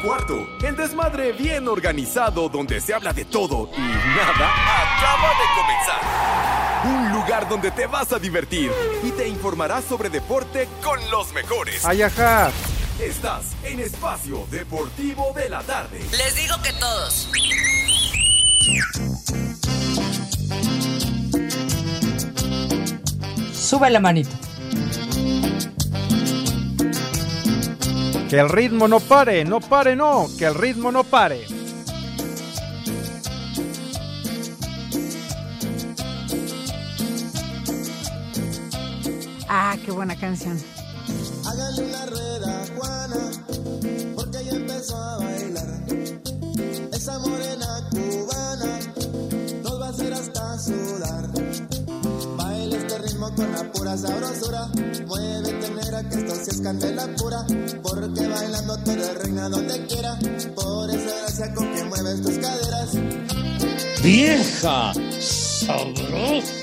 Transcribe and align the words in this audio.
Son 0.00 0.10
las 0.10 0.26
3 0.26 0.36
y 0.36 0.38
cuarto. 0.40 0.48
El 0.62 0.76
desmadre 0.76 1.32
bien 1.32 1.68
organizado 1.68 2.48
donde 2.48 2.80
se 2.80 2.94
habla 2.94 3.12
de 3.12 3.24
todo 3.24 3.70
y 3.76 3.80
nada 3.80 4.50
acaba 4.96 5.28
de 5.30 5.44
comenzar. 5.56 6.00
Un 6.84 7.12
lugar 7.12 7.48
donde 7.48 7.70
te 7.70 7.86
vas 7.86 8.12
a 8.12 8.18
divertir 8.18 8.70
y 9.02 9.10
te 9.10 9.28
informarás 9.28 9.84
sobre 9.84 10.08
deporte 10.08 10.68
con 10.82 10.98
los 11.10 11.32
mejores. 11.32 11.84
Ay, 11.84 12.02
ajá. 12.02 12.50
Estás 12.98 13.54
en 13.64 13.80
Espacio 13.80 14.46
Deportivo 14.50 15.32
de 15.34 15.48
la 15.48 15.62
Tarde. 15.62 16.00
Les 16.16 16.34
digo 16.36 16.56
que 16.62 16.72
todos. 16.74 17.28
Sube 23.54 23.90
la 23.90 24.00
manito. 24.00 24.30
Que 28.30 28.38
el 28.38 28.48
ritmo 28.48 28.86
no 28.86 29.00
pare, 29.00 29.44
no 29.44 29.58
pare, 29.58 29.96
no, 29.96 30.28
que 30.38 30.44
el 30.44 30.54
ritmo 30.54 30.92
no 30.92 31.02
pare. 31.02 31.48
Ah, 39.48 39.76
qué 39.84 39.90
buena 39.90 40.14
canción. 40.14 40.56
Hágale 41.44 41.82
una 41.82 42.06
rueda, 42.06 42.66
Juana, 42.76 43.30
porque 44.14 44.38
ella 44.38 44.52
empezó 44.52 44.96
a 44.96 45.18
bailar. 45.18 45.39
Con 53.34 53.52
la 53.52 53.62
pura 53.72 53.96
sabrosura. 53.96 54.68
Muévete, 55.06 55.70
negra, 55.70 56.08
que 56.08 56.16
esto 56.16 56.34
sí 56.34 56.50
es 56.50 56.60
candela 56.60 57.08
pura. 57.16 57.46
Porque 57.82 58.26
bailando 58.26 58.78
tú 58.84 58.90
eres 58.90 59.14
reina 59.14 59.48
donde 59.48 59.86
quiera. 59.86 60.18
Por 60.54 60.90
esa 60.90 61.18
gracia 61.20 61.54
con 61.54 61.74
que 61.74 61.84
mueves 61.84 62.22
tus 62.22 62.38
caderas. 62.38 62.90
¡Vieja! 64.02 64.92
¡Sabrosa! 65.20 66.60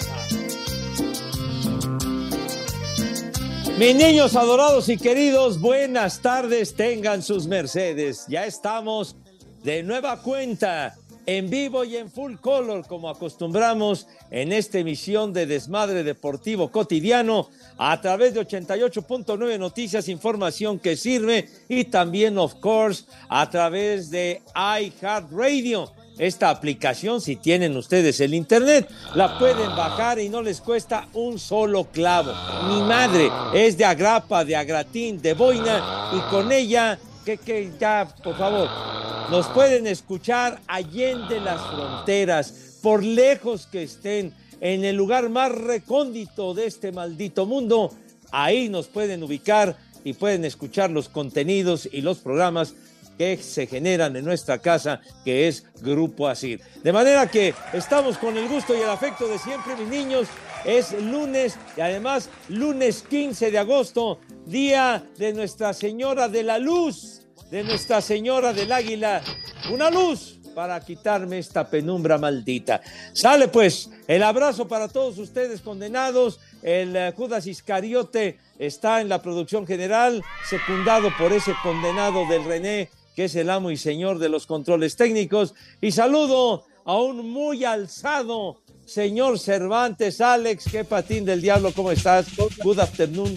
Mis 3.77 3.95
niños 3.95 4.35
adorados 4.35 4.89
y 4.89 4.97
queridos, 4.97 5.61
buenas 5.61 6.19
tardes, 6.23 6.73
tengan 6.73 7.21
sus 7.21 7.45
mercedes. 7.45 8.25
Ya 8.27 8.47
estamos 8.47 9.15
de 9.63 9.83
nueva 9.83 10.23
cuenta, 10.23 10.95
en 11.27 11.49
vivo 11.49 11.83
y 11.83 11.97
en 11.97 12.09
full 12.09 12.35
color, 12.37 12.87
como 12.87 13.09
acostumbramos 13.09 14.07
en 14.31 14.53
esta 14.53 14.79
emisión 14.79 15.33
de 15.33 15.45
Desmadre 15.45 16.03
Deportivo 16.03 16.71
Cotidiano, 16.71 17.49
a 17.77 17.99
través 17.99 18.33
de 18.33 18.47
88.9 18.47 19.59
Noticias, 19.59 20.07
información 20.07 20.79
que 20.79 20.95
sirve, 20.95 21.49
y 21.67 21.83
también, 21.83 22.37
of 22.37 22.55
course, 22.55 23.03
a 23.27 23.49
través 23.49 24.09
de 24.09 24.41
iHeartRadio 24.55 25.91
esta 26.17 26.49
aplicación, 26.49 27.21
si 27.21 27.35
tienen 27.35 27.75
ustedes 27.75 28.19
el 28.21 28.33
internet, 28.33 28.89
la 29.13 29.37
pueden 29.37 29.69
bajar 29.75 30.19
y 30.19 30.29
no 30.29 30.41
les 30.41 30.61
cuesta 30.61 31.09
un 31.13 31.37
solo 31.37 31.83
clavo. 31.91 32.31
Mi 32.69 32.81
madre 32.81 33.29
es 33.53 33.77
de 33.77 33.85
Agrapa, 33.85 34.43
de 34.43 34.55
Agratín, 34.55 35.21
de 35.21 35.33
Boina 35.33 36.09
y 36.13 36.31
con 36.31 36.51
ella, 36.51 36.97
que, 37.35 37.73
ya, 37.77 38.07
por 38.23 38.37
favor, 38.37 38.69
nos 39.29 39.47
pueden 39.47 39.87
escuchar 39.87 40.61
allende 40.67 41.41
las 41.41 41.59
fronteras, 41.61 42.79
por 42.81 43.03
lejos 43.03 43.67
que 43.67 43.83
estén, 43.83 44.33
en 44.61 44.85
el 44.85 44.95
lugar 44.95 45.29
más 45.29 45.51
recóndito 45.51 46.53
de 46.53 46.67
este 46.67 46.93
maldito 46.93 47.45
mundo, 47.45 47.91
ahí 48.31 48.69
nos 48.69 48.87
pueden 48.87 49.23
ubicar 49.23 49.75
y 50.03 50.13
pueden 50.13 50.45
escuchar 50.45 50.89
los 50.89 51.09
contenidos 51.09 51.89
y 51.91 52.01
los 52.01 52.19
programas 52.19 52.73
que 53.17 53.37
se 53.37 53.67
generan 53.67 54.15
en 54.15 54.23
nuestra 54.23 54.59
casa, 54.59 55.01
que 55.25 55.47
es 55.47 55.65
Grupo 55.81 56.27
Asir. 56.27 56.61
De 56.83 56.93
manera 56.93 57.27
que 57.27 57.53
estamos 57.73 58.17
con 58.17 58.37
el 58.37 58.47
gusto 58.47 58.75
y 58.75 58.81
el 58.81 58.89
afecto 58.89 59.27
de 59.27 59.39
siempre, 59.39 59.75
mis 59.75 59.89
niños. 59.89 60.27
Es 60.65 60.91
lunes 61.01 61.57
y 61.75 61.81
además 61.81 62.29
lunes 62.49 63.03
15 63.09 63.51
de 63.51 63.57
agosto, 63.57 64.19
día 64.47 65.05
de 65.17 65.33
Nuestra 65.33 65.73
Señora 65.73 66.29
de 66.29 66.43
la 66.43 66.57
Luz, 66.57 67.21
de 67.51 67.63
Nuestra 67.63 68.01
Señora 68.01 68.53
del 68.53 68.71
Águila. 68.71 69.21
Una 69.71 69.89
luz 69.91 70.39
para 70.55 70.79
quitarme 70.79 71.37
esta 71.37 71.69
penumbra 71.69 72.17
maldita. 72.17 72.81
Sale 73.13 73.47
pues 73.47 73.89
el 74.07 74.23
abrazo 74.23 74.67
para 74.67 74.87
todos 74.87 75.17
ustedes 75.17 75.61
condenados. 75.61 76.39
El 76.63 76.95
uh, 76.95 77.15
Judas 77.15 77.45
Iscariote 77.45 78.39
está 78.57 79.01
en 79.01 79.09
la 79.09 79.21
producción 79.21 79.67
general, 79.67 80.23
secundado 80.49 81.09
por 81.17 81.31
ese 81.31 81.53
condenado 81.61 82.25
del 82.27 82.43
René 82.43 82.89
que 83.15 83.25
es 83.25 83.35
el 83.35 83.49
amo 83.49 83.71
y 83.71 83.77
señor 83.77 84.19
de 84.19 84.29
los 84.29 84.45
controles 84.45 84.95
técnicos. 84.95 85.55
Y 85.81 85.91
saludo 85.91 86.65
a 86.85 86.97
un 86.97 87.27
muy 87.27 87.65
alzado 87.65 88.61
señor 88.85 89.39
Cervantes, 89.39 90.21
Alex, 90.21 90.65
qué 90.71 90.83
patín 90.83 91.25
del 91.25 91.41
diablo, 91.41 91.73
¿cómo 91.73 91.91
estás? 91.91 92.27
Good 92.63 92.77
afternoon. 92.77 93.35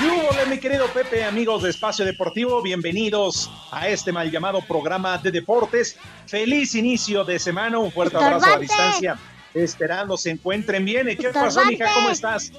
Hola, 0.00 0.46
mi 0.48 0.58
querido 0.58 0.86
Pepe, 0.88 1.24
amigos 1.24 1.62
de 1.62 1.70
Espacio 1.70 2.04
Deportivo, 2.04 2.62
bienvenidos 2.62 3.50
a 3.70 3.88
este 3.88 4.10
mal 4.10 4.30
llamado 4.30 4.60
programa 4.62 5.18
de 5.18 5.30
deportes. 5.30 5.96
Feliz 6.26 6.74
inicio 6.74 7.24
de 7.24 7.38
semana, 7.38 7.78
un 7.78 7.92
fuerte 7.92 8.16
abrazo 8.16 8.54
a 8.54 8.58
distancia, 8.58 9.18
esperando 9.54 10.16
se 10.16 10.30
encuentren 10.30 10.84
bien. 10.84 11.10
¿Y 11.10 11.16
qué 11.16 11.28
pasó, 11.28 11.64
mija? 11.66 11.92
¿Cómo 11.94 12.10
estás? 12.10 12.52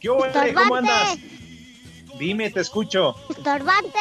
¿Qué 0.00 0.08
ole, 0.08 0.54
¿Cómo 0.54 0.76
andas? 0.76 1.18
Dime, 2.18 2.50
te 2.50 2.60
escucho. 2.60 3.14
Estorbante, 3.28 3.98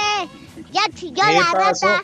ya 0.71 0.81
chilló 0.93 1.23
la 1.23 1.51
pasó? 1.51 1.87
rata. 1.87 2.03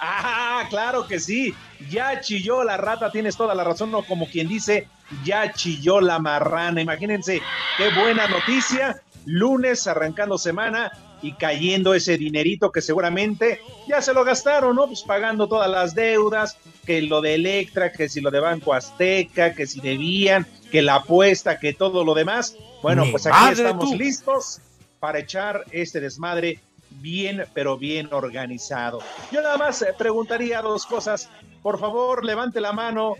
Ah, 0.00 0.66
claro 0.70 1.06
que 1.06 1.20
sí. 1.20 1.54
Ya 1.90 2.20
chilló 2.20 2.64
la 2.64 2.76
rata, 2.76 3.10
tienes 3.10 3.36
toda 3.36 3.54
la 3.54 3.62
razón, 3.64 3.90
no 3.90 4.02
como 4.02 4.26
quien 4.26 4.48
dice, 4.48 4.88
ya 5.24 5.52
chilló 5.52 6.00
la 6.00 6.18
marrana. 6.18 6.80
Imagínense 6.80 7.40
qué 7.76 7.90
buena 7.90 8.26
noticia. 8.28 9.00
Lunes 9.26 9.86
arrancando 9.86 10.38
semana 10.38 10.90
y 11.22 11.32
cayendo 11.32 11.94
ese 11.94 12.16
dinerito 12.16 12.70
que 12.70 12.80
seguramente 12.80 13.60
ya 13.88 14.00
se 14.00 14.14
lo 14.14 14.24
gastaron, 14.24 14.76
¿no? 14.76 14.86
Pues 14.86 15.02
pagando 15.02 15.48
todas 15.48 15.70
las 15.70 15.94
deudas, 15.94 16.56
que 16.84 17.02
lo 17.02 17.20
de 17.20 17.34
Electra, 17.34 17.92
que 17.92 18.08
si 18.08 18.20
lo 18.20 18.30
de 18.30 18.40
Banco 18.40 18.72
Azteca, 18.72 19.54
que 19.54 19.66
si 19.66 19.80
debían, 19.80 20.46
que 20.70 20.82
la 20.82 20.96
apuesta, 20.96 21.58
que 21.58 21.72
todo 21.72 22.04
lo 22.04 22.14
demás. 22.14 22.56
Bueno, 22.82 23.04
Mi 23.04 23.10
pues 23.10 23.26
aquí 23.26 23.52
estamos 23.52 23.90
tú. 23.90 23.96
listos 23.96 24.60
para 25.00 25.18
echar 25.18 25.64
este 25.72 26.00
desmadre 26.00 26.60
bien, 26.90 27.44
pero 27.54 27.76
bien 27.76 28.08
organizado. 28.12 29.00
Yo 29.32 29.42
nada 29.42 29.56
más 29.58 29.82
eh, 29.82 29.94
preguntaría 29.96 30.62
dos 30.62 30.86
cosas. 30.86 31.28
Por 31.62 31.78
favor, 31.78 32.24
levante 32.24 32.60
la 32.60 32.72
mano 32.72 33.16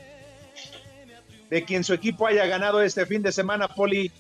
de 1.50 1.64
quien 1.64 1.84
su 1.84 1.94
equipo 1.94 2.26
haya 2.26 2.46
ganado 2.46 2.80
este 2.80 3.06
fin 3.06 3.22
de 3.22 3.32
semana, 3.32 3.68
Poli. 3.68 4.12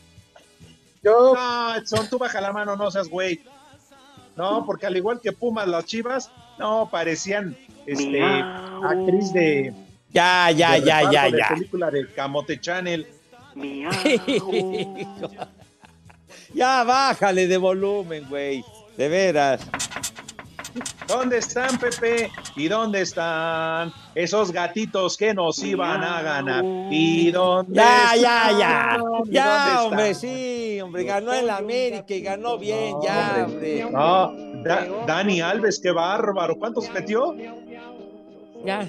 Yo. 1.06 1.34
No, 1.34 1.76
Edson, 1.76 2.10
tú 2.10 2.18
baja 2.18 2.40
la 2.40 2.52
mano, 2.52 2.74
no 2.74 2.90
seas 2.90 3.08
güey. 3.08 3.40
No, 4.34 4.66
porque 4.66 4.86
al 4.86 4.96
igual 4.96 5.20
que 5.20 5.30
Pumas, 5.30 5.68
las 5.68 5.84
chivas, 5.86 6.32
no, 6.58 6.88
parecían 6.90 7.56
este, 7.86 8.20
Miau. 8.20 8.84
actriz 8.84 9.32
de. 9.32 9.72
Ya, 10.10 10.50
ya, 10.50 10.72
de 10.72 10.82
ya, 10.84 10.98
reparto 10.98 11.12
ya, 11.12 11.24
de 11.30 11.38
ya. 11.38 11.48
película 11.48 11.90
de 11.92 12.12
Camote 12.12 12.60
Channel. 12.60 13.06
ya 16.54 16.84
bájale 16.84 17.46
de 17.46 17.56
volumen, 17.56 18.26
güey. 18.28 18.64
De 18.96 19.08
veras. 19.08 19.60
¿Dónde 21.06 21.38
están, 21.38 21.78
Pepe? 21.78 22.30
¿Y 22.56 22.68
dónde 22.68 23.02
están 23.02 23.92
esos 24.14 24.50
gatitos 24.50 25.16
que 25.16 25.32
nos 25.32 25.62
iban 25.62 26.02
a 26.02 26.20
ganar? 26.22 26.64
¿Y 26.90 27.30
dónde 27.30 27.74
Ya, 27.74 28.12
ya, 28.20 28.50
están? 28.50 28.58
ya. 28.58 28.96
¿Y 28.96 28.98
dónde 28.98 29.32
Ya, 29.32 29.66
están? 29.68 29.86
hombre, 29.86 30.14
sí, 30.14 30.80
hombre. 30.80 31.04
Ganó 31.04 31.32
el 31.32 31.48
América 31.50 32.12
y 32.14 32.20
ganó 32.22 32.58
bien, 32.58 32.96
ya, 33.02 33.44
hombre. 33.46 33.88
No, 33.90 34.32
Da- 34.64 34.86
Dani 35.06 35.40
Alves, 35.40 35.78
qué 35.80 35.92
bárbaro. 35.92 36.56
¿Cuántos 36.56 36.90
metió? 36.92 37.36
Ya. 38.64 38.84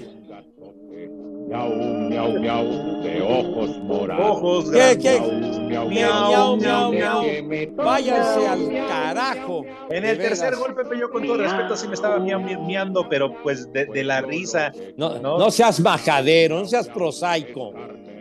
Miau, 1.48 1.70
miau, 2.10 2.38
miau, 2.40 2.64
de 3.02 3.22
ojos 3.22 3.78
morados. 3.82 4.36
Ojos 4.36 4.70
¿Qué, 4.70 4.94
grandes. 4.96 5.56
qué? 5.56 5.64
Miau, 5.68 5.88
Miau, 5.88 6.56
miau, 6.58 6.92
miau. 6.92 6.92
miau. 6.92 7.74
Váyanse 7.74 8.46
al 8.46 8.86
carajo. 8.86 9.64
En 9.88 10.04
el 10.04 10.18
tercer 10.18 10.50
veras. 10.50 10.58
gol, 10.60 10.74
Pepe, 10.74 10.98
yo 10.98 11.10
con 11.10 11.24
todo 11.26 11.38
respeto 11.38 11.74
sí 11.76 11.88
me 11.88 11.94
estaba 11.94 12.18
miau, 12.18 12.38
miau, 12.40 12.60
miando, 12.64 13.08
pero 13.08 13.32
pues 13.42 13.72
de, 13.72 13.86
de 13.86 14.04
la 14.04 14.20
risa. 14.20 14.72
No, 14.98 15.18
¿no? 15.18 15.38
no 15.38 15.50
seas 15.50 15.80
majadero, 15.80 16.58
no 16.58 16.66
seas 16.66 16.86
prosaico. 16.88 17.72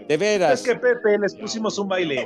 De 0.07 0.18
veras. 0.18 0.59
Es 0.59 0.65
que 0.65 0.75
Pepe, 0.75 1.18
les 1.19 1.36
pusimos 1.36 1.77
un 1.77 1.88
baile. 1.88 2.25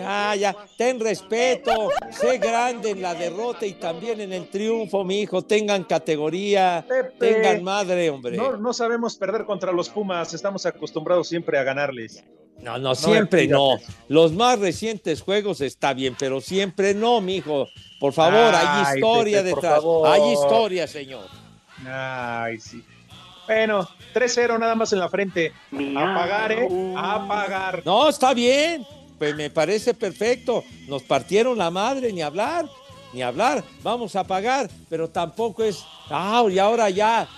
Ah, 0.00 0.34
ya, 0.34 0.56
ten 0.78 0.98
respeto, 0.98 1.90
sé 2.10 2.38
grande 2.38 2.90
en 2.90 3.02
la 3.02 3.14
derrota 3.14 3.66
y 3.66 3.74
también 3.74 4.20
en 4.20 4.32
el 4.32 4.48
triunfo, 4.48 5.04
mi 5.04 5.20
hijo. 5.20 5.42
Tengan 5.42 5.84
categoría, 5.84 6.84
Pepe. 6.88 7.34
tengan 7.34 7.62
madre, 7.62 8.08
hombre. 8.08 8.36
No, 8.36 8.56
no 8.56 8.72
sabemos 8.72 9.16
perder 9.16 9.44
contra 9.44 9.70
los 9.70 9.90
Pumas, 9.90 10.32
estamos 10.32 10.64
acostumbrados 10.64 11.28
siempre 11.28 11.58
a 11.58 11.62
ganarles. 11.62 12.24
No, 12.62 12.78
no, 12.78 12.94
siempre 12.94 13.48
no. 13.48 13.76
Los 14.08 14.32
más 14.32 14.58
recientes 14.58 15.20
juegos 15.20 15.60
está 15.60 15.94
bien, 15.94 16.16
pero 16.18 16.40
siempre 16.40 16.94
no, 16.94 17.20
mijo. 17.20 17.66
Por 17.98 18.12
favor, 18.12 18.54
hay 18.54 18.66
Ay, 18.66 18.96
historia 18.96 19.42
Pepe, 19.42 19.54
detrás. 19.54 19.82
Hay 20.06 20.32
historia, 20.32 20.86
señor. 20.86 21.26
Ay, 21.84 22.58
sí. 22.60 22.82
Bueno, 23.46 23.88
3-0 24.14 24.58
nada 24.58 24.74
más 24.74 24.92
en 24.92 25.00
la 25.00 25.08
frente. 25.08 25.52
A 25.96 26.14
pagar, 26.14 26.52
¿eh? 26.52 26.94
A 26.96 27.26
pagar. 27.26 27.82
No, 27.84 28.08
está 28.08 28.34
bien. 28.34 28.86
Pues 29.18 29.34
me 29.34 29.50
parece 29.50 29.94
perfecto. 29.94 30.64
Nos 30.88 31.02
partieron 31.02 31.58
la 31.58 31.70
madre, 31.70 32.12
ni 32.12 32.22
hablar, 32.22 32.66
ni 33.12 33.22
hablar. 33.22 33.62
Vamos 33.82 34.16
a 34.16 34.24
pagar, 34.24 34.70
pero 34.88 35.08
tampoco 35.08 35.62
es. 35.62 35.84
Ah, 36.10 36.44
y 36.50 36.58
ahora 36.58 36.90
ya, 36.90 37.28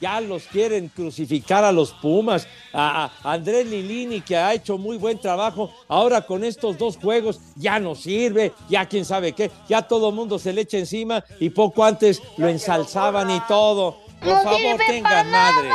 ya 0.00 0.20
los 0.20 0.44
quieren 0.44 0.88
crucificar 0.88 1.64
a 1.64 1.72
los 1.72 1.92
Pumas. 1.92 2.46
A, 2.72 3.10
a 3.22 3.32
Andrés 3.32 3.66
Lilini, 3.66 4.20
que 4.20 4.36
ha 4.36 4.54
hecho 4.54 4.78
muy 4.78 4.96
buen 4.96 5.18
trabajo. 5.18 5.70
Ahora 5.88 6.22
con 6.22 6.44
estos 6.44 6.78
dos 6.78 6.96
juegos 6.96 7.40
ya 7.56 7.78
no 7.78 7.94
sirve, 7.94 8.52
ya 8.68 8.86
quién 8.86 9.04
sabe 9.04 9.32
qué. 9.32 9.50
Ya 9.68 9.82
todo 9.82 10.08
el 10.10 10.14
mundo 10.14 10.38
se 10.38 10.52
le 10.52 10.62
echa 10.62 10.78
encima 10.78 11.24
y 11.40 11.50
poco 11.50 11.84
antes 11.84 12.22
lo 12.36 12.48
ensalzaban 12.48 13.30
y 13.30 13.40
todo. 13.48 14.03
Por 14.24 14.32
No 14.32 14.42
favor, 14.42 14.80
tengan 14.86 15.30
madre. 15.30 15.70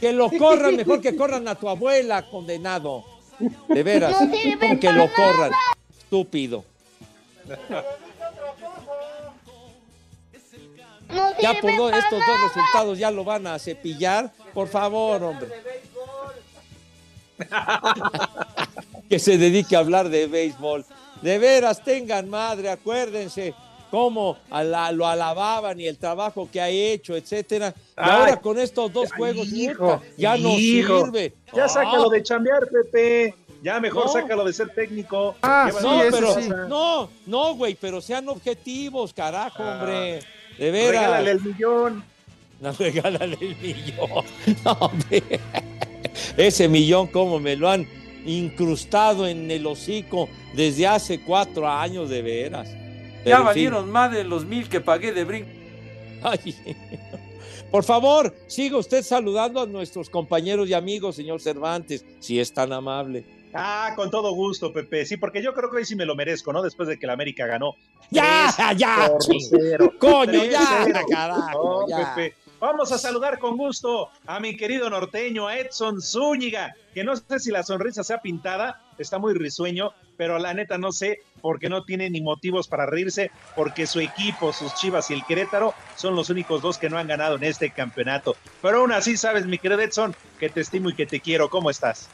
Que 0.00 0.12
lo 0.12 0.30
corran, 0.30 0.76
mejor 0.76 1.00
que 1.02 1.14
corran 1.16 1.46
a 1.48 1.54
tu 1.54 1.68
abuela, 1.68 2.22
condenado. 2.30 3.04
De 3.68 3.82
veras. 3.82 4.16
No 4.20 4.80
que 4.80 4.92
lo 4.92 5.12
corran. 5.12 5.52
Estúpido. 5.98 6.64
No 11.08 11.38
Ya 11.40 11.60
por 11.60 11.76
do- 11.76 11.88
para 11.90 11.98
estos 11.98 12.20
dos 12.26 12.40
resultados 12.42 12.98
ya 12.98 13.10
lo 13.10 13.24
van 13.24 13.46
a 13.46 13.58
cepillar. 13.58 14.30
Por 14.54 14.68
favor, 14.68 15.22
hombre. 15.22 15.48
que 19.08 19.18
se 19.18 19.38
dedique 19.38 19.76
a 19.76 19.80
hablar 19.80 20.08
de 20.08 20.26
béisbol. 20.26 20.84
De 21.22 21.38
veras, 21.38 21.82
tengan 21.82 22.28
madre, 22.28 22.70
acuérdense 22.70 23.54
cómo 23.90 24.38
ala- 24.50 24.92
lo 24.92 25.06
alababan 25.06 25.78
y 25.80 25.86
el 25.86 25.96
trabajo 25.98 26.48
que 26.50 26.60
ha 26.60 26.68
hecho, 26.68 27.16
etcétera. 27.16 27.74
Y 27.76 27.82
Ay. 27.96 28.10
ahora 28.10 28.36
con 28.40 28.58
estos 28.58 28.92
dos 28.92 29.12
juegos, 29.12 29.48
Hijo, 29.52 30.00
ya 30.16 30.36
no 30.36 30.50
hijo. 30.58 31.04
sirve. 31.04 31.34
Ya 31.54 31.64
Ah. 31.64 31.68
sácalo 31.68 32.08
de 32.10 32.22
chambear, 32.22 32.66
Pepe. 32.68 33.34
Ya 33.62 33.80
mejor 33.80 34.06
No. 34.06 34.12
sácalo 34.12 34.44
de 34.44 34.52
ser 34.52 34.68
técnico. 34.72 35.34
Ah, 35.42 35.68
sí, 35.76 35.84
No, 35.84 36.00
pero 36.12 36.34
sí. 36.34 36.48
no, 36.68 37.10
no, 37.26 37.54
güey, 37.56 37.74
pero 37.74 38.00
sean 38.00 38.28
objetivos, 38.28 39.12
carajo, 39.12 39.62
Ah. 39.64 39.78
hombre. 39.80 40.20
De 40.58 40.70
veras. 40.70 40.92
Regálale 41.02 41.30
el 41.32 41.40
millón. 41.42 42.04
No, 42.60 42.72
regálale 42.72 43.38
el 43.40 43.56
millón. 43.56 44.24
No, 44.64 44.72
hombre. 44.72 45.22
Ese 46.36 46.68
millón, 46.68 47.06
como 47.08 47.38
me 47.38 47.54
lo 47.56 47.68
han 47.70 47.86
incrustado 48.26 49.26
en 49.26 49.50
el 49.50 49.66
hocico 49.66 50.28
desde 50.54 50.86
hace 50.86 51.20
cuatro 51.20 51.68
años, 51.68 52.08
de 52.10 52.22
veras. 52.22 52.68
Pero, 53.24 53.38
Ya 53.38 53.40
valieron 53.40 53.90
más 53.90 54.12
de 54.12 54.24
los 54.24 54.44
mil 54.44 54.68
que 54.68 54.80
pagué 54.80 55.12
de 55.12 55.24
brinco. 55.24 55.48
Ay. 56.22 56.56
Por 57.70 57.84
favor, 57.84 58.34
siga 58.46 58.78
usted 58.78 59.02
saludando 59.02 59.60
a 59.60 59.66
nuestros 59.66 60.08
compañeros 60.08 60.68
y 60.68 60.74
amigos, 60.74 61.16
señor 61.16 61.40
Cervantes, 61.40 62.04
si 62.18 62.40
es 62.40 62.52
tan 62.52 62.72
amable. 62.72 63.26
Ah, 63.52 63.92
con 63.96 64.10
todo 64.10 64.32
gusto, 64.32 64.72
Pepe. 64.72 65.04
Sí, 65.04 65.16
porque 65.16 65.42
yo 65.42 65.52
creo 65.52 65.70
que 65.70 65.78
hoy 65.78 65.84
sí 65.84 65.94
me 65.94 66.06
lo 66.06 66.14
merezco, 66.14 66.52
¿no? 66.52 66.62
Después 66.62 66.88
de 66.88 66.98
que 66.98 67.06
la 67.06 67.14
América 67.14 67.46
ganó. 67.46 67.74
¡Ya, 68.10 68.54
ya! 68.76 69.10
cero. 69.50 69.92
¡Coño, 69.98 70.44
ya! 70.44 70.84
3-0. 70.84 71.04
¡Carajo! 71.10 71.86
No, 71.86 71.88
ya. 71.88 72.14
Pepe. 72.14 72.36
Vamos 72.60 72.90
a 72.90 72.98
saludar 72.98 73.38
con 73.38 73.56
gusto 73.56 74.08
a 74.26 74.40
mi 74.40 74.56
querido 74.56 74.90
norteño, 74.90 75.46
a 75.46 75.58
Edson 75.58 76.02
Zúñiga, 76.02 76.74
que 76.92 77.04
no 77.04 77.14
sé 77.14 77.38
si 77.38 77.50
la 77.50 77.62
sonrisa 77.62 78.02
sea 78.02 78.20
pintada, 78.20 78.80
está 79.02 79.18
muy 79.18 79.34
risueño, 79.34 79.92
pero 80.16 80.38
la 80.38 80.54
neta 80.54 80.78
no 80.78 80.92
sé 80.92 81.20
porque 81.40 81.68
no 81.68 81.84
tiene 81.84 82.10
ni 82.10 82.20
motivos 82.20 82.68
para 82.68 82.86
reírse, 82.86 83.30
porque 83.54 83.86
su 83.86 84.00
equipo, 84.00 84.52
sus 84.52 84.74
Chivas 84.74 85.10
y 85.10 85.14
el 85.14 85.24
Querétaro 85.24 85.74
son 85.96 86.14
los 86.16 86.30
únicos 86.30 86.62
dos 86.62 86.78
que 86.78 86.90
no 86.90 86.98
han 86.98 87.08
ganado 87.08 87.36
en 87.36 87.44
este 87.44 87.70
campeonato. 87.70 88.36
Pero 88.62 88.78
aún 88.78 88.92
así, 88.92 89.16
sabes, 89.16 89.46
mi 89.46 89.58
querido 89.58 89.80
Edson, 89.80 90.14
que 90.38 90.48
te 90.48 90.60
estimo 90.60 90.90
y 90.90 90.94
que 90.94 91.06
te 91.06 91.20
quiero. 91.20 91.48
¿Cómo 91.48 91.70
estás? 91.70 92.08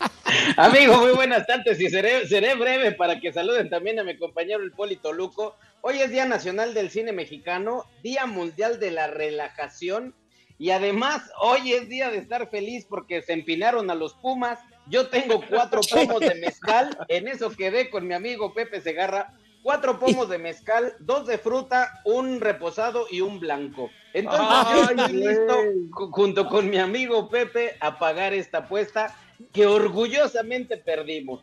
Amigo, 0.56 0.96
muy 0.98 1.12
buenas 1.12 1.46
tardes 1.46 1.80
y 1.80 1.90
seré, 1.90 2.26
seré 2.26 2.54
breve 2.54 2.92
para 2.92 3.20
que 3.20 3.32
saluden 3.32 3.68
también 3.68 3.98
a 3.98 4.04
mi 4.04 4.16
compañero 4.16 4.62
el 4.62 4.72
Polito 4.72 5.12
Luco. 5.12 5.56
Hoy 5.82 6.00
es 6.00 6.10
Día 6.10 6.26
Nacional 6.26 6.74
del 6.74 6.90
Cine 6.90 7.12
Mexicano, 7.12 7.84
Día 8.02 8.26
Mundial 8.26 8.78
de 8.80 8.90
la 8.90 9.06
Relajación 9.08 10.14
y 10.60 10.72
además 10.72 11.22
hoy 11.40 11.72
es 11.72 11.88
día 11.88 12.10
de 12.10 12.18
estar 12.18 12.50
feliz 12.50 12.86
porque 12.86 13.22
se 13.22 13.32
empinaron 13.32 13.90
a 13.90 13.94
los 13.94 14.12
Pumas. 14.12 14.58
Yo 14.86 15.08
tengo 15.08 15.40
cuatro 15.48 15.80
pomos 15.82 16.20
de 16.20 16.34
mezcal, 16.34 16.96
en 17.08 17.28
eso 17.28 17.50
quedé 17.50 17.90
con 17.90 18.06
mi 18.06 18.14
amigo 18.14 18.52
Pepe 18.54 18.80
Segarra. 18.80 19.34
Cuatro 19.62 19.98
pomos 19.98 20.28
de 20.30 20.38
mezcal, 20.38 20.94
dos 21.00 21.26
de 21.26 21.36
fruta, 21.36 22.00
un 22.06 22.40
reposado 22.40 23.06
y 23.10 23.20
un 23.20 23.38
blanco. 23.38 23.90
Entonces 24.14 24.46
yo 24.72 24.90
estoy 24.90 25.12
listo 25.12 25.54
ju- 25.90 26.10
junto 26.10 26.48
con 26.48 26.70
mi 26.70 26.78
amigo 26.78 27.28
Pepe 27.28 27.76
a 27.78 27.98
pagar 27.98 28.32
esta 28.32 28.58
apuesta 28.58 29.14
que 29.52 29.66
orgullosamente 29.66 30.78
perdimos. 30.78 31.42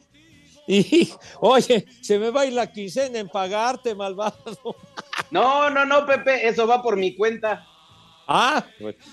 Y, 0.66 1.10
oye, 1.40 1.86
se 2.02 2.18
me 2.20 2.30
va 2.32 2.42
a 2.42 2.46
ir 2.48 2.54
la 2.54 2.72
quincena 2.72 3.20
en 3.20 3.30
pagarte, 3.30 3.94
malvado. 3.96 4.76
No, 5.32 5.70
no, 5.70 5.86
no, 5.86 6.06
Pepe, 6.06 6.48
eso 6.48 6.66
va 6.68 6.82
por 6.82 6.98
mi 6.98 7.16
cuenta. 7.16 7.66
Ah, 8.28 8.66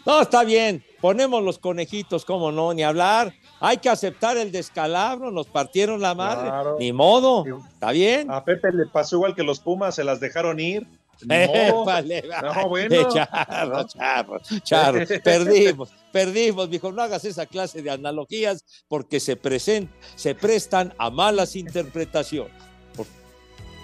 no, 0.05 0.21
está 0.21 0.43
bien. 0.45 0.85
Ponemos 1.01 1.43
los 1.43 1.59
conejitos, 1.59 2.25
cómo 2.25 2.51
no, 2.51 2.75
ni 2.75 2.83
hablar. 2.83 3.33
Hay 3.61 3.77
que 3.79 3.89
aceptar 3.89 4.37
el 4.37 4.51
descalabro, 4.51 5.31
nos 5.31 5.47
partieron 5.47 6.01
la 6.01 6.15
madre. 6.15 6.49
Claro. 6.49 6.77
Ni 6.81 6.93
modo, 6.93 7.45
está 7.73 7.93
bien. 7.93 8.31
A 8.31 8.45
Pepe 8.45 8.73
le 8.73 8.87
pasó 8.87 9.17
igual 9.17 9.35
que 9.35 9.43
los 9.45 9.61
Pumas, 9.61 9.95
se 9.95 10.03
las 10.05 10.19
dejaron 10.21 10.59
ir. 10.59 10.87
Ni 11.23 11.35
Eh, 11.37 11.73
vale, 11.87 12.25
No, 12.43 12.49
vale. 12.49 12.69
bueno. 12.69 13.09
Charro, 13.15 13.85
charro, 13.87 14.41
charro. 14.65 15.07
Perdimos, 15.23 15.91
perdimos, 16.11 16.69
dijo, 16.69 16.91
no 16.91 17.01
hagas 17.03 17.25
esa 17.25 17.47
clase 17.47 17.83
de 17.83 17.91
analogías 17.91 18.65
porque 18.89 19.21
se, 19.21 19.41
presen- 19.41 19.89
se 20.17 20.35
prestan 20.35 20.93
a 20.99 21.11
malas 21.11 21.55
interpretaciones. 21.55 22.53
Por- 22.97 23.07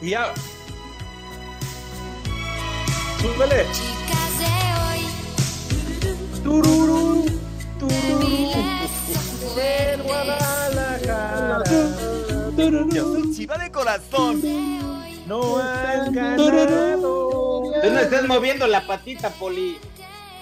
Y 0.03 0.11
ya. 0.11 0.35
Súbele. 3.21 3.65
Tururú, 6.50 7.26
tururú. 7.78 8.50
Guadalajara. 10.04 11.62
Yo 12.92 13.04
soy 13.12 13.33
chiva 13.37 13.57
de 13.57 13.71
corazón. 13.71 14.42
No 15.28 15.59
han 15.59 16.12
ganado. 16.12 17.30
Tú 17.80 17.90
no 17.92 17.99
estés 18.00 18.26
moviendo 18.26 18.66
la 18.66 18.85
patita, 18.85 19.30
Poli. 19.30 19.78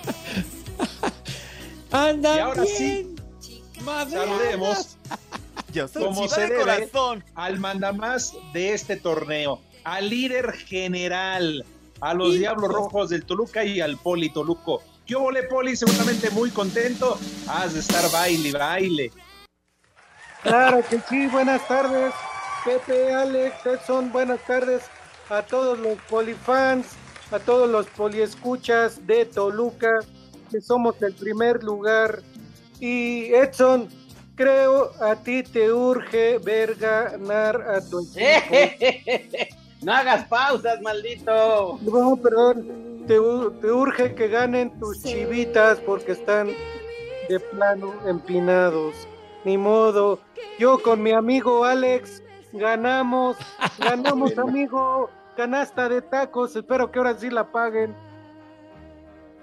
Andan 1.90 2.36
Y 2.36 2.40
ahora 2.40 2.62
bien, 2.78 3.14
madreadas. 3.84 4.28
Saludemos 4.28 4.96
Yo 5.74 5.88
soy 5.88 6.04
como 6.04 6.22
chiva 6.22 6.34
se 6.34 6.40
de 6.40 6.46
debe 6.48 6.60
corazón. 6.88 7.22
al 7.34 7.58
mandamás 7.58 8.32
de 8.54 8.72
este 8.72 8.96
torneo, 8.96 9.60
al 9.84 10.08
líder 10.08 10.52
general, 10.52 11.66
a 12.00 12.14
los 12.14 12.32
Diablos 12.32 12.72
Rojos 12.72 13.10
del 13.10 13.26
Toluca 13.26 13.62
y 13.62 13.82
al 13.82 13.98
Poli 13.98 14.30
Toluco. 14.30 14.82
Yo 15.08 15.20
volé 15.20 15.42
Poli, 15.44 15.74
seguramente 15.74 16.28
muy 16.28 16.50
contento. 16.50 17.18
Has 17.48 17.72
de 17.72 17.80
estar 17.80 18.10
baile, 18.12 18.50
y 18.50 18.52
baile. 18.52 19.12
Claro 20.42 20.82
que 20.88 21.00
sí, 21.08 21.26
buenas 21.28 21.66
tardes, 21.66 22.12
Pepe, 22.62 23.14
Alex, 23.14 23.54
Edson, 23.64 24.12
buenas 24.12 24.38
tardes 24.44 24.82
a 25.30 25.40
todos 25.40 25.78
los 25.78 25.96
polifans, 26.10 26.88
a 27.30 27.38
todos 27.38 27.70
los 27.70 27.86
poliescuchas 27.86 29.06
de 29.06 29.24
Toluca, 29.24 29.98
que 30.50 30.60
somos 30.60 31.00
el 31.00 31.14
primer 31.14 31.64
lugar. 31.64 32.20
Y 32.78 33.32
Edson, 33.32 33.88
creo 34.34 34.92
a 35.02 35.16
ti 35.16 35.42
te 35.42 35.72
urge 35.72 36.36
ver 36.36 36.74
ganar 36.74 37.62
a 37.62 37.80
tu 37.80 38.00
equipo. 38.00 39.56
No 39.80 39.92
hagas 39.92 40.26
pausas, 40.26 40.80
maldito. 40.82 41.78
No, 41.82 42.16
perdón. 42.16 42.97
Te, 43.08 43.18
urge 43.18 44.14
que 44.14 44.28
ganen 44.28 44.78
tus 44.78 45.02
chivitas 45.02 45.80
porque 45.80 46.12
están 46.12 46.50
de 47.30 47.40
plano 47.40 47.94
empinados. 48.06 49.08
Ni 49.44 49.56
modo. 49.56 50.18
Yo 50.58 50.78
con 50.82 51.02
mi 51.02 51.12
amigo 51.12 51.64
Alex 51.64 52.22
ganamos. 52.52 53.38
Ganamos, 53.78 54.36
amigo. 54.36 55.08
Canasta 55.38 55.88
de 55.88 56.02
tacos. 56.02 56.54
Espero 56.54 56.90
que 56.90 56.98
ahora 56.98 57.16
sí 57.16 57.30
la 57.30 57.50
paguen. 57.50 57.96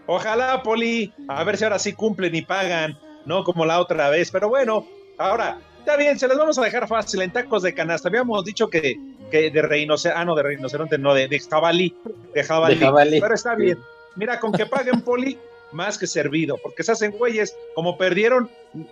Ojalá, 0.05 0.61
Poli. 0.61 1.11
A 1.27 1.43
ver 1.43 1.57
si 1.57 1.63
ahora 1.63 1.79
sí 1.79 1.93
cumplen 1.93 2.35
y 2.35 2.43
pagan, 2.43 2.99
no 3.25 3.43
como 3.43 3.65
la 3.65 3.79
otra 3.79 4.09
vez. 4.09 4.29
Pero 4.29 4.47
bueno, 4.47 4.85
ahora, 5.17 5.57
está 5.85 5.97
bien, 5.97 6.17
se 6.17 6.27
les 6.27 6.35
vamos 6.35 6.57
a 6.57 6.63
dejar 6.63 6.87
fácil 6.87 7.21
en 7.21 7.31
tacos 7.31 7.61
de 7.61 7.71
canasta. 7.71 8.09
Habíamos 8.09 8.43
dicho 8.43 8.67
que, 8.67 8.99
que 9.29 9.51
de 9.51 9.61
rinoceronte, 9.61 10.19
ah, 10.19 10.25
no, 10.25 10.33
de 10.33 10.41
rinoceronte, 10.41 10.97
no, 10.97 11.13
de, 11.13 11.27
de 11.27 11.39
jabalí, 11.39 11.95
de 12.33 12.43
jabalí. 12.43 12.75
De 12.75 12.85
jabalí. 12.85 13.21
Pero 13.21 13.35
está 13.35 13.53
bien. 13.53 13.77
Mira, 14.15 14.39
con 14.39 14.51
que 14.51 14.65
paguen, 14.65 15.01
Poli, 15.01 15.37
más 15.71 15.99
que 15.99 16.07
servido, 16.07 16.57
porque 16.57 16.81
se 16.81 16.93
hacen 16.93 17.11
güeyes, 17.11 17.55
como 17.75 17.99
perdieron, 17.99 18.49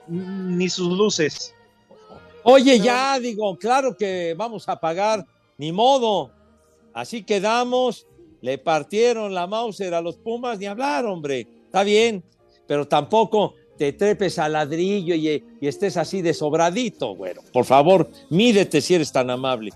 ni 0.07 0.69
sus 0.69 0.95
luces. 0.95 1.55
Oye, 2.43 2.79
ya 2.79 3.17
digo, 3.19 3.57
claro 3.57 3.97
que 3.97 4.35
vamos 4.37 4.69
a 4.69 4.79
pagar, 4.79 5.25
ni 5.57 5.71
modo. 5.71 6.29
Así 6.93 7.23
quedamos, 7.23 8.05
le 8.41 8.59
partieron 8.59 9.33
la 9.33 9.47
Mauser 9.47 9.95
a 9.95 10.01
los 10.01 10.17
Pumas, 10.17 10.59
ni 10.59 10.67
hablar, 10.67 11.05
hombre. 11.05 11.47
Está 11.65 11.81
bien, 11.81 12.23
pero 12.67 12.87
tampoco 12.87 13.55
te 13.83 13.91
trepes 13.91 14.39
al 14.39 14.53
ladrillo 14.53 15.13
y, 15.13 15.43
y 15.59 15.67
estés 15.67 15.97
así 15.97 16.21
de 16.21 16.33
sobradito, 16.33 17.15
bueno. 17.15 17.41
Por 17.51 17.65
favor, 17.65 18.09
mídete 18.29 18.79
si 18.79 18.95
eres 18.95 19.11
tan 19.11 19.29
amable. 19.29 19.71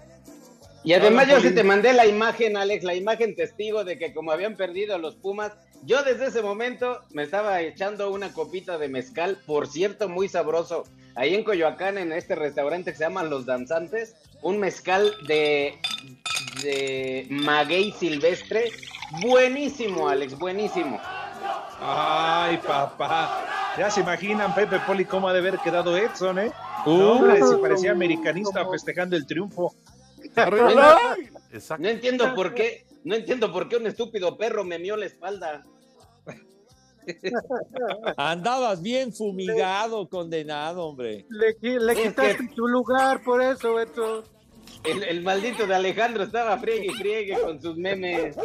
Y 0.86 0.94
además 0.94 1.28
yo 1.28 1.42
sí 1.42 1.54
te 1.54 1.62
mandé 1.62 1.92
la 1.92 2.06
imagen, 2.08 2.56
Alex, 2.56 2.86
la 2.86 2.96
imagen 2.96 3.36
testigo 3.36 3.84
de 3.84 3.98
que 3.98 4.14
como 4.14 4.32
habían 4.32 4.56
perdido 4.56 4.98
los 4.98 5.16
Pumas, 5.16 5.52
yo 5.84 6.04
desde 6.04 6.28
ese 6.28 6.42
momento 6.42 7.02
me 7.12 7.24
estaba 7.24 7.60
echando 7.60 8.10
una 8.10 8.32
copita 8.32 8.78
de 8.78 8.88
mezcal, 8.88 9.40
por 9.46 9.68
cierto, 9.68 10.08
muy 10.08 10.30
sabroso, 10.30 10.86
ahí 11.16 11.36
en 11.36 11.44
Coyoacán, 11.44 11.98
en 11.98 12.14
este 12.14 12.36
restaurante 12.36 12.92
que 12.92 12.98
se 12.98 13.04
llama 13.04 13.24
Los 13.24 13.46
Danzantes, 13.46 14.16
un 14.42 14.58
mezcal 14.58 15.12
de, 15.28 15.74
de 16.64 17.28
maguey 17.30 17.92
silvestre, 17.92 18.72
buenísimo, 19.22 20.08
Alex, 20.08 20.38
buenísimo. 20.38 20.98
Ay, 21.82 22.58
papá. 22.66 23.57
Ya 23.78 23.92
se 23.92 24.02
imaginan, 24.02 24.56
Pepe 24.56 24.80
Poli, 24.80 25.06
cómo 25.06 25.28
ha 25.28 25.34
de 25.34 25.40
haber 25.40 25.60
quedado 25.60 25.96
Edson, 25.96 26.40
¿eh? 26.40 26.52
Uh. 26.86 26.98
No, 26.98 27.12
hombre, 27.14 27.42
si 27.44 27.56
parecía 27.58 27.92
americanista 27.92 28.68
festejando 28.70 29.16
el 29.16 29.28
triunfo. 29.28 29.76
No 31.80 31.88
entiendo 31.88 32.34
por 32.34 32.54
qué, 32.54 32.86
no 33.04 33.16
entiendo 33.16 33.52
por 33.52 33.70
qué 33.70 33.78
un 33.78 33.88
estúpido 33.88 34.38
perro 34.38 34.64
me 34.64 34.80
mió 34.80 34.98
la 34.98 35.06
espalda. 35.06 35.64
Andabas 38.18 38.82
bien 38.82 39.14
fumigado, 39.14 40.10
condenado, 40.10 40.86
hombre. 40.86 41.26
Le, 41.30 41.50
Es 41.50 41.98
quitaste 41.98 42.50
tu 42.56 42.68
lugar 42.68 43.24
por 43.24 43.42
eso, 43.42 43.76
Beto. 43.76 44.24
El, 44.84 45.04
el 45.04 45.22
maldito 45.22 45.68
de 45.68 45.76
Alejandro 45.76 46.24
estaba 46.24 46.58
friegue 46.58 46.88
y 46.88 46.94
friegue 46.94 47.40
con 47.42 47.62
sus 47.62 47.76
memes. 47.78 48.36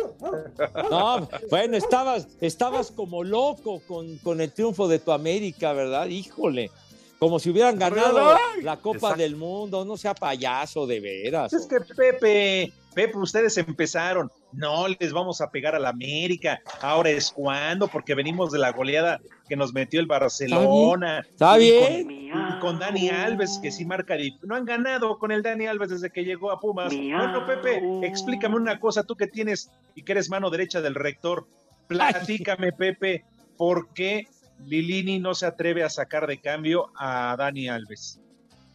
No, 0.90 1.28
bueno, 1.50 1.76
estabas, 1.76 2.28
estabas 2.40 2.90
como 2.90 3.22
loco 3.22 3.80
con, 3.86 4.18
con 4.18 4.40
el 4.40 4.52
triunfo 4.52 4.88
de 4.88 4.98
tu 4.98 5.12
América, 5.12 5.72
¿verdad? 5.72 6.06
Híjole, 6.06 6.70
como 7.18 7.38
si 7.38 7.50
hubieran 7.50 7.78
ganado 7.78 8.36
la 8.62 8.76
Copa 8.78 8.96
Exacto. 8.96 9.18
del 9.18 9.36
Mundo, 9.36 9.84
no 9.84 9.96
sea 9.96 10.14
payaso, 10.14 10.86
de 10.86 10.98
veras. 10.98 11.52
Es 11.52 11.66
que 11.66 11.80
Pepe, 11.80 12.72
Pepe, 12.94 13.18
ustedes 13.18 13.56
empezaron. 13.58 14.30
No 14.52 14.86
les 14.88 15.12
vamos 15.12 15.40
a 15.40 15.50
pegar 15.50 15.74
a 15.74 15.78
la 15.78 15.90
América. 15.90 16.60
Ahora 16.80 17.10
es 17.10 17.30
cuando, 17.30 17.88
porque 17.88 18.14
venimos 18.14 18.52
de 18.52 18.58
la 18.58 18.72
goleada 18.72 19.20
que 19.48 19.56
nos 19.56 19.72
metió 19.72 20.00
el 20.00 20.06
Barcelona. 20.06 21.20
Está 21.20 21.58
Y 21.58 21.60
bien. 21.60 22.04
Con, 22.04 22.12
y 22.12 22.60
con 22.60 22.78
Dani 22.78 23.08
Alves, 23.08 23.58
que 23.62 23.70
sí 23.70 23.84
marca. 23.84 24.16
No 24.42 24.54
han 24.54 24.64
ganado 24.64 25.18
con 25.18 25.32
el 25.32 25.42
Dani 25.42 25.66
Alves 25.66 25.90
desde 25.90 26.10
que 26.10 26.24
llegó 26.24 26.50
a 26.50 26.60
Pumas. 26.60 26.92
Bueno, 26.94 27.46
Pepe, 27.46 27.82
explícame 28.02 28.56
una 28.56 28.78
cosa, 28.78 29.02
tú 29.02 29.16
que 29.16 29.26
tienes 29.26 29.70
y 29.94 30.02
que 30.02 30.12
eres 30.12 30.28
mano 30.28 30.50
derecha 30.50 30.80
del 30.80 30.94
rector. 30.94 31.46
Platícame, 31.88 32.72
Pepe, 32.72 33.24
¿por 33.56 33.88
qué 33.92 34.26
Lilini 34.66 35.18
no 35.18 35.34
se 35.34 35.46
atreve 35.46 35.82
a 35.82 35.90
sacar 35.90 36.26
de 36.26 36.38
cambio 36.40 36.90
a 36.96 37.34
Dani 37.38 37.68
Alves? 37.68 38.20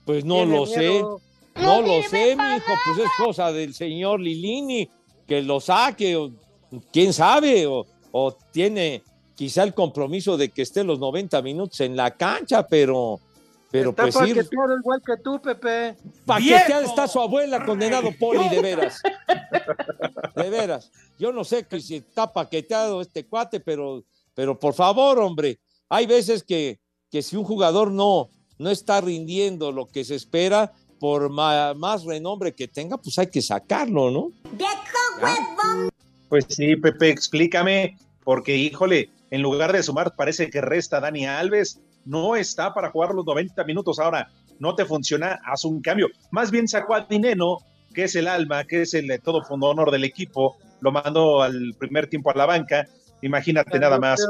Pues 0.06 0.24
no 0.24 0.46
lo 0.46 0.66
sé, 0.66 1.04
no 1.60 1.82
lo 1.82 2.02
sé, 2.04 2.36
mi 2.36 2.56
hijo, 2.56 2.74
pues 2.86 3.00
es 3.00 3.10
cosa 3.18 3.52
del 3.52 3.74
señor 3.74 4.20
Lilini, 4.20 4.90
que 5.28 5.42
lo 5.42 5.60
saque, 5.60 6.16
o 6.16 6.32
quién 6.92 7.14
sabe, 7.14 7.66
o, 7.68 7.86
o 8.12 8.38
tiene 8.52 9.04
quizá 9.36 9.64
el 9.64 9.74
compromiso 9.74 10.36
de 10.36 10.50
que 10.50 10.64
esté 10.64 10.84
los 10.84 11.00
90 11.00 11.42
minutos 11.42 11.80
en 11.82 11.96
la 11.96 12.12
cancha, 12.12 12.66
pero, 12.68 13.20
pero 13.70 13.92
Está 13.92 14.04
pues 14.04 14.16
ir, 14.28 14.36
paqueteado 14.36 14.78
igual 14.78 15.02
que 15.06 15.18
tú, 15.24 15.40
Pepe. 15.40 15.96
paqueteada 16.26 16.86
está 16.86 17.08
su 17.08 17.20
abuela, 17.20 17.64
condenado 17.64 18.10
Poli, 18.20 18.50
de 18.50 18.62
veras. 18.62 19.02
De 20.36 20.50
veras. 20.52 20.92
Yo 21.18 21.32
no 21.32 21.44
sé 21.44 21.66
que 21.66 21.80
si 21.80 21.96
está 21.96 22.32
paqueteado 22.32 23.02
este 23.02 23.26
cuate, 23.26 23.60
pero, 23.60 24.04
pero 24.36 24.58
por 24.58 24.76
favor, 24.76 25.18
hombre, 25.20 25.60
hay 25.90 26.06
veces 26.06 26.44
que, 26.44 26.80
que 27.10 27.24
si 27.24 27.36
un 27.36 27.44
jugador 27.44 27.92
no, 27.92 28.30
no 28.60 28.70
está 28.70 29.02
rindiendo 29.02 29.72
lo 29.72 29.88
que 29.88 30.04
se 30.04 30.16
espera, 30.16 30.74
por 31.00 31.30
más 31.30 32.04
renombre 32.04 32.54
que 32.54 32.68
tenga, 32.68 32.98
pues 32.98 33.18
hay 33.20 33.28
que 33.28 33.42
sacarlo, 33.42 34.12
¿no? 34.12 34.32
Pues 36.30 36.46
sí, 36.50 36.76
Pepe, 36.76 37.10
explícame, 37.10 37.98
porque 38.24 38.56
híjole, 38.56 39.10
en 39.32 39.42
lugar 39.42 39.74
de 39.74 39.84
sumar, 39.84 40.16
parece 40.16 40.50
que 40.50 40.62
resta 40.62 41.00
Dani 41.00 41.26
Alves. 41.26 41.80
No 42.06 42.36
está 42.36 42.74
para 42.74 42.92
jugar 42.92 43.14
los 43.14 43.26
90 43.26 43.64
minutos 43.66 44.00
ahora. 44.00 44.30
No 44.60 44.76
te 44.76 44.86
funciona, 44.86 45.40
haz 45.46 45.66
un 45.66 45.82
cambio. 45.82 46.08
Más 46.32 46.52
bien 46.52 46.68
sacó 46.68 46.96
a 46.96 47.02
Dineno, 47.02 47.58
que 47.94 48.06
es 48.06 48.16
el 48.16 48.28
alma, 48.28 48.64
que 48.64 48.84
es 48.84 48.94
el 48.94 49.08
de 49.08 49.20
todo 49.20 49.44
fondo 49.44 49.68
honor 49.68 49.92
del 49.92 50.06
equipo. 50.06 50.58
Lo 50.80 50.92
mandó 50.92 51.42
al 51.42 51.76
primer 51.78 52.08
tiempo 52.08 52.32
a 52.32 52.36
la 52.36 52.46
banca. 52.46 52.88
Imagínate 53.22 53.78
nada 53.80 54.00
más. 54.00 54.26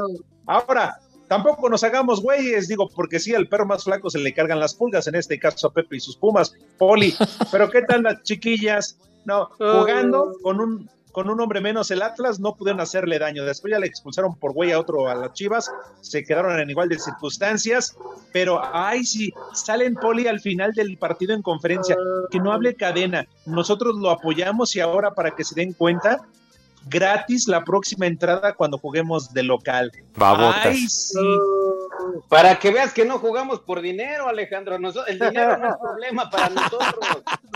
Ahora, 0.46 0.98
tampoco 1.28 1.68
nos 1.68 1.84
hagamos 1.84 2.22
güeyes, 2.22 2.68
digo, 2.68 2.88
porque 2.88 3.20
sí, 3.20 3.34
al 3.34 3.48
perro 3.48 3.66
más 3.66 3.84
flaco 3.84 4.10
se 4.10 4.18
le 4.18 4.34
cargan 4.34 4.60
las 4.60 4.74
pulgas, 4.74 5.06
en 5.06 5.14
este 5.14 5.38
caso 5.38 5.68
a 5.68 5.72
Pepe 5.72 5.96
y 5.96 6.00
sus 6.00 6.16
pumas, 6.16 6.54
Poli. 6.78 7.14
Pero 7.52 7.70
¿qué 7.70 7.82
tal 7.82 8.02
las 8.02 8.22
chiquillas? 8.22 8.98
No, 9.24 9.46
jugando 9.58 10.32
con 10.42 10.60
un, 10.60 10.88
con 11.12 11.28
un 11.28 11.40
hombre 11.40 11.60
menos 11.60 11.90
el 11.90 12.02
Atlas, 12.02 12.40
no 12.40 12.54
pudieron 12.54 12.80
hacerle 12.80 13.18
daño. 13.18 13.44
Después 13.44 13.72
ya 13.72 13.78
le 13.78 13.86
expulsaron 13.86 14.36
por 14.36 14.52
güey 14.52 14.72
a 14.72 14.80
otro 14.80 15.08
a 15.08 15.14
las 15.14 15.32
Chivas, 15.32 15.70
se 16.00 16.24
quedaron 16.24 16.58
en 16.58 16.70
igual 16.70 16.88
de 16.88 16.98
circunstancias, 16.98 17.96
pero 18.32 18.60
ay 18.72 19.04
sí, 19.04 19.32
salen 19.52 19.94
Poli 19.96 20.26
al 20.26 20.40
final 20.40 20.72
del 20.72 20.96
partido 20.96 21.34
en 21.34 21.42
conferencia, 21.42 21.96
que 22.30 22.38
no 22.38 22.52
hable 22.52 22.74
cadena. 22.74 23.26
Nosotros 23.46 23.96
lo 23.96 24.10
apoyamos 24.10 24.74
y 24.76 24.80
ahora 24.80 25.10
para 25.12 25.32
que 25.32 25.44
se 25.44 25.54
den 25.54 25.72
cuenta, 25.72 26.26
gratis 26.88 27.46
la 27.48 27.64
próxima 27.64 28.06
entrada 28.06 28.54
cuando 28.54 28.78
juguemos 28.78 29.32
de 29.32 29.42
local. 29.42 29.92
Babotas. 30.16 30.66
Ay, 30.66 30.86
sí. 30.88 31.18
Para 32.28 32.58
que 32.58 32.70
veas 32.70 32.92
que 32.92 33.04
no 33.04 33.18
jugamos 33.18 33.60
por 33.60 33.80
dinero, 33.80 34.28
Alejandro. 34.28 34.78
Noso- 34.78 35.06
el 35.06 35.18
dinero 35.18 35.58
no 35.58 35.68
es 35.70 35.76
problema 35.76 36.30
para 36.30 36.48
nosotros. 36.50 36.94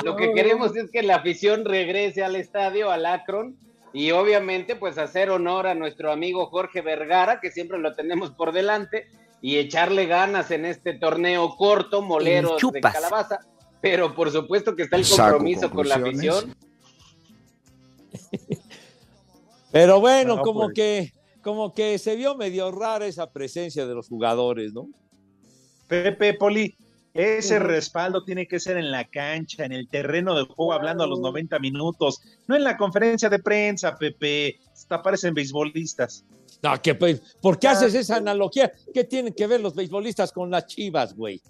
Lo 0.04 0.16
que 0.16 0.32
queremos 0.32 0.76
es 0.76 0.90
que 0.90 1.02
la 1.02 1.16
afición 1.16 1.64
regrese 1.64 2.22
al 2.24 2.36
estadio, 2.36 2.90
al 2.90 3.06
Akron, 3.06 3.56
y 3.92 4.10
obviamente 4.10 4.74
pues 4.76 4.98
hacer 4.98 5.30
honor 5.30 5.66
a 5.66 5.74
nuestro 5.74 6.10
amigo 6.12 6.46
Jorge 6.46 6.80
Vergara, 6.80 7.40
que 7.40 7.50
siempre 7.50 7.78
lo 7.78 7.92
tenemos 7.94 8.30
por 8.30 8.52
delante, 8.52 9.06
y 9.40 9.58
echarle 9.58 10.06
ganas 10.06 10.50
en 10.50 10.64
este 10.64 10.94
torneo 10.94 11.56
corto, 11.56 12.00
moleros 12.02 12.60
de 12.72 12.80
calabaza. 12.80 13.40
Pero 13.80 14.14
por 14.14 14.30
supuesto 14.30 14.76
que 14.76 14.84
está 14.84 14.96
el 14.96 15.06
compromiso 15.08 15.68
con 15.70 15.88
la 15.88 15.96
afición. 15.96 16.54
Pero 19.72 20.00
bueno, 20.00 20.36
No, 20.36 20.42
como 20.42 20.60
pues. 20.64 20.74
que, 20.74 21.12
como 21.42 21.72
que 21.74 21.98
se 21.98 22.14
vio 22.14 22.36
medio 22.36 22.70
rara 22.70 23.06
esa 23.06 23.30
presencia 23.32 23.86
de 23.86 23.94
los 23.94 24.08
jugadores, 24.08 24.72
¿no? 24.72 24.88
Pepe 25.88 26.34
Poli, 26.34 26.76
ese 27.14 27.58
respaldo 27.58 28.24
tiene 28.24 28.46
que 28.46 28.58
ser 28.60 28.76
en 28.76 28.90
la 28.90 29.04
cancha, 29.08 29.64
en 29.64 29.72
el 29.72 29.88
terreno 29.88 30.34
de 30.34 30.44
juego, 30.44 30.72
hablando 30.72 31.04
a 31.04 31.06
los 31.06 31.20
90 31.20 31.58
minutos, 31.58 32.20
no 32.46 32.56
en 32.56 32.64
la 32.64 32.76
conferencia 32.76 33.28
de 33.28 33.38
prensa, 33.38 33.96
Pepe. 33.96 34.58
Hasta 34.72 35.02
parecen 35.02 35.34
beisbolistas. 35.34 36.24
No, 36.62 36.80
que, 36.80 36.94
pues, 36.94 37.20
¿Por 37.40 37.58
qué 37.58 37.68
haces 37.68 37.94
esa 37.94 38.16
analogía? 38.16 38.72
¿Qué 38.94 39.04
tienen 39.04 39.32
que 39.34 39.46
ver 39.46 39.60
los 39.60 39.74
beisbolistas 39.74 40.32
con 40.32 40.50
las 40.50 40.66
chivas, 40.66 41.14
güey? 41.14 41.40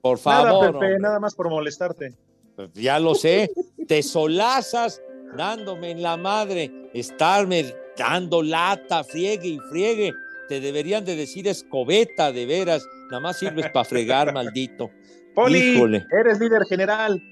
Por 0.00 0.18
Nada, 0.24 0.42
favor. 0.44 0.66
Pepe, 0.66 0.74
hombre. 0.76 0.98
nada 1.00 1.18
más 1.20 1.34
por 1.34 1.50
molestarte. 1.50 2.14
Pues 2.54 2.72
ya 2.74 3.00
lo 3.00 3.14
sé, 3.16 3.50
te 3.88 4.02
solazas 4.02 5.02
dándome 5.36 5.90
en 5.90 6.02
la 6.02 6.16
madre, 6.16 6.70
estarme 6.92 7.74
dando 7.96 8.42
lata, 8.42 9.04
friegue 9.04 9.48
y 9.48 9.58
friegue. 9.70 10.14
Te 10.48 10.60
deberían 10.60 11.04
de 11.04 11.16
decir 11.16 11.48
escobeta, 11.48 12.32
de 12.32 12.46
veras. 12.46 12.86
Nada 13.10 13.20
más 13.20 13.38
sirves 13.38 13.70
para 13.70 13.84
fregar, 13.84 14.32
maldito. 14.34 14.90
Poli, 15.34 15.58
Híjole. 15.58 16.06
eres 16.20 16.38
líder 16.38 16.62
general. 16.68 17.22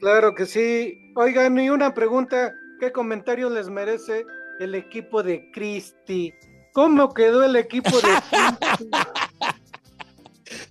Claro 0.00 0.34
que 0.34 0.46
sí. 0.46 0.98
Oigan, 1.16 1.58
y 1.58 1.68
una 1.70 1.92
pregunta. 1.94 2.54
¿qué 2.82 2.90
comentario 2.90 3.48
les 3.48 3.68
merece 3.68 4.26
el 4.58 4.74
equipo 4.74 5.22
de 5.22 5.52
Cristi? 5.52 6.34
¿Cómo 6.72 7.14
quedó 7.14 7.44
el 7.44 7.54
equipo 7.54 7.90
de 7.90 8.08
Cristi? 8.76 8.90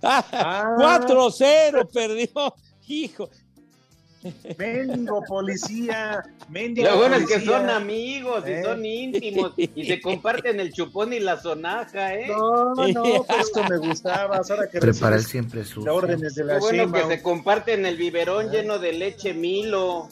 4-0 0.02 1.88
perdió. 1.90 2.54
Hijo. 2.86 3.30
Mendigo 4.58 5.22
policía, 5.26 6.22
mendigo 6.48 6.88
Lo 6.90 6.96
bueno 6.98 7.16
es 7.16 7.22
que 7.26 7.34
policía. 7.34 7.58
son 7.58 7.70
amigos 7.70 8.44
y 8.46 8.50
¿Eh? 8.52 8.62
son 8.64 8.84
íntimos 8.86 9.52
y 9.56 9.84
se 9.86 10.00
comparten 10.00 10.60
el 10.60 10.72
chupón 10.72 11.12
y 11.12 11.20
la 11.20 11.40
sonaja, 11.40 12.14
¿eh? 12.14 12.26
No, 12.28 12.74
no, 12.74 12.84
Esto 12.86 13.64
me 13.68 13.78
gustaba, 13.78 14.36
ahora 14.48 14.68
que 14.70 14.78
Prepara 14.80 15.16
el 15.16 15.22
recibes 15.22 15.30
siempre 15.30 15.64
su. 15.64 15.84
las 15.84 15.94
órdenes 15.94 16.34
de 16.34 16.44
la 16.44 16.58
bueno 16.58 16.70
que 16.70 16.76
Sheinbaum. 16.98 17.08
se 17.10 17.22
comparten 17.22 17.86
el 17.86 17.96
biberón 17.96 18.50
lleno 18.50 18.78
de 18.78 18.92
leche 18.92 19.34
Milo. 19.34 20.08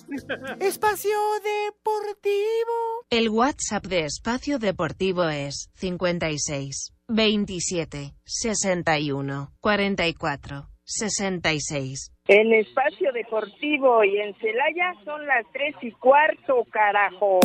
Espacio 0.60 1.16
Deportivo. 1.42 3.04
El 3.10 3.28
WhatsApp 3.28 3.86
de 3.86 4.04
Espacio 4.06 4.58
Deportivo 4.58 5.24
es 5.28 5.70
56 5.74 6.92
27 7.08 8.14
61 8.24 9.52
44 9.60 10.69
66. 10.90 12.12
En 12.26 12.52
espacio 12.52 13.12
deportivo 13.12 14.04
y 14.04 14.18
en 14.18 14.34
Celaya 14.34 14.92
son 15.04 15.24
las 15.26 15.46
tres 15.52 15.74
y 15.82 15.92
cuarto, 15.92 16.64
carajo. 16.70 17.40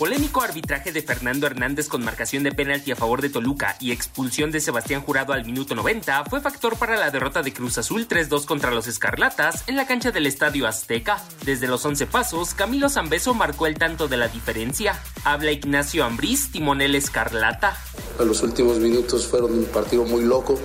Polémico 0.00 0.40
arbitraje 0.40 0.92
de 0.92 1.02
Fernando 1.02 1.46
Hernández 1.46 1.86
con 1.86 2.02
marcación 2.02 2.42
de 2.42 2.52
penalti 2.52 2.90
a 2.90 2.96
favor 2.96 3.20
de 3.20 3.28
Toluca 3.28 3.76
y 3.80 3.92
expulsión 3.92 4.50
de 4.50 4.60
Sebastián 4.60 5.02
Jurado 5.02 5.34
al 5.34 5.44
minuto 5.44 5.74
90 5.74 6.24
fue 6.24 6.40
factor 6.40 6.78
para 6.78 6.96
la 6.96 7.10
derrota 7.10 7.42
de 7.42 7.52
Cruz 7.52 7.76
Azul 7.76 8.08
3-2 8.08 8.46
contra 8.46 8.70
los 8.70 8.86
Escarlatas 8.86 9.68
en 9.68 9.76
la 9.76 9.86
cancha 9.86 10.10
del 10.10 10.24
Estadio 10.24 10.66
Azteca. 10.66 11.22
Desde 11.44 11.68
los 11.68 11.84
11 11.84 12.06
pasos, 12.06 12.54
Camilo 12.54 12.88
Zambeso 12.88 13.34
marcó 13.34 13.66
el 13.66 13.74
tanto 13.74 14.08
de 14.08 14.16
la 14.16 14.28
diferencia. 14.28 14.98
Habla 15.22 15.52
Ignacio 15.52 16.02
Ambriz, 16.02 16.50
timonel 16.50 16.94
Escarlata. 16.94 17.76
Los 18.18 18.42
últimos 18.42 18.78
minutos 18.78 19.26
fueron 19.26 19.52
un 19.52 19.66
partido 19.66 20.04
muy 20.04 20.24
loco, 20.24 20.58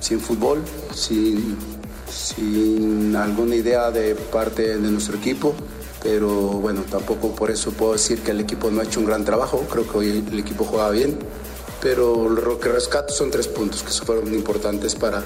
sin 0.00 0.20
fútbol, 0.20 0.62
sin, 0.94 1.56
sin 2.10 3.14
alguna 3.16 3.54
idea 3.54 3.90
de 3.90 4.14
parte 4.14 4.76
de 4.78 4.90
nuestro 4.90 5.16
equipo. 5.16 5.54
Pero 6.02 6.28
bueno, 6.30 6.82
tampoco 6.90 7.34
por 7.34 7.50
eso 7.50 7.72
puedo 7.72 7.92
decir 7.92 8.20
que 8.22 8.30
el 8.30 8.40
equipo 8.40 8.70
no 8.70 8.80
ha 8.80 8.84
hecho 8.84 9.00
un 9.00 9.06
gran 9.06 9.24
trabajo. 9.24 9.66
Creo 9.70 9.86
que 9.86 9.98
hoy 9.98 10.24
el 10.30 10.38
equipo 10.38 10.64
juega 10.64 10.90
bien. 10.90 11.18
Pero 11.82 12.28
lo 12.28 12.58
que 12.60 12.68
rescato 12.68 13.12
son 13.12 13.30
tres 13.30 13.48
puntos 13.48 13.82
que 13.82 13.90
fueron 14.04 14.32
importantes 14.34 14.94
para 14.94 15.22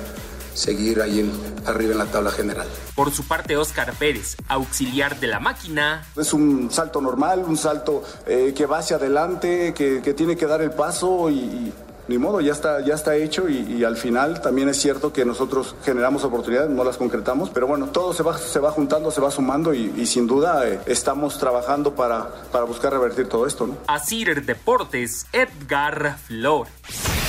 seguir 0.55 1.01
ahí 1.03 1.19
en- 1.19 1.33
arriba 1.67 1.93
en 1.93 1.99
la 1.99 2.07
tabla 2.07 2.31
general. 2.31 2.69
Por 2.95 3.11
su 3.13 3.25
parte, 3.25 3.57
Óscar 3.57 3.93
Pérez, 3.95 4.37
auxiliar 4.47 5.19
de 5.19 5.27
la 5.27 5.41
máquina, 5.41 6.07
Es 6.17 6.33
un 6.33 6.71
salto 6.71 7.01
normal, 7.01 7.45
un 7.47 7.57
salto 7.57 8.05
eh, 8.27 8.53
que 8.57 8.67
va 8.67 8.79
hacia 8.79 8.97
adelante, 8.97 9.75
que, 9.75 10.01
que 10.01 10.15
tiene 10.15 10.37
que 10.37 10.47
dar 10.47 10.63
el 10.63 10.71
paso 10.71 11.29
y 11.29 11.73
ni 12.09 12.19
modo, 12.19 12.41
ya 12.41 12.53
está, 12.53 12.81
ya 12.81 12.95
está 12.95 13.17
hecho 13.17 13.49
y, 13.49 13.85
al 13.85 13.97
final 13.97 14.41
también 14.41 14.69
es 14.69 14.79
cierto 14.79 15.13
que 15.13 15.25
nosotros 15.25 15.75
generamos 15.85 16.25
oportunidades, 16.25 16.71
no 16.71 16.85
las 16.85 16.97
concretamos, 16.97 17.51
pero 17.51 17.67
bueno, 17.67 17.89
todo 17.89 18.13
se 18.13 18.23
va, 18.23 18.37
se 18.39 18.59
va 18.59 18.71
juntando, 18.71 19.11
se 19.11 19.21
va 19.21 19.31
sumando 19.31 19.75
y, 19.75 20.07
sin 20.07 20.27
duda 20.27 20.69
eh, 20.69 20.81
estamos 20.87 21.39
trabajando 21.39 21.95
para, 21.95 22.29
para 22.53 22.65
buscar 22.65 22.93
revertir 22.93 23.29
todo 23.29 23.47
esto, 23.47 23.67
¿no? 23.67 23.77
Asir 23.87 24.45
Deportes, 24.45 25.27
Edgar 25.33 26.19
Flores. 26.19 27.24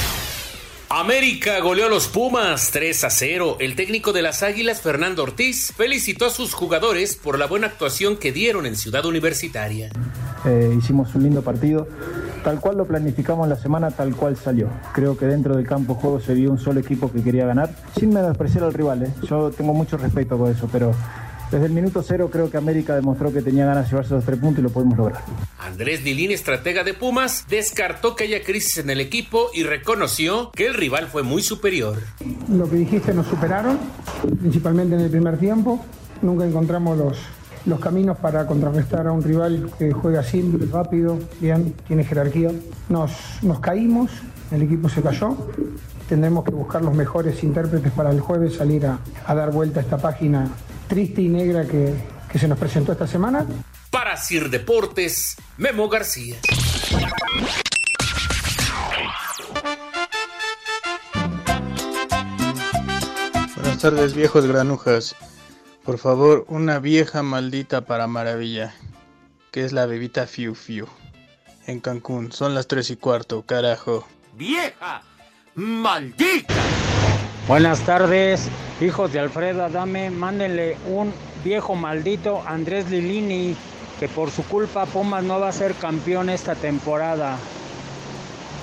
América 0.98 1.60
goleó 1.60 1.88
a 1.88 1.90
los 1.90 2.08
Pumas 2.08 2.72
3 2.72 3.04
a 3.04 3.10
0. 3.10 3.58
El 3.60 3.76
técnico 3.76 4.14
de 4.14 4.22
las 4.22 4.44
Águilas, 4.44 4.80
Fernando 4.80 5.24
Ortiz, 5.24 5.74
felicitó 5.76 6.28
a 6.28 6.30
sus 6.30 6.54
jugadores 6.54 7.18
por 7.18 7.38
la 7.38 7.48
buena 7.48 7.68
actuación 7.68 8.16
que 8.16 8.32
dieron 8.32 8.66
en 8.66 8.78
Ciudad 8.78 9.06
Universitaria. 9.06 9.90
Eh, 10.46 10.74
hicimos 10.80 11.14
un 11.14 11.24
lindo 11.24 11.42
partido, 11.42 11.86
tal 12.46 12.62
cual 12.62 12.78
lo 12.78 12.86
planificamos 12.86 13.46
la 13.50 13.58
semana, 13.58 13.92
tal 13.92 14.16
cual 14.16 14.38
salió. 14.38 14.70
Creo 14.94 15.18
que 15.18 15.26
dentro 15.26 15.58
del 15.58 15.68
campo 15.68 15.96
juego 15.96 16.22
se 16.22 16.34
vio 16.34 16.50
un 16.50 16.60
solo 16.60 16.80
equipo 16.80 17.12
que 17.12 17.22
quería 17.22 17.46
ganar, 17.46 17.76
sin 18.00 18.14
menospreciar 18.14 18.64
al 18.64 18.74
rival. 18.74 19.04
¿eh? 19.04 19.12
Yo 19.24 19.52
tengo 19.52 19.74
mucho 19.74 19.98
respeto 19.98 20.38
por 20.38 20.50
eso, 20.50 20.70
pero 20.72 20.96
desde 21.56 21.68
el 21.68 21.72
minuto 21.72 22.04
cero 22.04 22.30
creo 22.30 22.52
que 22.52 22.58
América 22.58 22.96
demostró 22.96 23.32
que 23.32 23.42
tenía 23.42 23.66
ganas 23.66 23.86
de 23.86 23.92
llevarse 23.92 24.14
los 24.14 24.26
tres 24.26 24.38
puntos 24.40 24.60
y 24.60 24.64
lo 24.64 24.70
pudimos 24.70 24.98
lograr. 24.98 25.24
Andrés 25.58 26.04
Lilín, 26.04 26.32
estratega 26.32 26.84
de 26.84 26.94
Pumas, 26.94 27.46
descartó 27.48 28.14
que 28.14 28.26
haya 28.26 28.44
crisis 28.44 28.80
en 28.80 28.90
el 28.90 29.00
equipo 29.00 29.52
y 29.54 29.64
reconoció 29.64 30.52
que 30.52 30.68
el 30.68 30.74
rival 30.74 31.08
fue 31.08 31.24
muy 31.24 31.42
superior. 31.42 31.96
Lo 32.50 32.70
que 32.70 32.76
dijiste 32.76 33.14
nos 33.14 33.28
superaron, 33.28 33.80
principalmente 34.42 34.96
en 34.96 35.02
el 35.02 35.10
primer 35.10 35.38
tiempo. 35.38 35.80
Nunca 36.22 36.46
encontramos 36.46 36.98
los, 36.98 37.20
los 37.66 37.80
caminos 37.80 38.18
para 38.18 38.46
contrarrestar 38.46 39.08
a 39.08 39.14
un 39.14 39.24
rival 39.24 39.72
que 39.80 39.94
juega 39.94 40.24
simple, 40.24 40.66
rápido, 40.70 41.18
bien, 41.40 41.74
tiene 41.88 42.04
jerarquía. 42.04 42.52
Nos, 42.90 43.14
nos 43.44 43.62
caímos, 43.62 44.12
el 44.52 44.62
equipo 44.64 44.90
se 44.90 45.02
cayó. 45.02 45.38
Tendremos 46.10 46.44
que 46.44 46.52
buscar 46.52 46.82
los 46.82 46.94
mejores 46.94 47.42
intérpretes 47.46 47.94
para 47.94 48.12
el 48.12 48.20
jueves 48.20 48.56
salir 48.56 48.86
a, 48.86 49.00
a 49.26 49.34
dar 49.34 49.52
vuelta 49.52 49.80
a 49.80 49.84
esta 49.84 49.98
página 49.98 50.52
triste 50.88 51.22
y 51.22 51.30
negra 51.30 51.66
que, 51.66 51.94
que 52.32 52.40
se 52.40 52.48
nos 52.48 52.58
presentó 52.58 52.92
esta 52.92 53.08
semana. 53.08 53.46
Para 53.90 54.18
Sir 54.18 54.50
Deportes, 54.50 55.38
Memo 55.58 55.88
García. 55.90 56.38
Buenas 63.56 63.80
tardes, 63.80 64.14
viejos 64.16 64.46
granujas. 64.46 65.16
Por 65.84 65.98
favor, 65.98 66.46
una 66.50 66.80
vieja 66.80 67.22
maldita 67.22 67.82
para 67.86 68.08
maravilla, 68.08 68.74
que 69.52 69.64
es 69.64 69.72
la 69.72 69.86
bebita 69.86 70.26
Fiu 70.26 70.56
Fiu. 70.56 70.88
En 71.68 71.80
Cancún, 71.80 72.32
son 72.32 72.56
las 72.56 72.68
tres 72.68 72.90
y 72.90 72.96
cuarto, 72.96 73.44
carajo. 73.44 74.08
¡Vieja! 74.34 75.04
¡Maldita! 75.56 76.54
Buenas 77.48 77.80
tardes, 77.82 78.50
hijos 78.82 79.14
de 79.14 79.20
Alfredo 79.20 79.64
Adame, 79.64 80.10
mándenle 80.10 80.78
un 80.88 81.14
viejo 81.44 81.76
maldito 81.76 82.44
Andrés 82.46 82.90
Lilini, 82.90 83.56
que 84.00 84.08
por 84.08 84.32
su 84.32 84.44
culpa 84.44 84.86
Pumas 84.86 85.24
no 85.24 85.40
va 85.40 85.50
a 85.50 85.54
ser 85.54 85.74
campeón 85.76 86.30
esta 86.30 86.56
temporada. 86.56 87.38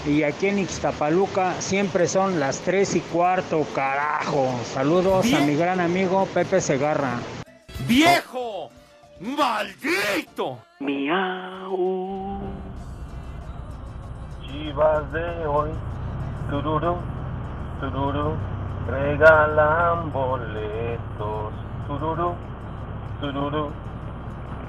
Y 0.06 0.24
aquí 0.24 0.48
en 0.48 0.58
Ixtapaluca 0.58 1.54
siempre 1.60 2.08
son 2.08 2.40
las 2.40 2.60
3 2.60 2.96
y 2.96 3.00
cuarto, 3.00 3.64
carajo. 3.74 4.52
Saludos 4.64 5.32
a 5.32 5.40
mi 5.40 5.54
gran 5.54 5.80
amigo 5.80 6.26
Pepe 6.34 6.60
Segarra. 6.60 7.20
¡Viejo! 7.86 8.70
¡Maldito! 9.20 10.58
Miau. 10.80 12.40
Chivas 14.44 15.12
de 15.12 15.46
hoy, 15.46 15.70
tururú, 16.50 16.96
tururú, 17.80 18.36
regalan 18.88 20.12
boletos, 20.12 21.52
tururú, 21.86 22.34
tururú. 23.20 23.70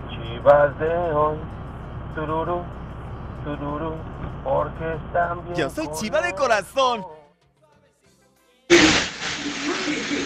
Chivas 0.09 0.77
de 0.79 1.13
hoy, 1.13 1.37
tururú, 2.15 2.63
tururú, 3.43 3.95
porque 4.43 4.93
están 5.05 5.43
bien. 5.45 5.55
Yo 5.55 5.69
soy 5.69 5.89
chiva 5.91 6.21
de 6.21 6.33
corazón. 6.33 7.05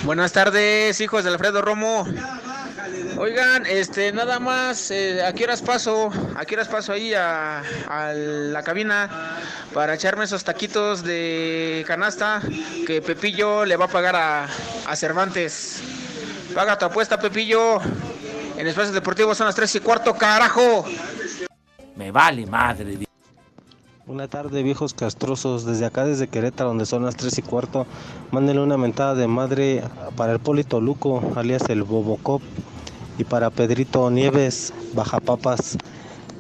Buenas 0.04 0.32
tardes, 0.32 1.00
hijos 1.02 1.24
de 1.24 1.32
Alfredo 1.32 1.62
Romo. 1.62 2.06
Oigan, 3.18 3.66
este, 3.66 4.12
nada 4.12 4.40
más, 4.40 4.92
eh, 4.92 5.26
¿a 5.26 5.34
qué 5.34 5.44
horas 5.46 5.62
paso? 5.62 6.10
¿A 6.36 6.46
qué 6.46 6.56
horas 6.56 6.68
paso 6.68 6.94
ahí 6.94 7.14
a, 7.14 7.64
a 7.88 8.14
la 8.14 8.64
cabina 8.64 9.10
para 9.74 9.96
echarme 9.96 10.26
esos 10.26 10.44
taquitos 10.44 11.04
de 11.04 11.84
canasta 11.88 12.42
que 12.86 13.02
Pepillo 13.02 13.66
le 13.66 13.76
va 13.76 13.86
a 13.86 13.90
pagar 13.90 14.16
a, 14.16 14.48
a 14.88 14.96
Cervantes? 14.96 15.82
Paga 16.54 16.78
tu 16.78 16.86
apuesta, 16.86 17.20
Pepillo. 17.20 17.80
En 18.58 18.68
Espacios 18.68 18.94
Deportivos 18.94 19.38
son 19.38 19.48
las 19.48 19.56
3 19.56 19.76
y 19.76 19.80
cuarto, 19.80 20.14
carajo. 20.16 20.86
Me 21.96 22.12
vale 22.12 22.46
madre. 22.46 23.00
Buena 24.08 24.28
tarde, 24.28 24.64
viejos 24.64 24.94
castrosos. 24.94 25.66
Desde 25.66 25.86
acá, 25.86 26.06
desde 26.06 26.28
Querétaro, 26.28 26.70
donde 26.70 26.86
son 26.86 27.04
las 27.04 27.16
3 27.16 27.40
y 27.40 27.42
cuarto, 27.42 27.86
mándenle 28.32 28.62
una 28.62 28.78
mentada 28.78 29.16
de 29.16 29.28
madre 29.28 29.84
para 30.16 30.32
el 30.32 30.40
Polito 30.40 30.80
Luco, 30.80 31.34
alias 31.36 31.64
el 31.70 31.84
Bobocop, 31.84 32.42
y 33.18 33.24
para 33.24 33.50
Pedrito 33.50 34.10
Nieves, 34.12 34.74
Bajapapas, 34.94 35.78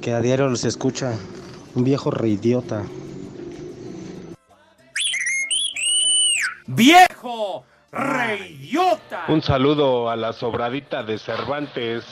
que 0.01 0.13
a 0.13 0.21
diario 0.21 0.47
los 0.47 0.63
escucha. 0.63 1.13
Un 1.75 1.83
viejo 1.83 2.11
reidiota. 2.11 2.83
¡Viejo! 6.67 7.65
¡Reidiota! 7.91 9.25
Un 9.29 9.41
saludo 9.41 10.09
a 10.09 10.15
la 10.15 10.33
sobradita 10.33 11.03
de 11.03 11.17
Cervantes. 11.17 12.05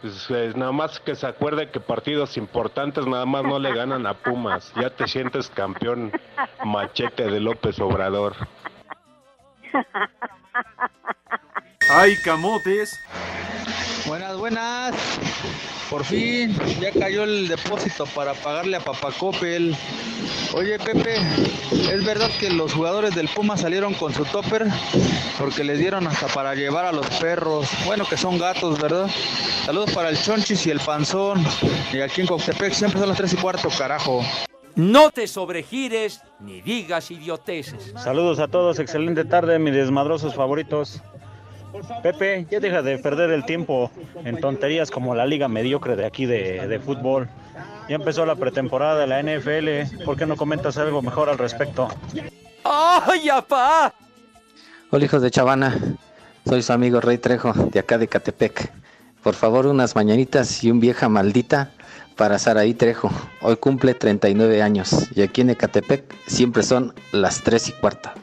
Pues, 0.00 0.30
eh, 0.30 0.52
nada 0.54 0.70
más 0.70 1.00
que 1.00 1.16
se 1.16 1.26
acuerde 1.26 1.70
que 1.70 1.80
partidos 1.80 2.36
importantes 2.36 3.06
nada 3.06 3.26
más 3.26 3.42
no 3.42 3.58
le 3.58 3.74
ganan 3.74 4.06
a 4.06 4.14
Pumas. 4.14 4.72
Ya 4.80 4.90
te 4.90 5.08
sientes 5.08 5.48
campeón 5.48 6.12
machete 6.64 7.24
de 7.24 7.40
López 7.40 7.80
Obrador. 7.80 8.34
¡Ay, 11.90 12.16
camotes! 12.16 13.00
Buenas, 14.06 14.36
buenas. 14.36 14.94
Por 15.88 16.04
fin 16.04 16.54
ya 16.80 16.92
cayó 16.92 17.24
el 17.24 17.48
depósito 17.48 18.04
para 18.06 18.34
pagarle 18.34 18.76
a 18.76 18.80
Papacopel. 18.80 19.74
Oye, 20.52 20.78
Pepe, 20.78 21.16
¿es 21.70 22.04
verdad 22.04 22.30
que 22.38 22.50
los 22.50 22.74
jugadores 22.74 23.14
del 23.14 23.26
Puma 23.28 23.56
salieron 23.56 23.94
con 23.94 24.12
su 24.12 24.26
topper? 24.26 24.66
Porque 25.38 25.64
les 25.64 25.78
dieron 25.78 26.06
hasta 26.06 26.26
para 26.26 26.54
llevar 26.54 26.84
a 26.84 26.92
los 26.92 27.06
perros. 27.18 27.68
Bueno, 27.86 28.06
que 28.06 28.18
son 28.18 28.38
gatos, 28.38 28.78
¿verdad? 28.78 29.08
Saludos 29.64 29.90
para 29.92 30.10
el 30.10 30.20
Chonchis 30.20 30.66
y 30.66 30.70
el 30.70 30.80
Panzón. 30.80 31.42
Y 31.92 32.02
aquí 32.02 32.20
en 32.20 32.26
Coctepec 32.26 32.74
siempre 32.74 33.00
son 33.00 33.08
las 33.08 33.16
3 33.16 33.32
y 33.32 33.36
cuarto, 33.36 33.70
carajo. 33.70 34.22
No 34.76 35.10
te 35.10 35.26
sobregires 35.26 36.20
ni 36.40 36.60
digas 36.60 37.10
idioteces. 37.10 37.94
Saludos 37.96 38.38
a 38.40 38.48
todos, 38.48 38.78
excelente 38.78 39.24
tarde, 39.24 39.58
mis 39.58 39.74
desmadrosos 39.74 40.34
favoritos. 40.34 41.00
Pepe, 42.02 42.46
ya 42.50 42.60
deja 42.60 42.82
de 42.82 42.98
perder 42.98 43.30
el 43.30 43.44
tiempo 43.44 43.90
en 44.24 44.40
tonterías 44.40 44.90
como 44.90 45.14
la 45.14 45.26
liga 45.26 45.48
mediocre 45.48 45.96
de 45.96 46.06
aquí 46.06 46.26
de, 46.26 46.66
de 46.66 46.78
fútbol. 46.78 47.28
Ya 47.88 47.96
empezó 47.96 48.26
la 48.26 48.36
pretemporada 48.36 48.98
de 49.00 49.06
la 49.06 49.22
NFL. 49.22 50.04
¿Por 50.04 50.16
qué 50.16 50.26
no 50.26 50.36
comentas 50.36 50.76
algo 50.78 51.02
mejor 51.02 51.28
al 51.28 51.38
respecto? 51.38 51.88
¡Ay, 52.64 53.28
apá! 53.28 53.94
Hola 54.90 55.04
hijos 55.04 55.22
de 55.22 55.30
Chavana, 55.30 55.76
soy 56.46 56.62
su 56.62 56.72
amigo 56.72 57.00
Rey 57.00 57.18
Trejo 57.18 57.52
de 57.52 57.78
acá 57.78 57.98
de 57.98 58.08
Catepec. 58.08 58.72
Por 59.22 59.34
favor, 59.34 59.66
unas 59.66 59.94
mañanitas 59.94 60.64
y 60.64 60.70
un 60.70 60.80
vieja 60.80 61.08
maldita 61.08 61.70
para 62.16 62.38
Saraí 62.38 62.74
Trejo. 62.74 63.10
Hoy 63.42 63.56
cumple 63.56 63.94
39 63.94 64.62
años 64.62 65.08
y 65.14 65.22
aquí 65.22 65.42
en 65.42 65.50
Ecatepec 65.50 66.14
siempre 66.26 66.62
son 66.62 66.94
las 67.12 67.42
3 67.42 67.68
y 67.68 67.72
cuarta. 67.72 68.14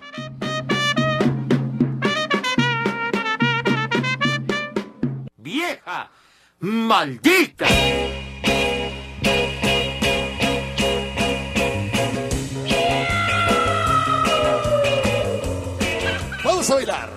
¡Maldita! 6.65 7.67
Vamos 16.43 16.71
a 16.71 16.73
bailar. 16.73 17.09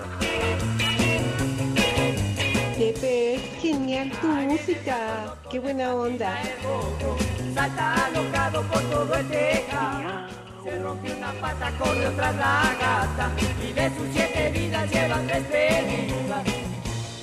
Pepe, 2.77 3.39
genial 3.59 4.11
tu 4.21 4.27
música. 4.27 5.35
Qué 5.49 5.57
buena 5.57 5.95
onda. 5.95 6.37
Salta 7.55 8.05
alocado 8.05 8.61
por 8.67 8.83
todo 8.83 9.15
el 9.15 9.27
teja. 9.29 10.27
Se 10.63 10.77
rompió 10.77 11.17
una 11.17 11.31
pata, 11.41 11.71
corre 11.79 12.07
otra 12.07 12.31
la 12.33 12.75
gata. 12.79 13.31
Y 13.67 13.73
de 13.73 13.89
sus 13.97 14.07
siete 14.13 14.51
vidas 14.51 14.91
lleva 14.91 15.19
tres 15.25 15.43
pelitas. 15.45 16.45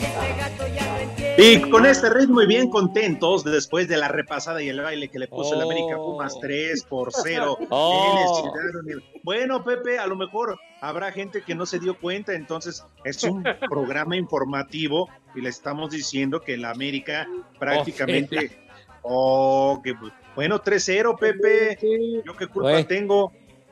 Este 0.01 0.37
gato 0.41 0.67
ya 0.75 0.87
no 0.87 0.99
entiende. 0.99 1.26
Y 1.39 1.61
con 1.71 1.85
este 1.85 2.09
ritmo 2.09 2.41
y 2.41 2.47
bien 2.47 2.71
contentos, 2.71 3.45
después 3.45 3.89
de 3.89 3.99
la 3.99 4.09
repasada 4.09 4.63
y 4.63 4.69
el 4.71 4.81
baile 4.81 5.09
que 5.09 5.19
le 5.19 5.29
puso 5.29 5.55
el 5.55 5.61
América 5.61 5.97
Pumas 5.97 6.39
3 6.41 6.85
por 6.85 7.13
0 7.13 7.59
Oh. 7.69 8.13
en 8.13 8.19
el 8.23 8.29
Ciudad 8.29 8.83
Univ- 9.03 9.21
Bueno, 9.23 9.63
Pepe, 9.63 9.99
a 9.99 10.07
lo 10.07 10.17
mejor 10.17 10.59
habrá 10.81 11.13
gente 11.13 11.43
que 11.43 11.55
no 11.55 11.67
se 11.67 11.79
dio 11.79 11.99
cuenta, 11.99 12.33
entonces 12.33 12.83
es 13.05 13.23
un 13.25 13.43
programa 13.71 14.17
informativo 14.17 15.11
y 15.35 15.43
le 15.43 15.51
estamos 15.51 15.91
diciendo 15.91 16.41
que 16.41 16.55
el 16.55 16.65
América 16.65 17.27
prácticamente... 17.59 18.59
Oh, 19.03 19.81
que 19.85 19.95
bueno, 20.35 20.61
3-0, 20.61 21.17
Pepe. 21.19 21.79
Yo 22.25 22.35
qué 22.37 22.47
culpa 22.49 22.83
tengo. 22.85 23.31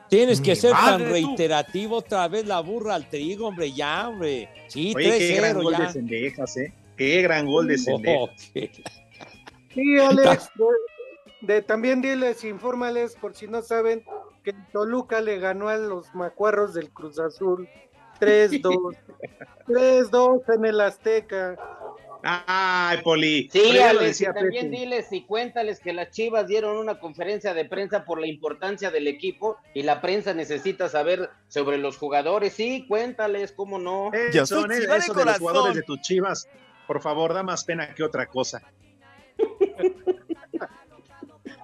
Tienes 0.09 0.40
que 0.40 0.50
Mi 0.50 0.57
ser 0.57 0.72
tan 0.72 0.98
tú. 1.03 1.11
reiterativo 1.11 1.96
otra 1.96 2.29
vez 2.29 2.46
la 2.46 2.61
burra 2.61 2.94
al 2.94 3.09
trigo, 3.09 3.48
hombre, 3.48 3.72
ya, 3.72 4.09
hombre. 4.09 4.48
Sí, 4.68 4.92
Oye, 4.94 5.18
qué 5.18 5.35
gran 5.37 5.57
3-0 5.57 5.62
gol 5.62 5.72
de 5.72 5.79
ya. 5.83 5.92
Cendejas, 5.92 6.57
¿eh? 6.59 6.72
Qué 6.96 7.22
gran 7.22 7.46
gol 7.46 7.66
de 7.68 7.78
Cendejas. 7.78 8.30
Oh, 8.50 8.52
qué- 8.54 8.70
Sí, 9.74 9.98
Alex, 9.98 10.50
de, 11.40 11.54
de- 11.54 11.62
también 11.62 12.00
diles, 12.00 12.44
infórmales, 12.44 13.16
por 13.16 13.35
si 13.35 13.48
no 13.48 13.61
saben, 13.62 14.04
que 14.44 14.52
Toluca 14.72 15.20
le 15.20 15.38
ganó 15.40 15.68
a 15.68 15.76
los 15.76 16.14
macuarros 16.14 16.74
del 16.74 16.90
Cruz 16.90 17.18
Azul 17.18 17.68
3-2. 18.20 18.96
3-2 19.66 20.42
en 20.57 20.64
el 20.64 20.80
Azteca. 20.80 21.57
Ay, 22.22 22.98
Poli. 23.02 23.50
Sí, 23.52 23.78
Alex, 23.78 24.20
y 24.22 24.24
también 24.24 24.70
Pepe. 24.70 24.76
diles 24.80 25.12
y 25.12 25.24
cuéntales 25.24 25.78
que 25.80 25.92
las 25.92 26.11
Chivas 26.11 26.46
dieron 26.46 26.78
una 26.78 26.98
conferencia 26.98 27.52
de 27.52 27.66
prensa 27.66 28.04
por 28.07 28.18
la 28.18 28.26
importancia 28.26 28.90
del 28.90 29.09
equipo 29.09 29.59
y 29.74 29.83
la 29.83 30.00
prensa 30.00 30.33
necesita 30.33 30.88
saber 30.88 31.28
sobre 31.48 31.76
los 31.76 31.98
jugadores. 31.98 32.54
Sí, 32.54 32.87
cuéntales, 32.88 33.52
cómo 33.52 33.78
no. 33.78 34.11
Eso, 34.14 34.64
eh, 34.70 34.87
eso 34.96 35.12
de 35.12 35.24
los 35.26 35.38
jugadores 35.38 35.74
de 35.74 35.83
tus 35.83 36.00
chivas, 36.00 36.48
por 36.87 37.01
favor, 37.01 37.33
da 37.35 37.42
más 37.42 37.64
pena 37.64 37.94
que 37.94 38.03
otra 38.03 38.27
cosa. 38.27 38.62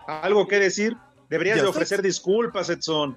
¿Algo 0.06 0.46
que 0.48 0.58
decir? 0.58 0.96
Deberías 1.28 1.56
Yo 1.58 1.62
de 1.62 1.66
soy- 1.68 1.76
ofrecer 1.76 2.02
disculpas, 2.02 2.68
Edson. 2.70 3.16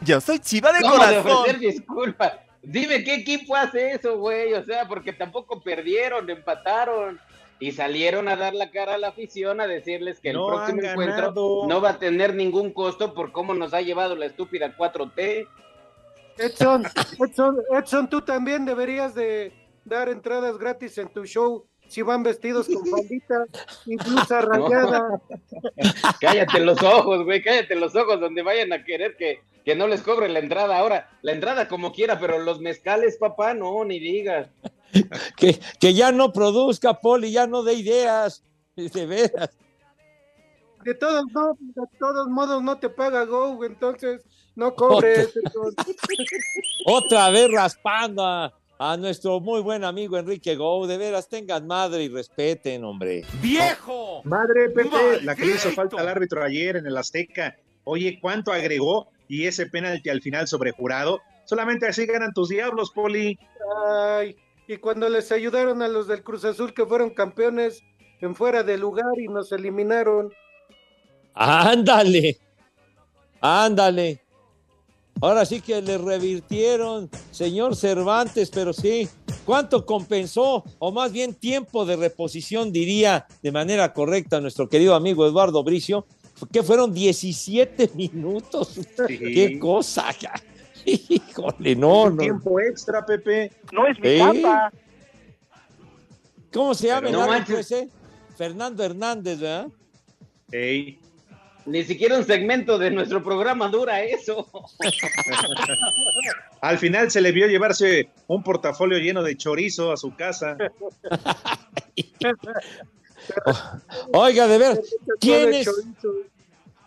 Yo 0.00 0.20
soy 0.20 0.38
chiva 0.38 0.72
de 0.72 0.80
¿Cómo 0.80 0.94
de 0.94 0.98
corazón. 0.98 1.32
ofrecer 1.32 1.58
disculpas? 1.60 2.32
Dime 2.62 3.04
qué 3.04 3.14
equipo 3.14 3.56
hace 3.56 3.92
eso, 3.92 4.18
güey. 4.18 4.52
O 4.54 4.64
sea, 4.64 4.86
porque 4.88 5.12
tampoco 5.12 5.60
perdieron, 5.62 6.28
empataron 6.28 7.20
y 7.60 7.72
salieron 7.72 8.28
a 8.28 8.36
dar 8.36 8.52
la 8.54 8.70
cara 8.70 8.94
a 8.94 8.98
la 8.98 9.08
afición 9.08 9.60
a 9.60 9.66
decirles 9.66 10.20
que 10.20 10.32
No 10.32 10.48
el 10.48 10.54
próximo 10.54 10.82
encuentro 10.82 11.32
no 11.68 11.80
va 11.80 11.90
a 11.90 11.98
tener 11.98 12.34
ningún 12.34 12.72
costo 12.72 13.14
por 13.14 13.32
cómo 13.32 13.54
nos 13.54 13.72
ha 13.72 13.80
llevado 13.80 14.16
la 14.16 14.26
estúpida 14.26 14.74
4T. 14.76 15.46
Edson, 16.36 16.84
Edson, 17.20 17.58
Edson, 17.70 18.10
tú 18.10 18.20
también 18.20 18.64
deberías 18.64 19.14
de 19.14 19.52
dar 19.84 20.08
entradas 20.08 20.58
gratis 20.58 20.98
en 20.98 21.08
tu 21.08 21.24
show 21.26 21.66
si 21.88 22.02
van 22.02 22.22
vestidos 22.22 22.66
con 22.66 22.86
faldita 22.90 23.44
y 23.86 23.96
blusa 23.96 24.40
rayada. 24.40 25.20
Cállate 26.20 26.60
los 26.60 26.82
ojos, 26.82 27.24
güey, 27.24 27.42
cállate 27.42 27.74
los 27.74 27.94
ojos 27.94 28.20
donde 28.20 28.42
vayan 28.42 28.72
a 28.72 28.84
querer 28.84 29.16
que, 29.16 29.40
que 29.64 29.74
no 29.74 29.86
les 29.86 30.02
cobre 30.02 30.28
la 30.28 30.38
entrada. 30.38 30.78
Ahora, 30.78 31.10
la 31.22 31.32
entrada 31.32 31.68
como 31.68 31.92
quiera, 31.92 32.18
pero 32.18 32.38
los 32.38 32.60
mezcales, 32.60 33.16
papá, 33.18 33.54
no, 33.54 33.84
ni 33.84 33.98
digas. 33.98 34.48
que, 35.36 35.60
que 35.78 35.94
ya 35.94 36.12
no 36.12 36.32
produzca, 36.32 37.00
Poli, 37.00 37.32
ya 37.32 37.46
no 37.46 37.62
dé 37.62 37.74
ideas. 37.74 38.42
De 38.76 39.06
veras. 39.06 39.56
De 40.84 40.94
todos, 40.94 41.24
no, 41.32 41.56
de 41.60 41.82
todos 41.98 42.28
modos 42.28 42.62
no 42.62 42.76
te 42.78 42.90
paga 42.90 43.24
Go, 43.24 43.64
entonces 43.64 44.22
no 44.54 44.74
cobres. 44.74 45.34
Edson. 45.36 45.74
Otra 46.86 47.30
vez 47.30 47.50
raspando 47.52 48.52
a, 48.92 48.96
nuestro 48.96 49.40
muy 49.40 49.60
buen 49.60 49.84
amigo 49.84 50.18
Enrique 50.18 50.56
Gou. 50.56 50.86
De 50.86 50.98
veras, 50.98 51.28
tengan 51.28 51.66
madre 51.66 52.04
y 52.04 52.08
respeten, 52.08 52.84
hombre. 52.84 53.24
¡Viejo! 53.40 54.22
Madre 54.24 54.70
Pepe, 54.70 55.20
la 55.22 55.34
que 55.34 55.46
le 55.46 55.52
hizo 55.52 55.70
falta 55.70 56.00
al 56.00 56.08
árbitro 56.08 56.42
ayer 56.42 56.76
en 56.76 56.86
el 56.86 56.96
Azteca. 56.96 57.56
Oye, 57.84 58.18
¿cuánto 58.20 58.52
agregó? 58.52 59.08
Y 59.28 59.46
ese 59.46 59.66
penalti 59.66 60.10
al 60.10 60.22
final 60.22 60.46
sobre 60.48 60.72
jurado. 60.72 61.20
Solamente 61.44 61.86
así 61.86 62.06
ganan 62.06 62.32
tus 62.32 62.48
diablos, 62.48 62.90
Poli. 62.90 63.38
Ay, 63.86 64.36
y 64.66 64.78
cuando 64.78 65.08
les 65.08 65.30
ayudaron 65.32 65.82
a 65.82 65.88
los 65.88 66.06
del 66.06 66.22
Cruz 66.22 66.44
Azul 66.44 66.72
que 66.72 66.86
fueron 66.86 67.10
campeones 67.10 67.82
en 68.20 68.34
fuera 68.34 68.62
de 68.62 68.78
lugar 68.78 69.18
y 69.18 69.28
nos 69.28 69.52
eliminaron. 69.52 70.32
Ándale. 71.34 72.38
Ándale. 73.40 74.23
Ahora 75.24 75.46
sí 75.46 75.62
que 75.62 75.80
le 75.80 75.96
revirtieron, 75.96 77.08
señor 77.30 77.76
Cervantes, 77.76 78.50
pero 78.50 78.74
sí. 78.74 79.08
¿Cuánto 79.46 79.86
compensó? 79.86 80.62
O 80.78 80.92
más 80.92 81.12
bien 81.12 81.32
tiempo 81.32 81.86
de 81.86 81.96
reposición, 81.96 82.70
diría 82.70 83.26
de 83.42 83.50
manera 83.50 83.94
correcta 83.94 84.38
nuestro 84.38 84.68
querido 84.68 84.94
amigo 84.94 85.26
Eduardo 85.26 85.64
Bricio, 85.64 86.06
que 86.52 86.62
fueron 86.62 86.92
17 86.92 87.92
minutos. 87.94 88.78
Qué 89.08 89.58
cosa. 89.58 90.10
Híjole, 90.84 91.74
no, 91.74 92.10
no. 92.10 92.18
tiempo 92.18 92.60
extra, 92.60 93.06
Pepe. 93.06 93.50
No 93.72 93.86
es 93.86 93.98
mi 93.98 94.18
chamba. 94.18 94.70
¿Cómo 96.52 96.74
se 96.74 96.88
llama 96.88 97.06
el 97.08 97.12
no 97.14 97.34
ese? 97.34 97.88
Fernando 98.36 98.84
Hernández, 98.84 99.40
¿verdad? 99.40 99.68
Ey. 100.52 100.98
Ni 101.66 101.82
siquiera 101.84 102.18
un 102.18 102.24
segmento 102.24 102.78
de 102.78 102.90
nuestro 102.90 103.22
programa 103.22 103.68
dura 103.68 104.02
eso. 104.02 104.50
Al 106.60 106.78
final 106.78 107.10
se 107.10 107.20
le 107.20 107.32
vio 107.32 107.46
llevarse 107.46 108.10
un 108.26 108.42
portafolio 108.42 108.98
lleno 108.98 109.22
de 109.22 109.36
chorizo 109.36 109.92
a 109.92 109.96
su 109.96 110.14
casa. 110.14 110.56
Oiga, 114.12 114.46
de 114.46 114.58
ver, 114.58 114.82
¿quién 115.20 115.54
es? 115.54 115.70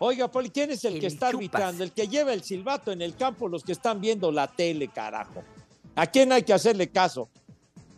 Oiga, 0.00 0.30
Poli, 0.30 0.50
¿quién 0.50 0.70
es 0.70 0.84
el 0.84 1.00
Que 1.00 1.08
está 1.08 1.28
arbitrando? 1.28 1.82
El 1.82 1.92
que 1.92 2.06
lleva 2.06 2.32
el 2.32 2.44
silbato 2.44 2.92
en 2.92 3.02
el 3.02 3.16
campo, 3.16 3.48
los 3.48 3.64
que 3.64 3.72
están 3.72 4.00
viendo 4.00 4.30
la 4.30 4.46
tele, 4.46 4.88
carajo. 4.88 5.42
¿A 5.96 6.06
quién 6.06 6.30
hay 6.32 6.44
que 6.44 6.52
hacerle 6.52 6.88
caso? 6.88 7.28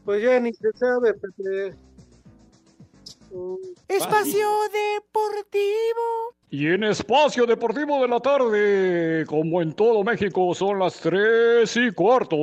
Pues 0.06 0.22
ya 0.22 0.40
ni 0.40 0.54
se 0.54 0.72
sabe, 0.72 1.12
Pepe. 1.12 1.76
Espacio 3.88 4.48
Deportivo. 4.72 6.34
Y 6.50 6.66
en 6.66 6.84
Espacio 6.84 7.46
Deportivo 7.46 8.02
de 8.02 8.08
la 8.08 8.20
Tarde, 8.20 9.24
como 9.26 9.62
en 9.62 9.72
todo 9.72 10.02
México, 10.02 10.54
son 10.54 10.78
las 10.80 10.98
tres 11.00 11.76
y 11.76 11.92
cuarto. 11.92 12.36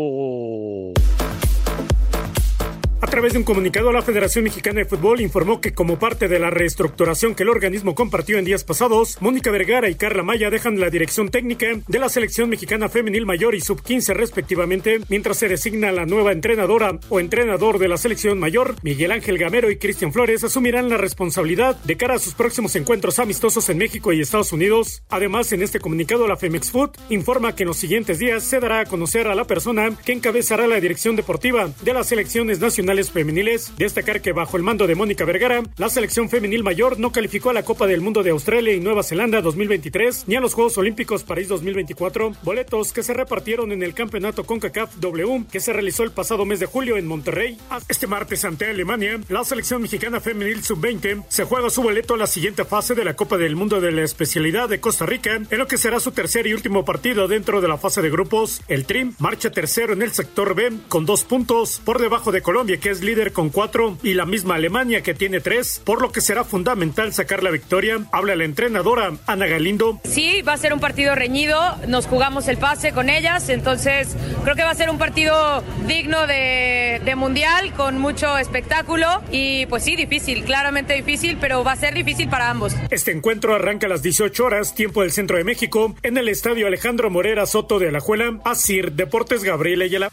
A 2.99 3.05
través 3.05 3.33
de 3.33 3.37
un 3.37 3.45
comunicado, 3.45 3.91
la 3.91 4.01
Federación 4.01 4.43
Mexicana 4.43 4.79
de 4.79 4.85
Fútbol 4.85 5.21
informó 5.21 5.61
que 5.61 5.71
como 5.71 5.99
parte 5.99 6.27
de 6.27 6.39
la 6.39 6.49
reestructuración 6.49 7.35
que 7.35 7.43
el 7.43 7.49
organismo 7.49 7.93
compartió 7.93 8.39
en 8.39 8.45
días 8.45 8.63
pasados, 8.63 9.21
Mónica 9.21 9.51
Vergara 9.51 9.87
y 9.87 9.93
Carla 9.93 10.23
Maya 10.23 10.49
dejan 10.49 10.79
la 10.79 10.89
dirección 10.89 11.29
técnica 11.29 11.67
de 11.87 11.99
la 11.99 12.09
selección 12.09 12.49
mexicana 12.49 12.89
femenil 12.89 13.27
mayor 13.27 13.53
y 13.53 13.61
sub-15 13.61 14.15
respectivamente, 14.15 14.99
mientras 15.09 15.37
se 15.37 15.47
designa 15.47 15.91
la 15.91 16.07
nueva 16.07 16.31
entrenadora 16.31 16.97
o 17.09 17.19
entrenador 17.19 17.77
de 17.77 17.87
la 17.87 17.97
selección 17.97 18.39
mayor, 18.39 18.73
Miguel 18.81 19.11
Ángel 19.11 19.37
Gamero 19.37 19.69
y 19.69 19.77
Cristian 19.77 20.11
Flores 20.11 20.43
asumirán 20.43 20.89
la 20.89 20.97
responsabilidad 20.97 21.75
de 21.83 21.97
cara 21.97 22.15
a 22.15 22.19
sus 22.19 22.33
próximos 22.33 22.75
encuentros 22.75 23.19
amistosos 23.19 23.69
en 23.69 23.77
México 23.77 24.11
y 24.11 24.21
Estados 24.21 24.53
Unidos. 24.53 25.03
Además, 25.09 25.51
en 25.51 25.61
este 25.61 25.79
comunicado, 25.79 26.27
la 26.27 26.35
Femex 26.35 26.71
Food 26.71 26.97
informa 27.11 27.53
que 27.53 27.61
en 27.61 27.67
los 27.67 27.77
siguientes 27.77 28.17
días 28.17 28.43
se 28.43 28.59
dará 28.59 28.79
a 28.79 28.85
conocer 28.85 29.27
a 29.27 29.35
la 29.35 29.45
persona 29.45 29.95
que 30.03 30.13
encabezará 30.13 30.65
la 30.65 30.79
dirección 30.79 31.15
deportiva 31.15 31.69
de 31.83 31.93
las 31.93 32.07
selecciones 32.07 32.59
nacionales 32.59 32.86
femeniles. 33.11 33.73
Destacar 33.77 34.21
que 34.21 34.31
bajo 34.31 34.57
el 34.57 34.63
mando 34.63 34.87
de 34.87 34.95
Mónica 34.95 35.25
Vergara, 35.25 35.61
la 35.77 35.89
selección 35.89 36.29
femenil 36.29 36.63
mayor 36.63 36.99
no 36.99 37.11
calificó 37.11 37.49
a 37.49 37.53
la 37.53 37.63
Copa 37.63 37.85
del 37.85 38.01
Mundo 38.01 38.23
de 38.23 38.31
Australia 38.31 38.73
y 38.73 38.79
Nueva 38.79 39.03
Zelanda 39.03 39.41
2023 39.41 40.23
ni 40.27 40.35
a 40.35 40.39
los 40.39 40.53
Juegos 40.53 40.77
Olímpicos 40.77 41.23
París 41.23 41.49
2024, 41.49 42.33
boletos 42.43 42.93
que 42.93 43.03
se 43.03 43.13
repartieron 43.13 43.71
en 43.71 43.83
el 43.83 43.93
campeonato 43.93 44.45
CONCACAF 44.45 44.95
W 44.95 45.45
que 45.51 45.59
se 45.59 45.73
realizó 45.73 46.03
el 46.03 46.11
pasado 46.11 46.45
mes 46.45 46.59
de 46.59 46.65
julio 46.65 46.97
en 46.97 47.07
Monterrey. 47.07 47.57
Este 47.89 48.07
martes 48.07 48.45
ante 48.45 48.69
Alemania, 48.69 49.19
la 49.29 49.43
selección 49.43 49.81
mexicana 49.81 50.21
femenil 50.21 50.63
sub-20 50.63 51.25
se 51.27 51.43
juega 51.43 51.69
su 51.69 51.83
boleto 51.83 52.13
a 52.13 52.17
la 52.17 52.27
siguiente 52.27 52.63
fase 52.63 52.95
de 52.95 53.03
la 53.03 53.15
Copa 53.15 53.37
del 53.37 53.55
Mundo 53.55 53.81
de 53.81 53.91
la 53.91 54.03
especialidad 54.03 54.69
de 54.69 54.79
Costa 54.79 55.05
Rica, 55.05 55.35
en 55.35 55.57
lo 55.57 55.67
que 55.67 55.77
será 55.77 55.99
su 55.99 56.11
tercer 56.11 56.47
y 56.47 56.53
último 56.53 56.85
partido 56.85 57.27
dentro 57.27 57.59
de 57.59 57.67
la 57.67 57.77
fase 57.77 58.01
de 58.01 58.09
grupos. 58.09 58.61
El 58.67 58.85
Trim 58.85 59.13
marcha 59.19 59.51
tercero 59.51 59.93
en 59.93 60.01
el 60.01 60.13
sector 60.13 60.55
B 60.55 60.71
con 60.87 61.05
dos 61.05 61.23
puntos 61.23 61.81
por 61.83 61.99
debajo 61.99 62.31
de 62.31 62.41
Colombia 62.41 62.76
que 62.79 62.89
es 62.89 63.01
líder 63.01 63.33
con 63.33 63.49
cuatro 63.49 63.97
y 64.03 64.13
la 64.13 64.25
misma 64.25 64.55
Alemania 64.55 65.01
que 65.01 65.13
tiene 65.13 65.39
tres, 65.39 65.81
por 65.83 66.01
lo 66.01 66.11
que 66.11 66.21
será 66.21 66.43
fundamental 66.43 67.13
sacar 67.13 67.43
la 67.43 67.49
victoria. 67.49 67.99
Habla 68.11 68.35
la 68.35 68.45
entrenadora 68.45 69.13
Ana 69.25 69.47
Galindo. 69.47 69.99
Sí, 70.03 70.41
va 70.41 70.53
a 70.53 70.57
ser 70.57 70.73
un 70.73 70.79
partido 70.79 71.15
reñido, 71.15 71.59
nos 71.87 72.07
jugamos 72.07 72.47
el 72.47 72.57
pase 72.57 72.91
con 72.91 73.09
ellas, 73.09 73.49
entonces 73.49 74.15
creo 74.43 74.55
que 74.55 74.63
va 74.63 74.71
a 74.71 74.75
ser 74.75 74.89
un 74.89 74.97
partido 74.97 75.63
digno 75.87 76.27
de, 76.27 77.01
de 77.03 77.15
mundial 77.15 77.73
con 77.73 77.97
mucho 77.97 78.37
espectáculo 78.37 79.07
y 79.31 79.65
pues 79.67 79.83
sí, 79.83 79.95
difícil, 79.95 80.43
claramente 80.43 80.93
difícil, 80.93 81.37
pero 81.39 81.63
va 81.63 81.73
a 81.73 81.75
ser 81.75 81.93
difícil 81.93 82.29
para 82.29 82.49
ambos. 82.49 82.73
Este 82.89 83.11
encuentro 83.11 83.55
arranca 83.55 83.87
a 83.87 83.89
las 83.89 84.01
18 84.01 84.43
horas, 84.43 84.75
tiempo 84.75 85.01
del 85.01 85.11
centro 85.11 85.37
de 85.37 85.43
México, 85.43 85.95
en 86.03 86.17
el 86.17 86.29
estadio 86.29 86.67
Alejandro 86.67 87.09
Morera 87.09 87.45
Soto 87.45 87.79
de 87.79 87.89
Alajuela, 87.89 88.39
Asir 88.43 88.93
Deportes 88.93 89.43
Gabriel 89.43 89.81
Ayala. 89.81 90.11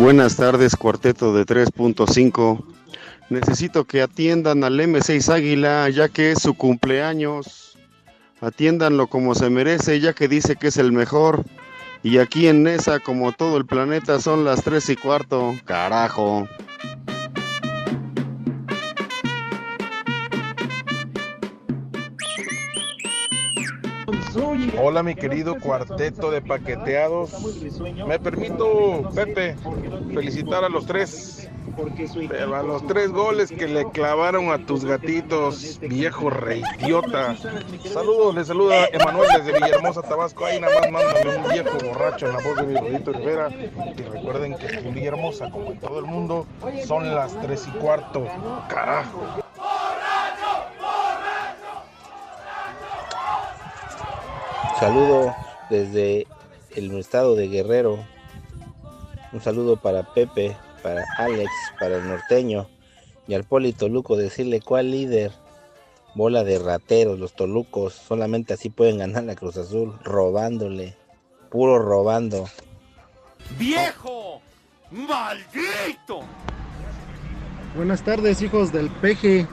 Buenas 0.00 0.36
tardes, 0.36 0.76
cuarteto 0.76 1.34
de 1.34 1.44
3.5. 1.44 2.64
Necesito 3.28 3.84
que 3.84 4.00
atiendan 4.00 4.64
al 4.64 4.80
M6 4.80 5.28
Águila, 5.28 5.90
ya 5.90 6.08
que 6.08 6.32
es 6.32 6.40
su 6.40 6.54
cumpleaños. 6.54 7.76
Atiéndanlo 8.40 9.08
como 9.08 9.34
se 9.34 9.50
merece, 9.50 10.00
ya 10.00 10.14
que 10.14 10.26
dice 10.26 10.56
que 10.56 10.68
es 10.68 10.78
el 10.78 10.92
mejor. 10.92 11.44
Y 12.02 12.16
aquí 12.16 12.48
en 12.48 12.62
Nesa, 12.62 12.98
como 13.00 13.32
todo 13.32 13.58
el 13.58 13.66
planeta, 13.66 14.20
son 14.20 14.42
las 14.42 14.64
3 14.64 14.88
y 14.88 14.96
cuarto. 14.96 15.54
Carajo. 15.66 16.48
Hola 24.82 25.02
mi 25.02 25.14
querido 25.14 25.58
cuarteto 25.58 26.30
de 26.30 26.40
paqueteados. 26.40 27.30
Me 28.06 28.18
permito, 28.18 29.10
Pepe, 29.14 29.56
felicitar 30.14 30.64
a 30.64 30.68
los 30.68 30.86
tres. 30.86 31.48
Pero 32.28 32.56
a 32.56 32.62
los 32.62 32.86
tres 32.86 33.10
goles 33.10 33.50
que 33.50 33.66
le 33.66 33.90
clavaron 33.90 34.50
a 34.50 34.58
tus 34.66 34.84
gatitos, 34.84 35.78
viejo 35.80 36.28
reidiota. 36.28 37.36
Saludos, 37.92 38.34
le 38.34 38.44
saluda 38.44 38.86
Emanuel 38.92 39.28
desde 39.36 39.52
Villahermosa, 39.52 40.02
Tabasco. 40.02 40.44
Ahí 40.44 40.60
nada 40.60 40.74
más 40.80 40.90
mándame 40.90 41.36
un 41.36 41.50
viejo 41.50 41.78
borracho 41.86 42.26
en 42.26 42.32
la 42.32 42.42
voz 42.42 42.56
de 42.56 42.62
mi 42.64 42.76
rodito 42.76 43.12
Rivera. 43.12 43.50
Y 43.50 44.02
recuerden 44.02 44.56
que 44.56 44.66
en 44.66 44.94
Villahermosa, 44.94 45.50
como 45.50 45.72
en 45.72 45.78
todo 45.78 45.98
el 46.00 46.06
mundo, 46.06 46.46
son 46.86 47.14
las 47.14 47.38
tres 47.40 47.66
y 47.68 47.78
cuarto. 47.78 48.26
Carajo. 48.68 49.42
Saludo 54.80 55.36
desde 55.68 56.26
el 56.74 56.98
estado 56.98 57.34
de 57.34 57.48
Guerrero. 57.48 58.02
Un 59.30 59.42
saludo 59.42 59.76
para 59.76 60.14
Pepe, 60.14 60.56
para 60.82 61.04
Alex, 61.18 61.50
para 61.78 61.96
el 61.96 62.08
norteño 62.08 62.66
y 63.28 63.34
al 63.34 63.44
Poli 63.44 63.74
Toluco 63.74 64.16
decirle 64.16 64.62
cuál 64.62 64.90
líder. 64.90 65.32
Bola 66.14 66.44
de 66.44 66.58
rateros, 66.58 67.18
los 67.18 67.34
tolucos, 67.34 67.92
solamente 67.92 68.54
así 68.54 68.70
pueden 68.70 68.98
ganar 68.98 69.24
la 69.24 69.36
Cruz 69.36 69.58
Azul, 69.58 69.98
robándole, 70.02 70.96
puro 71.50 71.78
robando. 71.78 72.48
¡Viejo! 73.58 74.40
¡Maldito! 74.90 76.20
Buenas 77.76 78.02
tardes, 78.02 78.40
hijos 78.40 78.72
del 78.72 78.88
peje. 78.88 79.46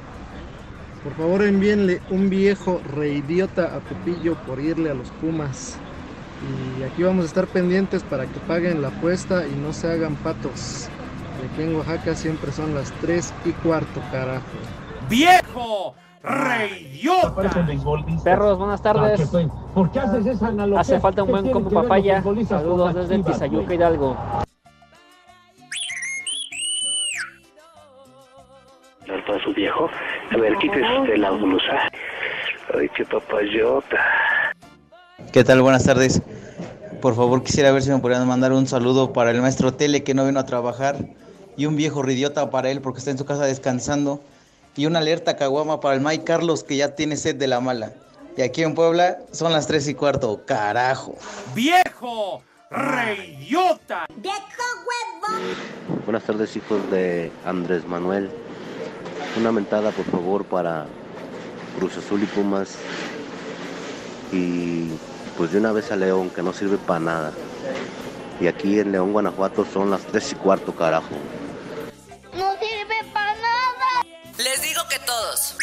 Por 1.03 1.13
favor, 1.13 1.43
envíenle 1.43 2.01
un 2.09 2.29
viejo 2.29 2.81
reidiota 2.93 3.75
a 3.75 3.79
Pepillo 3.79 4.35
por 4.45 4.59
irle 4.59 4.89
a 4.89 4.93
los 4.93 5.09
Pumas. 5.11 5.77
Y 6.79 6.83
aquí 6.83 7.03
vamos 7.03 7.23
a 7.23 7.27
estar 7.27 7.47
pendientes 7.47 8.03
para 8.03 8.25
que 8.25 8.39
paguen 8.41 8.81
la 8.81 8.89
apuesta 8.89 9.47
y 9.47 9.55
no 9.55 9.73
se 9.73 9.91
hagan 9.91 10.15
patos. 10.15 10.89
Aquí 11.53 11.63
en 11.63 11.75
Oaxaca 11.75 12.15
siempre 12.15 12.51
son 12.51 12.73
las 12.75 12.91
3 13.01 13.33
y 13.45 13.51
cuarto, 13.51 14.01
carajo. 14.11 14.43
¡Viejo! 15.09 15.95
¡Reidiota! 16.23 17.65
Perros, 18.23 18.57
buenas 18.57 18.81
tardes. 18.81 19.29
¿Por 19.73 19.91
qué 19.91 19.99
haces 19.99 20.25
esa 20.25 20.47
analogía? 20.47 20.81
Hace 20.81 20.99
falta 20.99 21.23
un 21.23 21.27
¿Qué 21.27 21.31
buen 21.33 21.51
combo 21.51 21.69
papaya. 21.69 22.23
Saludos 22.47 22.93
desde 22.95 23.23
Tizayuca? 23.23 23.73
Hidalgo. 23.73 24.17
Para 29.27 29.43
su 29.43 29.53
viejo. 29.53 29.89
A 30.31 30.37
ver, 30.37 30.55
quítese 30.57 30.99
usted 30.99 31.17
la 31.17 31.31
blusa. 31.31 31.89
Ay, 32.73 32.89
qué 32.95 33.05
papayota. 33.05 33.97
¿Qué 35.31 35.43
tal? 35.43 35.61
Buenas 35.61 35.85
tardes. 35.85 36.21
Por 37.01 37.15
favor, 37.15 37.43
quisiera 37.43 37.71
ver 37.71 37.83
si 37.83 37.91
me 37.91 37.99
podrían 37.99 38.27
mandar 38.27 38.53
un 38.53 38.65
saludo 38.65 39.13
para 39.13 39.31
el 39.31 39.41
maestro 39.41 39.73
Tele 39.73 40.03
que 40.03 40.13
no 40.13 40.25
vino 40.25 40.39
a 40.39 40.45
trabajar 40.45 40.97
y 41.55 41.65
un 41.65 41.75
viejo 41.75 42.01
ridiota 42.01 42.49
para 42.49 42.71
él 42.71 42.81
porque 42.81 42.99
está 42.99 43.11
en 43.11 43.17
su 43.17 43.25
casa 43.25 43.45
descansando 43.45 44.21
y 44.75 44.85
una 44.85 44.99
alerta 44.99 45.35
caguama 45.35 45.79
para 45.79 45.95
el 45.95 46.01
Mike 46.01 46.23
Carlos 46.23 46.63
que 46.63 46.77
ya 46.77 46.95
tiene 46.95 47.17
sed 47.17 47.35
de 47.35 47.47
la 47.47 47.59
mala. 47.59 47.93
Y 48.35 48.41
aquí 48.41 48.63
en 48.63 48.75
Puebla 48.75 49.17
son 49.31 49.51
las 49.51 49.67
3 49.67 49.87
y 49.89 49.93
cuarto. 49.95 50.41
Carajo. 50.45 51.15
¡Viejo! 51.55 52.43
¡Reidiota! 52.69 54.05
Buenas 56.05 56.23
tardes, 56.23 56.55
hijos 56.55 56.89
de 56.91 57.31
Andrés 57.45 57.85
Manuel. 57.87 58.29
Una 59.35 59.51
mentada, 59.51 59.91
por 59.91 60.05
favor, 60.05 60.45
para 60.45 60.85
Cruz 61.77 61.97
Azul 61.97 62.23
y 62.23 62.25
Pumas. 62.25 62.77
Y 64.31 64.89
pues 65.37 65.51
de 65.51 65.59
una 65.59 65.71
vez 65.71 65.91
a 65.91 65.95
León, 65.95 66.29
que 66.29 66.41
no 66.41 66.53
sirve 66.53 66.77
para 66.77 66.99
nada. 66.99 67.33
Y 68.39 68.47
aquí 68.47 68.79
en 68.79 68.91
León, 68.91 69.13
Guanajuato, 69.13 69.65
son 69.71 69.89
las 69.89 70.01
3 70.01 70.31
y 70.31 70.35
cuarto, 70.35 70.75
carajo. 70.75 71.15
No 72.33 72.51
sirve 72.59 73.11
para 73.13 73.33
nada. 73.35 74.05
Les 74.37 74.61
digo 74.61 74.81
que 74.89 74.99
todos. 74.99 75.55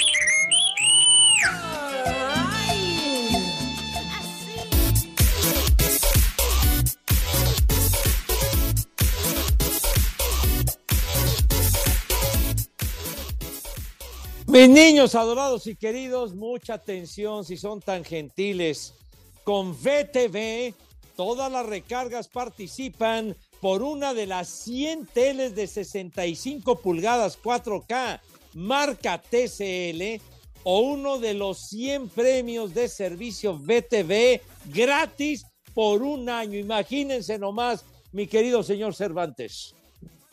Mis 14.55 14.69
niños 14.69 15.17
adorados 15.17 15.67
y 15.67 15.75
queridos, 15.75 16.33
mucha 16.37 16.75
atención 16.75 17.45
si 17.45 17.57
son 17.57 17.81
tan 17.81 18.05
gentiles. 18.05 18.95
Con 19.43 19.73
VTV, 19.73 20.73
todas 21.17 21.51
las 21.51 21.67
recargas 21.67 22.29
participan 22.29 23.35
por 23.61 23.83
una 23.83 24.15
de 24.15 24.29
las 24.29 24.49
100 24.49 25.07
teles 25.07 25.57
de 25.57 25.67
65 25.67 26.81
pulgadas 26.81 27.37
4K, 27.43 28.21
marca 28.55 29.21
TCL, 29.21 30.23
o 30.63 30.83
uno 30.83 31.19
de 31.19 31.35
los 31.35 31.59
100 31.71 32.11
premios 32.11 32.73
de 32.75 32.89
servicio 32.89 33.59
VTV 33.59 34.41
gratis 34.67 35.47
por 35.75 36.01
un 36.01 36.29
año. 36.29 36.57
Imagínense 36.61 37.41
nomás, 37.41 37.85
mi 38.13 38.29
querido 38.29 38.63
señor 38.63 38.95
Cervantes. 38.95 39.75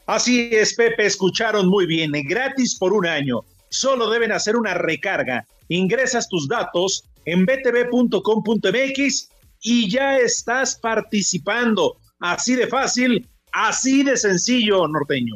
Así 0.05 0.51
es, 0.51 0.75
Pepe, 0.75 1.07
escucharon 1.07 1.67
muy 1.67 1.87
bien, 1.87 2.11
gratis 2.27 2.77
por 2.77 2.93
un 2.93 3.07
año. 3.07 3.43
Solo 3.71 4.09
deben 4.09 4.33
hacer 4.33 4.57
una 4.57 4.73
recarga. 4.73 5.47
Ingresas 5.69 6.27
tus 6.27 6.47
datos 6.47 7.05
en 7.25 7.45
btv.com.mx 7.45 9.29
y 9.61 9.89
ya 9.89 10.17
estás 10.17 10.75
participando. 10.75 11.97
Así 12.19 12.55
de 12.55 12.67
fácil, 12.67 13.27
así 13.53 14.03
de 14.03 14.17
sencillo, 14.17 14.87
norteño. 14.87 15.35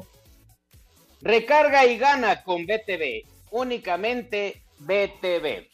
Recarga 1.21 1.85
y 1.85 1.97
gana 1.97 2.43
con 2.43 2.65
BTV. 2.65 3.25
Únicamente 3.51 4.61
BTV. 4.79 5.69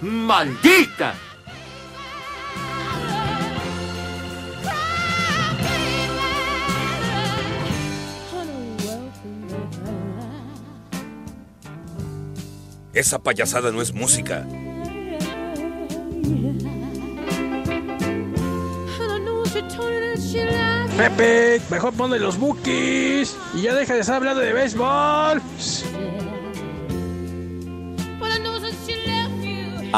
¡Maldita! 0.00 1.14
Esa 12.92 13.18
payasada 13.18 13.70
no 13.72 13.82
es 13.82 13.92
música. 13.92 14.46
Pepe, 20.96 21.60
mejor 21.68 21.92
ponle 21.92 22.18
los 22.18 22.38
bookies 22.38 23.36
y 23.54 23.62
ya 23.62 23.74
deja 23.74 23.92
de 23.92 24.00
estar 24.00 24.16
hablando 24.16 24.40
de 24.40 24.54
béisbol. 24.54 25.42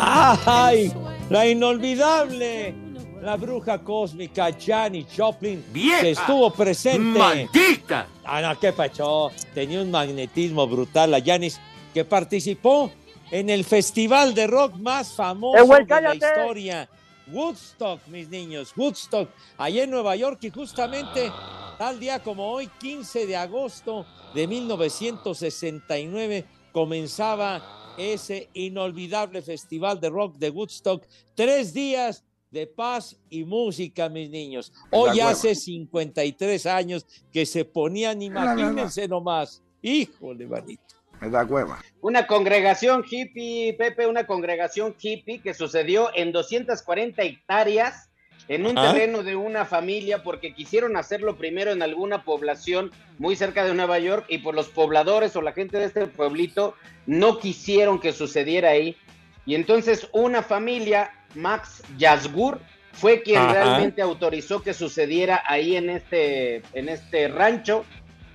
¡Ay! 0.00 0.92
La 1.28 1.44
inolvidable, 1.46 2.74
la 3.20 3.36
bruja 3.36 3.78
cósmica 3.78 4.48
Janis 4.58 5.06
Joplin, 5.16 5.64
¡Vieja! 5.72 6.02
que 6.02 6.10
estuvo 6.10 6.52
presente. 6.52 7.18
¡Maldita! 7.18 8.06
Ah, 8.24 8.40
no, 8.40 8.56
qué 8.58 8.72
pacho. 8.72 9.30
Tenía 9.54 9.82
un 9.82 9.90
magnetismo 9.90 10.68
brutal 10.68 11.10
la 11.10 11.20
Janis, 11.20 11.60
que 11.92 12.04
participó 12.04 12.92
en 13.30 13.50
el 13.50 13.64
festival 13.64 14.32
de 14.34 14.46
rock 14.46 14.76
más 14.76 15.12
famoso 15.12 15.76
¡Eh, 15.76 15.84
de 15.84 16.00
la 16.00 16.14
historia. 16.14 16.88
Woodstock, 17.30 18.00
mis 18.06 18.30
niños, 18.30 18.72
Woodstock, 18.74 19.28
allá 19.58 19.82
en 19.82 19.90
Nueva 19.90 20.16
York 20.16 20.38
y 20.42 20.48
justamente 20.50 21.30
tal 21.76 22.00
día 22.00 22.22
como 22.22 22.50
hoy, 22.50 22.70
15 22.80 23.26
de 23.26 23.36
agosto 23.36 24.06
de 24.34 24.46
1969, 24.46 26.46
comenzaba 26.72 27.62
ese 27.98 28.48
inolvidable 28.54 29.42
festival 29.42 30.00
de 30.00 30.08
rock 30.08 30.36
de 30.38 30.50
Woodstock. 30.50 31.04
Tres 31.34 31.74
días 31.74 32.24
de 32.50 32.66
paz 32.66 33.18
y 33.28 33.44
música, 33.44 34.08
mis 34.08 34.30
niños. 34.30 34.72
Hoy 34.90 35.20
hace 35.20 35.54
53 35.54 36.66
años 36.66 37.06
que 37.32 37.44
se 37.44 37.64
ponían, 37.64 38.22
imagínense 38.22 39.06
nomás. 39.06 39.62
Híjole, 39.82 40.46
manito. 40.46 40.82
Me 41.20 41.28
da 41.28 41.44
hueva. 41.44 41.82
Una 42.00 42.26
congregación 42.26 43.04
hippie, 43.08 43.74
Pepe, 43.74 44.06
una 44.06 44.26
congregación 44.26 44.94
hippie 45.00 45.40
que 45.40 45.52
sucedió 45.52 46.10
en 46.14 46.32
240 46.32 47.22
hectáreas 47.22 48.08
en 48.46 48.66
un 48.66 48.74
terreno 48.74 49.22
de 49.22 49.36
una 49.36 49.64
familia 49.64 50.22
porque 50.22 50.54
quisieron 50.54 50.96
hacerlo 50.96 51.36
primero 51.36 51.72
en 51.72 51.82
alguna 51.82 52.24
población 52.24 52.92
muy 53.18 53.36
cerca 53.36 53.64
de 53.64 53.74
Nueva 53.74 53.98
York 53.98 54.26
y 54.28 54.38
por 54.38 54.54
los 54.54 54.68
pobladores 54.68 55.34
o 55.36 55.42
la 55.42 55.52
gente 55.52 55.78
de 55.78 55.86
este 55.86 56.06
pueblito 56.06 56.74
no 57.06 57.38
quisieron 57.38 58.00
que 58.00 58.12
sucediera 58.12 58.70
ahí. 58.70 58.96
Y 59.44 59.54
entonces 59.54 60.08
una 60.12 60.42
familia, 60.42 61.10
Max 61.34 61.82
Yasgur, 61.96 62.60
fue 62.92 63.22
quien 63.22 63.38
Ajá. 63.38 63.52
realmente 63.52 64.02
autorizó 64.02 64.62
que 64.62 64.74
sucediera 64.74 65.42
ahí 65.46 65.76
en 65.76 65.90
este, 65.90 66.62
en 66.72 66.88
este 66.88 67.28
rancho 67.28 67.84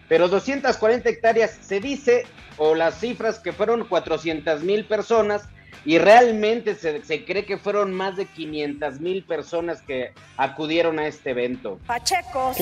pero 0.08 0.28
240 0.28 1.10
hectáreas 1.10 1.58
se 1.62 1.80
dice, 1.80 2.26
o 2.58 2.76
las 2.76 3.00
cifras 3.00 3.40
que 3.40 3.52
fueron 3.52 3.86
400 3.86 4.62
mil 4.62 4.86
personas, 4.86 5.50
y 5.86 5.98
realmente 5.98 6.76
se, 6.76 7.04
se 7.04 7.26
cree 7.26 7.46
que 7.46 7.58
fueron 7.58 7.94
más 7.94 8.16
de 8.16 8.26
500 8.26 9.00
mil 9.00 9.24
personas 9.24 9.82
que 9.82 10.14
acudieron 10.38 11.00
a 11.00 11.08
este 11.08 11.32
evento. 11.32 11.80
Pachecos, 11.86 12.58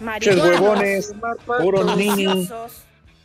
marihuanos, 0.00 0.60
huevones, 0.60 1.14
puros 1.60 1.96
niños. 1.96 2.52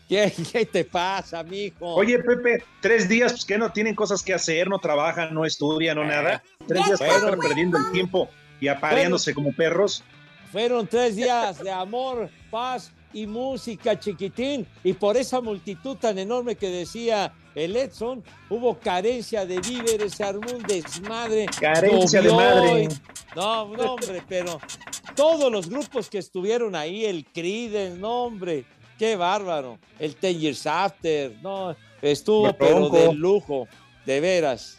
¿Qué, 0.08 0.32
qué 0.52 0.66
te 0.66 0.86
pasa, 0.86 1.44
mijo? 1.44 1.96
Oye, 1.96 2.20
Pepe, 2.20 2.64
tres 2.82 3.10
días, 3.10 3.34
pues 3.34 3.46
que 3.46 3.58
no 3.58 3.72
tienen 3.72 3.94
cosas 3.94 4.24
que 4.24 4.34
hacer, 4.34 4.70
no 4.70 4.80
trabajan, 4.80 5.34
no 5.34 5.46
estudian, 5.46 5.98
no 5.98 6.06
nada. 6.06 6.42
Tres 6.66 6.86
días 6.86 7.00
para 7.00 7.16
estar 7.16 7.38
perdiendo 7.38 7.78
el 7.78 7.92
tiempo 7.92 8.30
y 8.62 8.70
apareándose 8.70 9.34
como 9.34 9.52
perros. 9.54 10.04
Fueron 10.52 10.88
tres 10.88 11.16
días 11.18 11.62
de 11.62 11.72
amor, 11.72 12.30
paz 12.50 12.92
y 13.12 13.28
música, 13.28 14.00
chiquitín. 14.00 14.66
Y 14.84 14.94
por 14.94 15.18
esa 15.18 15.42
multitud 15.42 15.98
tan 15.98 16.18
enorme 16.18 16.56
que 16.56 16.70
decía 16.70 17.34
el 17.64 17.76
Edson, 17.76 18.24
hubo 18.50 18.78
carencia 18.78 19.46
de 19.46 19.60
víveres, 19.60 20.14
se 20.14 20.24
armó 20.24 20.50
un 20.56 20.62
desmadre. 20.64 21.48
Carencia 21.60 22.22
de 22.22 22.32
madre. 22.32 22.84
y- 22.84 22.88
No, 23.36 23.68
no, 23.76 23.94
hombre, 23.94 24.22
pero 24.28 24.60
todos 25.16 25.52
los 25.52 25.70
grupos 25.70 26.10
que 26.10 26.20
estuvieron 26.20 26.76
ahí, 26.76 27.06
el 27.06 27.26
Creedence, 27.26 27.98
no, 28.00 28.26
hombre, 28.26 28.64
qué 29.00 29.16
bárbaro. 29.16 29.80
El 30.00 30.16
Ten 30.16 30.40
Years 30.40 30.66
After, 30.68 31.34
no, 31.42 31.76
estuvo 32.02 32.54
pero 32.54 32.90
de 32.90 33.14
lujo, 33.14 33.68
de 34.06 34.20
veras. 34.20 34.78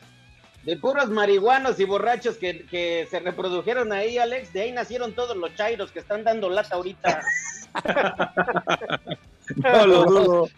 De 0.65 0.77
puros 0.77 1.09
marihuanos 1.09 1.79
y 1.81 1.85
borrachos 1.85 2.37
que, 2.37 2.67
que 2.67 3.07
se 3.11 3.21
reprodujeron 3.21 3.93
ahí, 3.93 4.19
Alex, 4.19 4.53
de 4.53 4.63
ahí 4.63 4.73
nacieron 4.73 5.15
todos 5.15 5.37
los 5.37 5.55
chairos 5.55 5.91
que 5.91 5.99
están 6.01 6.23
dando 6.25 6.49
lata 6.51 6.77
ahorita. 6.77 7.23
No 9.57 9.87
lo 9.87 10.05
dudo. 10.05 10.49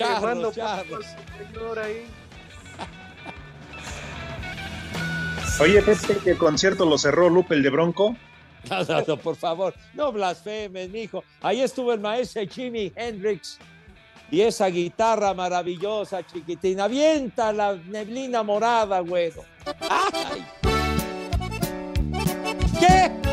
El 0.00 1.46
señor 1.46 1.78
ahí. 1.78 2.06
Oye, 5.60 5.82
Pepe, 5.82 6.18
¿qué 6.24 6.36
concierto 6.36 6.84
lo 6.84 6.98
cerró 6.98 7.28
Lupe 7.30 7.54
el 7.54 7.62
de 7.62 7.70
Bronco? 7.70 8.16
No, 8.70 8.82
no, 8.82 9.02
no, 9.06 9.16
por 9.18 9.36
favor, 9.36 9.74
no 9.92 10.10
blasfemes, 10.10 10.88
mijo. 10.88 11.22
Ahí 11.42 11.60
estuvo 11.60 11.92
el 11.92 12.00
maestro 12.00 12.40
Jimi 12.48 12.90
Hendrix 12.96 13.58
y 14.30 14.40
esa 14.40 14.68
guitarra 14.68 15.34
maravillosa, 15.34 16.26
chiquitina. 16.26 16.84
Avienta 16.84 17.52
la 17.52 17.76
neblina 17.76 18.42
morada, 18.42 19.00
güero. 19.00 19.44
¡Ay! 19.80 20.46
¿Qué? 22.80 22.80
¿Qué? 22.80 23.23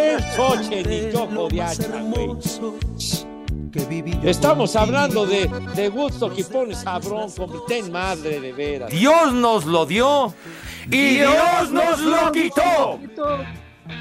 ¿Qué 0.00 0.16
coche 0.34 0.82
ni 0.82 1.12
choco 1.12 1.48
de 1.48 1.60
hacha, 1.60 2.00
güey? 2.00 2.30
Estamos 4.24 4.74
hablando 4.74 5.26
de, 5.26 5.46
de 5.74 5.88
Woodstock 5.90 6.38
y 6.38 6.42
pones 6.44 6.86
a 6.86 6.98
Bronco, 6.98 7.66
ten 7.68 7.92
madre 7.92 8.40
de 8.40 8.52
veras. 8.52 8.90
Dios 8.90 9.34
nos 9.34 9.66
lo 9.66 9.84
dio 9.84 10.34
y 10.86 11.16
Dios 11.16 11.70
nos 11.70 12.00
lo 12.00 12.32
quitó. 12.32 12.98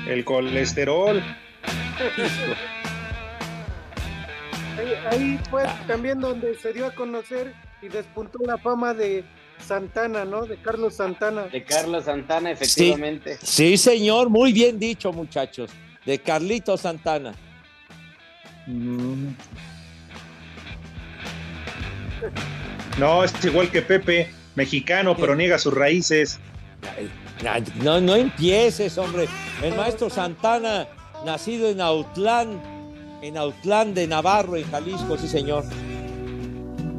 El 0.07 0.23
colesterol. 0.23 1.21
Ahí, 4.77 4.93
ahí 5.12 5.39
fue 5.49 5.65
también 5.85 6.21
donde 6.21 6.57
se 6.57 6.71
dio 6.71 6.85
a 6.85 6.95
conocer 6.95 7.53
y 7.81 7.89
despuntó 7.89 8.39
la 8.45 8.57
fama 8.57 8.93
de 8.93 9.25
Santana, 9.67 10.23
¿no? 10.23 10.45
De 10.45 10.62
Carlos 10.62 10.95
Santana. 10.95 11.47
De 11.47 11.63
Carlos 11.63 12.05
Santana, 12.05 12.51
efectivamente. 12.51 13.38
Sí, 13.43 13.77
señor, 13.77 14.29
muy 14.29 14.53
bien 14.53 14.79
dicho, 14.79 15.12
muchachos. 15.12 15.71
De 16.05 16.19
Carlito 16.19 16.77
Santana. 16.77 17.33
No, 22.97 23.23
es 23.23 23.33
igual 23.45 23.71
que 23.71 23.81
Pepe, 23.81 24.29
mexicano, 24.55 25.15
pero 25.15 25.35
niega 25.35 25.57
sus 25.57 25.73
raíces. 25.73 26.39
No, 27.81 28.01
no 28.01 28.15
empieces, 28.15 28.97
hombre. 28.97 29.27
El 29.63 29.75
maestro 29.75 30.09
Santana, 30.09 30.88
nacido 31.25 31.69
en 31.69 31.81
Autlán, 31.81 32.62
en 33.21 33.38
Autlán 33.38 33.93
de 33.93 34.08
Navarro, 34.08 34.56
en 34.56 34.69
Jalisco, 34.69 35.17
sí, 35.17 35.27
señor. 35.27 35.63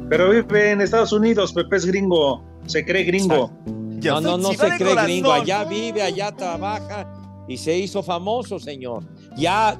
Pero 0.09 0.29
vive 0.29 0.71
en 0.71 0.81
Estados 0.81 1.13
Unidos, 1.13 1.53
Pepe 1.53 1.77
es 1.77 1.85
gringo, 1.85 2.43
se 2.65 2.83
cree 2.83 3.03
gringo. 3.03 3.51
No, 3.65 4.19
no, 4.19 4.37
no 4.37 4.51
se 4.51 4.69
cree 4.77 4.95
gringo. 4.95 5.31
Allá 5.31 5.63
vive, 5.63 6.01
allá 6.01 6.31
trabaja 6.31 7.20
y 7.51 7.57
se 7.57 7.77
hizo 7.77 8.01
famoso, 8.01 8.59
señor. 8.59 9.03
Ya. 9.35 9.79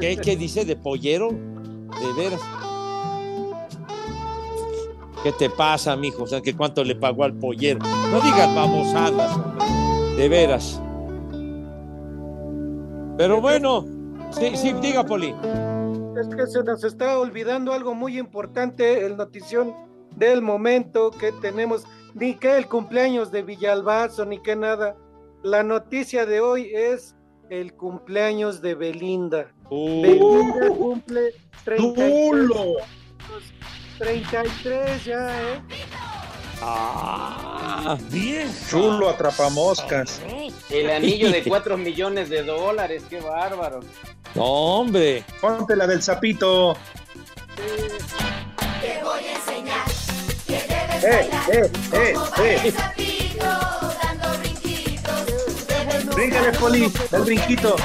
¿Qué, 0.00 0.16
qué 0.16 0.36
dice 0.36 0.64
de 0.64 0.76
pollero? 0.76 1.30
De 1.30 2.12
veras. 2.16 2.40
¿Qué 5.22 5.32
te 5.32 5.50
pasa, 5.50 5.96
mijo? 5.96 6.22
O 6.22 6.26
sea, 6.26 6.40
que 6.40 6.54
cuánto 6.54 6.84
le 6.84 6.94
pagó 6.94 7.24
al 7.24 7.34
pollero. 7.34 7.80
No 7.80 8.20
digas 8.20 8.54
babosadas, 8.54 9.36
hombre. 9.36 10.16
De 10.16 10.28
veras. 10.28 10.80
Pero 13.16 13.40
bueno, 13.40 13.84
Sí, 14.30 14.56
sí, 14.56 14.72
diga, 14.74 15.04
Poli. 15.04 15.34
Es 16.20 16.28
que 16.28 16.46
se 16.46 16.62
nos 16.62 16.84
está 16.84 17.18
olvidando 17.18 17.72
algo 17.72 17.94
muy 17.94 18.18
importante, 18.18 19.06
el 19.06 19.16
notición 19.16 19.74
del 20.16 20.42
momento 20.42 21.10
que 21.10 21.32
tenemos, 21.32 21.84
ni 22.14 22.34
que 22.34 22.56
el 22.56 22.68
cumpleaños 22.68 23.30
de 23.30 23.42
Villalbazo, 23.42 24.24
ni 24.24 24.40
que 24.42 24.56
nada. 24.56 24.96
La 25.42 25.62
noticia 25.62 26.26
de 26.26 26.40
hoy 26.40 26.70
es 26.74 27.14
el 27.50 27.74
cumpleaños 27.74 28.60
de 28.60 28.74
Belinda. 28.74 29.52
Uh. 29.70 30.02
Belinda 30.02 30.68
cumple 30.68 31.34
33, 31.64 32.10
¡Tulo! 32.10 32.74
33 33.98 35.04
ya, 35.04 35.52
¿eh? 35.52 35.62
Ah, 36.60 37.96
bien. 38.10 38.48
Chulo 38.68 39.08
atrapamoscas. 39.08 40.20
El 40.70 40.90
anillo 40.90 41.30
de 41.30 41.42
4 41.44 41.76
millones 41.76 42.30
de 42.30 42.42
dólares, 42.42 43.04
qué 43.08 43.20
bárbaro. 43.20 43.80
No, 44.34 44.44
hombre. 44.44 45.24
Ponte 45.40 45.76
la 45.76 45.86
del 45.86 46.02
sapito. 46.02 46.76
Te 48.80 49.02
voy 49.02 49.24
a 49.24 49.32
enseñar 49.34 49.77
Eh, 51.02 51.30
eh, 51.52 51.70
eh, 51.92 52.14
eh. 52.38 52.74
Bríncale, 56.14 56.52
Poli, 56.58 56.92
el 57.12 57.22
brinquito. 57.22 57.76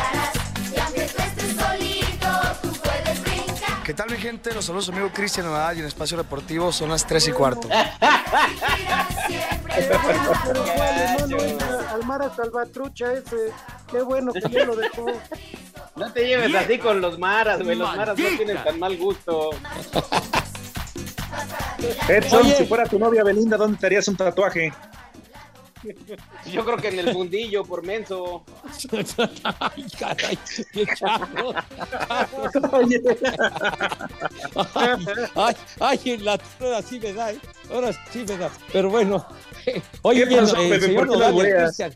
¿Qué 3.83 3.93
tal 3.93 4.09
mi 4.09 4.17
gente? 4.17 4.53
Los 4.53 4.65
saludos 4.65 4.89
amigo 4.89 5.11
Cristian 5.13 5.45
Nadal 5.45 5.77
y 5.77 5.81
en 5.81 5.85
Espacio 5.85 6.17
Deportivo 6.17 6.71
son 6.71 6.89
las 6.89 7.05
3 7.05 7.27
y 7.27 7.31
cuarto. 7.33 7.67
Almara 11.91 12.33
Salvatrucha 12.35 13.13
ese. 13.13 13.51
Qué 13.91 14.01
bueno 14.01 14.33
que 14.33 14.41
ya 14.49 14.65
lo 14.65 14.75
dejó. 14.75 15.05
No 15.95 16.11
te 16.11 16.25
lleves 16.25 16.55
así 16.55 16.79
con 16.79 17.01
los 17.01 17.19
maras, 17.19 17.61
güey. 17.61 17.75
Los 17.75 17.95
maras 17.95 18.17
no 18.17 18.25
tienen 18.37 18.63
tan 18.63 18.79
mal 18.79 18.97
gusto. 18.97 19.51
Edson, 22.07 22.45
Oye. 22.45 22.55
si 22.55 22.65
fuera 22.65 22.85
tu 22.85 22.99
novia 22.99 23.23
Belinda, 23.23 23.57
¿dónde 23.57 23.77
te 23.77 23.85
harías 23.85 24.07
un 24.07 24.15
tatuaje? 24.15 24.71
Yo 26.51 26.63
creo 26.63 26.77
que 26.77 26.87
en 26.87 26.99
el 26.99 27.11
fundillo, 27.11 27.63
por 27.65 27.83
menso. 27.85 28.45
Ay, 29.59 29.85
caray, 29.99 30.37
qué 30.71 30.85
charro. 30.95 31.53
Ay, 35.35 35.55
ay, 35.79 35.99
en 36.05 36.25
la 36.25 36.39
ahora 36.59 36.81
sí 36.81 36.99
me 36.99 37.13
da, 37.13 37.31
¿eh? 37.31 37.39
ahora 37.69 37.91
sí 38.11 38.23
me 38.27 38.37
da. 38.37 38.49
Pero 38.71 38.89
bueno, 38.89 39.25
oye, 40.03 40.27
¿Qué 40.27 40.35
pasó, 40.37 40.55
el 40.57 40.73
el? 40.73 41.55
Cristian. 41.55 41.95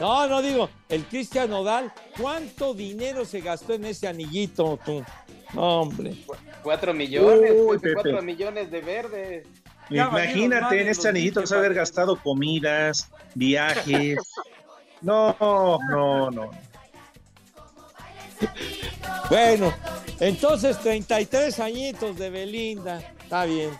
No, 0.00 0.26
no 0.26 0.40
digo, 0.40 0.70
el 0.88 1.04
Cristian 1.04 1.50
Nodal, 1.50 1.92
¿cuánto 2.18 2.72
dinero 2.72 3.26
se 3.26 3.40
gastó 3.40 3.74
en 3.74 3.84
ese 3.84 4.08
anillito 4.08 4.78
tú? 4.84 5.04
No, 5.52 5.82
hombre. 5.82 6.16
4 6.64 6.94
millones, 6.94 7.52
Uy, 7.54 7.78
Pepe, 7.78 7.94
Pepe. 7.94 8.10
4 8.10 8.22
millones 8.22 8.70
de 8.70 8.80
verdes. 8.80 9.46
Imagínate 9.90 10.80
en 10.80 10.88
este 10.88 11.08
anillito 11.08 11.40
vas 11.40 11.52
a 11.52 11.58
haber 11.58 11.74
gastado 11.74 12.16
comidas, 12.16 13.08
viajes. 13.34 14.18
No, 15.02 15.36
no, 15.90 16.30
no. 16.30 16.50
Bueno, 19.28 19.74
entonces 20.18 20.78
33 20.78 21.60
añitos 21.60 22.16
de 22.16 22.30
Belinda, 22.30 23.00
está 23.22 23.44
bien. 23.44 23.78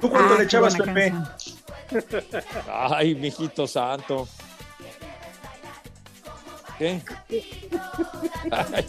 ¿Tú 0.00 0.08
cuánto 0.08 0.38
le 0.38 0.44
echabas, 0.44 0.76
Pepe? 0.76 1.12
Ay, 2.72 3.14
mijito 3.16 3.66
santo. 3.66 4.26
¿Qué? 6.80 7.02
Ay, 8.50 8.50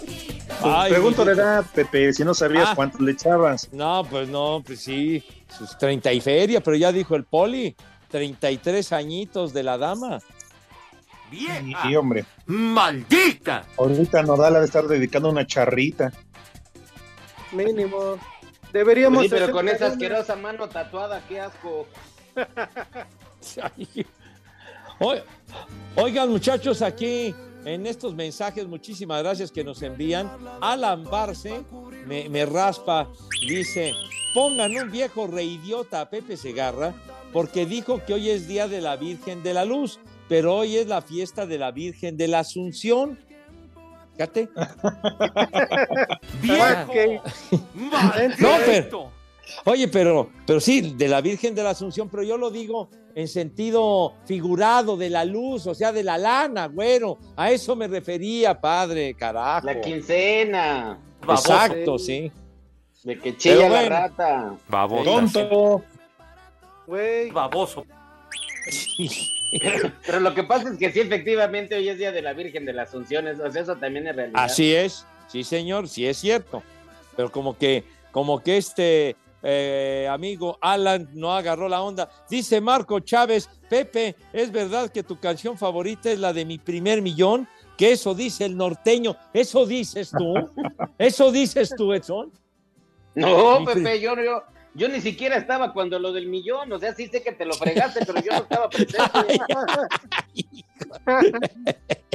ay, 0.63 0.91
Pregunto 0.91 1.25
de 1.25 1.31
mijito. 1.31 1.41
edad, 1.49 1.65
Pepe, 1.75 2.13
si 2.13 2.23
no 2.23 2.33
sabías 2.33 2.69
Ah. 2.69 2.73
cuánto 2.73 2.99
le 3.03 3.11
echabas. 3.11 3.67
No, 3.73 4.05
pues 4.09 4.29
no, 4.29 4.63
pues 4.65 4.79
sí, 4.81 5.21
sus 5.49 5.77
30 5.77 6.13
y 6.13 6.21
feria, 6.21 6.61
pero 6.61 6.77
ya 6.77 6.93
dijo 6.93 7.17
el 7.17 7.25
poli, 7.25 7.75
33 8.07 8.93
añitos 8.93 9.51
de 9.51 9.63
la 9.63 9.77
dama. 9.77 10.19
Sí, 11.31 11.47
sí, 11.83 11.95
hombre. 11.97 12.23
¡Maldita! 12.45 13.65
Ahorita 13.77 14.23
Nodal 14.23 14.55
ha 14.55 14.59
de 14.59 14.65
estar 14.67 14.87
dedicando 14.87 15.29
una 15.29 15.45
charrita. 15.45 16.13
Mínimo. 17.51 18.15
Deberíamos 18.71 19.23
Sí, 19.23 19.29
pero 19.29 19.51
con 19.51 19.67
esa 19.67 19.87
asquerosa 19.87 20.37
mano 20.37 20.69
tatuada, 20.69 21.21
qué 21.27 21.41
asco. 21.41 21.87
Oigan, 25.95 26.29
muchachos, 26.29 26.81
aquí 26.81 27.33
en 27.65 27.85
estos 27.87 28.15
mensajes, 28.15 28.67
muchísimas 28.67 29.21
gracias 29.21 29.51
que 29.51 29.63
nos 29.63 29.81
envían. 29.81 30.29
Alan 30.61 31.03
Barce 31.03 31.63
me, 32.05 32.29
me 32.29 32.45
raspa, 32.45 33.07
dice: 33.47 33.93
pongan 34.33 34.75
un 34.75 34.91
viejo 34.91 35.27
reidiota 35.27 36.01
a 36.01 36.09
Pepe 36.09 36.37
Segarra 36.37 36.93
porque 37.33 37.65
dijo 37.65 38.03
que 38.05 38.13
hoy 38.13 38.29
es 38.29 38.47
día 38.47 38.67
de 38.67 38.81
la 38.81 38.95
Virgen 38.95 39.43
de 39.43 39.53
la 39.53 39.65
Luz, 39.65 39.99
pero 40.27 40.55
hoy 40.55 40.77
es 40.77 40.87
la 40.87 41.01
fiesta 41.01 41.45
de 41.45 41.57
la 41.57 41.71
Virgen 41.71 42.17
de 42.17 42.27
la 42.27 42.39
Asunción. 42.39 43.19
Fíjate. 44.13 44.49
Ok. 46.41 46.95
No, 48.39 48.57
pero, 48.65 49.11
oye, 49.65 49.87
pero, 49.87 50.29
pero 50.45 50.59
sí, 50.59 50.93
de 50.95 51.07
la 51.07 51.21
Virgen 51.21 51.55
de 51.55 51.63
la 51.63 51.71
Asunción, 51.71 52.09
pero 52.09 52.23
yo 52.23 52.37
lo 52.37 52.51
digo 52.51 52.89
en 53.15 53.27
sentido 53.27 54.13
figurado 54.25 54.97
de 54.97 55.09
la 55.09 55.25
luz, 55.25 55.67
o 55.67 55.75
sea, 55.75 55.91
de 55.91 56.03
la 56.03 56.17
lana, 56.17 56.67
güero. 56.67 57.17
A 57.35 57.51
eso 57.51 57.75
me 57.75 57.87
refería, 57.87 58.59
padre, 58.59 59.13
carajo. 59.13 59.65
La 59.65 59.81
quincena. 59.81 60.99
Exacto, 61.27 61.97
sí. 61.97 62.31
De 63.03 63.17
que 63.17 63.35
chilla 63.35 63.67
la 63.67 63.89
rata. 63.89 64.55
Baboso. 64.67 65.03
Tonto. 65.03 65.83
Güey. 66.85 67.31
Baboso. 67.31 67.85
Pero 70.05 70.19
lo 70.19 70.33
que 70.33 70.43
pasa 70.43 70.69
es 70.69 70.77
que 70.77 70.91
sí, 70.91 71.01
efectivamente, 71.01 71.75
hoy 71.75 71.89
es 71.89 71.97
Día 71.97 72.11
de 72.11 72.21
la 72.21 72.33
Virgen 72.33 72.65
de 72.65 72.73
la 72.73 72.83
Asunción. 72.83 73.27
Eso, 73.27 73.43
o 73.43 73.51
sea, 73.51 73.63
eso 73.63 73.75
también 73.75 74.07
es 74.07 74.15
realidad. 74.15 74.43
Así 74.43 74.73
es, 74.73 75.05
sí, 75.27 75.43
señor, 75.43 75.89
sí 75.89 76.07
es 76.07 76.17
cierto. 76.17 76.63
Pero 77.17 77.31
como 77.31 77.57
que, 77.57 77.83
como 78.11 78.41
que 78.41 78.57
este 78.57 79.17
eh, 79.43 80.07
amigo 80.09 80.57
Alan 80.61 81.09
no 81.13 81.33
agarró 81.33 81.67
la 81.67 81.81
onda. 81.81 82.09
Dice 82.29 82.61
Marco 82.61 82.99
Chávez, 82.99 83.49
Pepe, 83.69 84.15
¿es 84.33 84.51
verdad 84.51 84.89
que 84.89 85.03
tu 85.03 85.19
canción 85.19 85.57
favorita 85.57 86.11
es 86.11 86.19
la 86.19 86.33
de 86.33 86.45
mi 86.45 86.57
primer 86.57 87.01
millón? 87.01 87.47
Que 87.77 87.93
eso 87.93 88.13
dice 88.13 88.45
el 88.45 88.55
norteño. 88.55 89.15
¿Eso 89.33 89.65
dices 89.65 90.11
tú? 90.11 90.33
¿Eso 90.97 91.31
dices 91.31 91.73
tú, 91.75 91.93
Edson? 91.93 92.31
No, 93.15 93.59
Mi 93.59 93.65
Pepe, 93.65 93.99
yo, 93.99 94.15
yo, 94.15 94.43
yo 94.75 94.87
ni 94.87 95.01
siquiera 95.01 95.37
estaba 95.37 95.73
cuando 95.73 95.99
lo 95.99 96.13
del 96.13 96.27
millón. 96.27 96.71
O 96.71 96.79
sea, 96.79 96.93
sí 96.93 97.07
sé 97.07 97.23
que 97.23 97.31
te 97.31 97.45
lo 97.45 97.53
fregaste, 97.53 98.05
pero 98.05 98.21
yo 98.21 98.31
no 98.31 98.37
estaba 98.37 98.69
presente. 98.69 99.39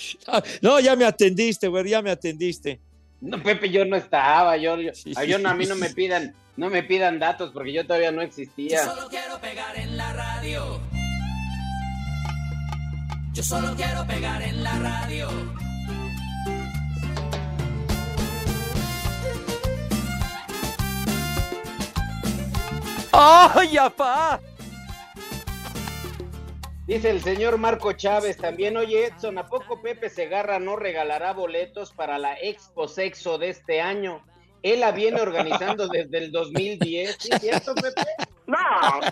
No, 0.62 0.80
ya 0.80 0.96
me 0.96 1.04
atendiste, 1.04 1.68
güey, 1.68 1.88
ya 1.88 2.02
me 2.02 2.10
atendiste. 2.10 2.80
No, 3.20 3.42
Pepe, 3.42 3.70
yo 3.70 3.84
no 3.84 3.96
estaba. 3.96 4.56
Yo, 4.56 4.80
yo, 4.80 4.92
a, 5.16 5.24
yo 5.24 5.38
no- 5.38 5.50
a 5.50 5.54
mí 5.54 5.66
no 5.66 5.76
me 5.76 5.90
pidan, 5.90 6.34
no 6.56 6.70
me 6.70 6.82
pidan 6.82 7.18
datos 7.18 7.50
porque 7.52 7.72
yo 7.72 7.86
todavía 7.86 8.12
no 8.12 8.22
existía. 8.22 8.84
Yo 8.84 8.94
solo 8.94 9.08
quiero 9.08 9.38
pegar 9.40 9.76
en 9.78 9.96
la 9.96 10.12
radio. 10.12 10.80
Yo 13.32 13.42
solo 13.42 13.74
quiero 13.76 14.06
pegar 14.06 14.42
en 14.42 14.62
la 14.62 14.78
radio. 14.78 15.28
¡Ay, 23.12 23.76
apá! 23.76 24.40
Dice 26.90 27.10
el 27.10 27.22
señor 27.22 27.56
Marco 27.56 27.92
Chávez 27.92 28.36
también, 28.36 28.76
oye 28.76 29.06
Edson, 29.06 29.38
¿a 29.38 29.46
poco 29.46 29.80
Pepe 29.80 30.10
Segarra 30.10 30.58
no 30.58 30.74
regalará 30.74 31.32
boletos 31.32 31.92
para 31.92 32.18
la 32.18 32.34
Expo 32.34 32.88
Sexo 32.88 33.38
de 33.38 33.50
este 33.50 33.80
año? 33.80 34.24
Él 34.64 34.80
la 34.80 34.90
viene 34.90 35.20
organizando 35.20 35.86
desde 35.92 36.18
el 36.18 36.32
2010, 36.32 37.16
¿sí 37.16 37.28
es 37.30 37.40
cierto, 37.42 37.76
Pepe? 37.76 38.02
No, 38.48 38.56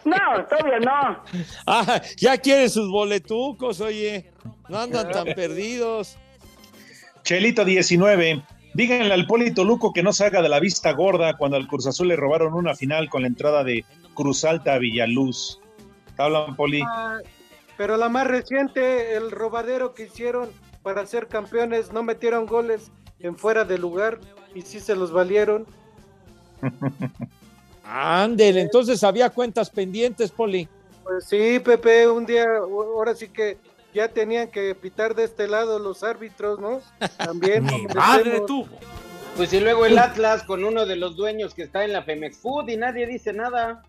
no, 0.04 0.44
todavía 0.46 0.80
no. 0.80 1.22
Ah, 1.68 2.02
ya 2.16 2.36
quieren 2.38 2.68
sus 2.68 2.90
boletucos, 2.90 3.80
oye. 3.80 4.32
No 4.68 4.80
andan 4.80 5.12
tan 5.12 5.26
perdidos. 5.26 6.18
Chelito 7.22 7.64
19. 7.64 8.42
Díganle 8.74 9.14
al 9.14 9.28
Polito 9.28 9.62
Luco 9.62 9.92
que 9.92 10.02
no 10.02 10.12
se 10.12 10.24
haga 10.24 10.42
de 10.42 10.48
la 10.48 10.58
vista 10.58 10.90
gorda 10.90 11.36
cuando 11.36 11.56
al 11.56 11.68
Cruz 11.68 11.86
Azul 11.86 12.08
le 12.08 12.16
robaron 12.16 12.54
una 12.54 12.74
final 12.74 13.08
con 13.08 13.22
la 13.22 13.28
entrada 13.28 13.62
de 13.62 13.84
Cruz 14.14 14.44
Alta 14.44 14.74
a 14.74 14.78
Villaluz. 14.78 15.60
¿Te 16.16 16.22
hablan, 16.24 16.56
Poli? 16.56 16.82
Ah, 16.84 17.18
Pero 17.78 17.96
la 17.96 18.08
más 18.08 18.26
reciente, 18.26 19.14
el 19.14 19.30
robadero 19.30 19.94
que 19.94 20.04
hicieron 20.04 20.50
para 20.82 21.06
ser 21.06 21.28
campeones, 21.28 21.92
no 21.92 22.02
metieron 22.02 22.44
goles 22.44 22.90
en 23.20 23.38
fuera 23.38 23.64
de 23.64 23.78
lugar 23.78 24.18
y 24.52 24.62
sí 24.62 24.80
se 24.80 24.96
los 24.96 25.12
valieron. 25.12 25.64
Ándele, 27.84 28.60
entonces 28.60 29.02
había 29.04 29.30
cuentas 29.30 29.70
pendientes, 29.70 30.32
Poli. 30.32 30.68
Pues 31.04 31.24
sí, 31.26 31.60
Pepe, 31.60 32.08
un 32.08 32.26
día, 32.26 32.44
ahora 32.58 33.14
sí 33.14 33.28
que 33.28 33.58
ya 33.94 34.08
tenían 34.08 34.48
que 34.48 34.74
pitar 34.74 35.14
de 35.14 35.24
este 35.24 35.46
lado 35.46 35.78
los 35.78 36.02
árbitros, 36.02 36.58
¿no? 36.58 36.80
También. 37.16 37.64
Mi 37.64 37.86
madre 37.86 38.42
tú. 38.46 38.66
Pues 39.36 39.52
y 39.52 39.60
luego 39.60 39.86
el 39.86 39.96
Atlas 39.98 40.42
con 40.42 40.64
uno 40.64 40.84
de 40.84 40.96
los 40.96 41.14
dueños 41.14 41.54
que 41.54 41.62
está 41.62 41.84
en 41.84 41.92
la 41.92 42.02
Femex 42.02 42.38
Food 42.38 42.70
y 42.70 42.76
nadie 42.76 43.06
dice 43.06 43.32
nada. 43.32 43.84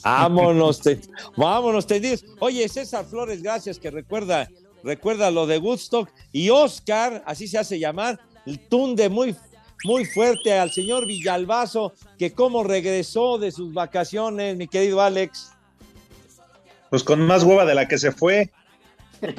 Vámonos, 0.04 0.80
te- 0.80 1.00
vámonos, 1.36 1.86
tendidos. 1.86 2.24
Oye, 2.38 2.68
César 2.68 3.04
Flores, 3.04 3.42
gracias, 3.42 3.78
que 3.78 3.90
recuerda, 3.90 4.48
recuerda 4.82 5.30
lo 5.30 5.46
de 5.46 5.58
Woodstock. 5.58 6.08
Y 6.32 6.50
Oscar, 6.50 7.22
así 7.26 7.46
se 7.48 7.58
hace 7.58 7.78
llamar, 7.78 8.18
tunde 8.68 9.08
muy, 9.08 9.36
muy 9.84 10.04
fuerte 10.04 10.58
al 10.58 10.70
señor 10.72 11.06
Villalbazo, 11.06 11.92
que 12.18 12.32
cómo 12.32 12.62
regresó 12.64 13.38
de 13.38 13.50
sus 13.52 13.72
vacaciones, 13.72 14.56
mi 14.56 14.68
querido 14.68 15.00
Alex. 15.00 15.52
Pues 16.88 17.04
con 17.04 17.20
más 17.26 17.44
hueva 17.44 17.64
de 17.64 17.74
la 17.74 17.86
que 17.86 17.98
se 17.98 18.10
fue. 18.12 18.50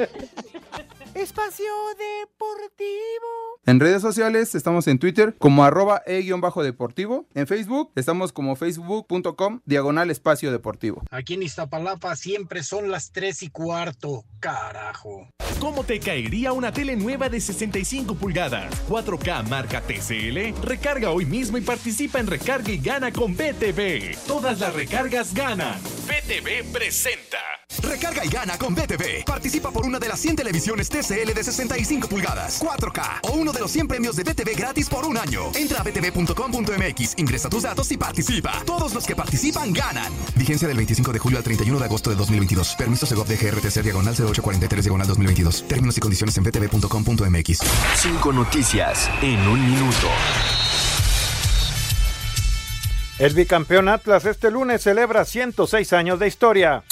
Espacio 1.16 1.66
Deportivo. 1.97 3.28
En 3.66 3.80
redes 3.82 4.01
sociales 4.01 4.55
estamos 4.55 4.88
en 4.88 4.97
Twitter 4.97 5.36
como 5.38 5.66
arroba 5.66 6.01
e-deportivo. 6.05 7.28
En 7.36 7.47
Facebook 7.47 7.91
estamos 7.95 8.32
como 8.32 8.55
facebook.com 8.55 9.59
diagonal 9.66 10.09
espacio 10.09 10.51
deportivo. 10.51 11.03
Aquí 11.12 11.34
en 11.34 11.43
Iztapalapa 11.43 12.16
siempre 12.16 12.64
son 12.64 12.89
las 12.89 13.12
3 13.12 13.43
y 13.43 13.49
cuarto. 13.49 14.24
Carajo. 14.39 15.28
¿Cómo 15.59 15.84
te 15.84 15.99
caería 15.99 16.53
una 16.53 16.72
tele 16.72 16.95
nueva 16.95 17.30
de 17.30 17.39
65 17.39 18.16
pulgadas? 18.16 18.74
4K 18.89 19.47
marca 19.47 19.82
TCL. 19.82 20.59
Recarga 20.66 21.12
hoy 21.12 21.26
mismo 21.26 21.57
y 21.57 21.62
participa 21.62 22.20
en 22.20 22.28
Recarga 22.28 22.72
y 22.72 22.80
Gana 22.80 23.12
con 23.12 23.36
BTV. 23.36 24.16
Todas 24.26 24.59
las 24.59 24.74
recargas 24.74 25.36
ganan. 25.36 25.80
BTV 26.07 26.72
presenta. 26.72 27.38
Recarga 27.84 28.26
y 28.26 28.30
gana 28.30 28.57
con 28.57 28.74
BTV. 28.74 29.24
Participa 29.26 29.72
por 29.72 29.86
una 29.86 29.99
de 29.99 30.07
las 30.07 30.20
100 30.20 30.36
televisiones 30.36 30.89
TCL 30.89 31.00
de 31.09 31.43
65 31.43 32.07
pulgadas, 32.07 32.61
4K 32.61 33.21
o 33.23 33.31
uno 33.31 33.51
de 33.51 33.59
los 33.59 33.71
100 33.71 33.87
premios 33.87 34.15
de 34.15 34.23
BTV 34.23 34.55
gratis 34.55 34.87
por 34.87 35.03
un 35.05 35.17
año. 35.17 35.51
Entra 35.55 35.79
a 35.79 35.83
btv.com.mx, 35.83 37.13
ingresa 37.17 37.49
tus 37.49 37.63
datos 37.63 37.91
y 37.91 37.97
participa. 37.97 38.61
Todos 38.67 38.93
los 38.93 39.05
que 39.05 39.15
participan 39.15 39.73
ganan. 39.73 40.13
Vigencia 40.35 40.67
del 40.67 40.77
25 40.77 41.11
de 41.11 41.19
julio 41.19 41.39
al 41.39 41.43
31 41.43 41.79
de 41.79 41.85
agosto 41.85 42.11
de 42.11 42.15
2022. 42.15 42.75
Permiso 42.75 43.07
Segov 43.07 43.25
de 43.25 43.35
GRTC 43.35 43.81
diagonal 43.81 44.13
0843 44.13 44.85
diagonal 44.85 45.07
2022. 45.07 45.67
Términos 45.67 45.97
y 45.97 46.01
condiciones 46.01 46.37
en 46.37 46.43
btv.com.mx. 46.43 47.59
Cinco 47.95 48.31
noticias 48.31 49.09
en 49.23 49.39
un 49.47 49.71
minuto. 49.71 50.07
El 53.17 53.33
bicampeón 53.33 53.89
Atlas 53.89 54.25
este 54.25 54.51
lunes 54.51 54.83
celebra 54.83 55.25
106 55.25 55.93
años 55.93 56.19
de 56.19 56.27
historia. 56.27 56.83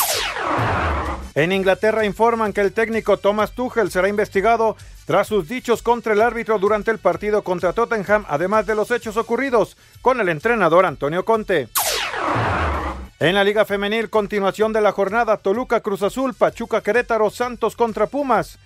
En 1.39 1.53
Inglaterra 1.53 2.03
informan 2.03 2.51
que 2.51 2.59
el 2.59 2.73
técnico 2.73 3.15
Thomas 3.15 3.53
Tuchel 3.53 3.89
será 3.91 4.09
investigado 4.09 4.75
tras 5.05 5.27
sus 5.27 5.47
dichos 5.47 5.81
contra 5.81 6.11
el 6.11 6.19
árbitro 6.19 6.59
durante 6.59 6.91
el 6.91 6.99
partido 6.99 7.45
contra 7.45 7.71
Tottenham, 7.71 8.25
además 8.27 8.65
de 8.65 8.75
los 8.75 8.91
hechos 8.91 9.15
ocurridos 9.15 9.77
con 10.01 10.19
el 10.19 10.27
entrenador 10.27 10.85
Antonio 10.85 11.23
Conte. 11.23 11.69
En 13.21 13.35
la 13.35 13.45
Liga 13.45 13.63
Femenil, 13.63 14.09
continuación 14.09 14.73
de 14.73 14.81
la 14.81 14.91
jornada, 14.91 15.37
Toluca 15.37 15.79
Cruz 15.79 16.03
Azul, 16.03 16.33
Pachuca 16.33 16.81
Querétaro, 16.81 17.29
Santos 17.29 17.77
contra 17.77 18.07
Pumas. 18.07 18.59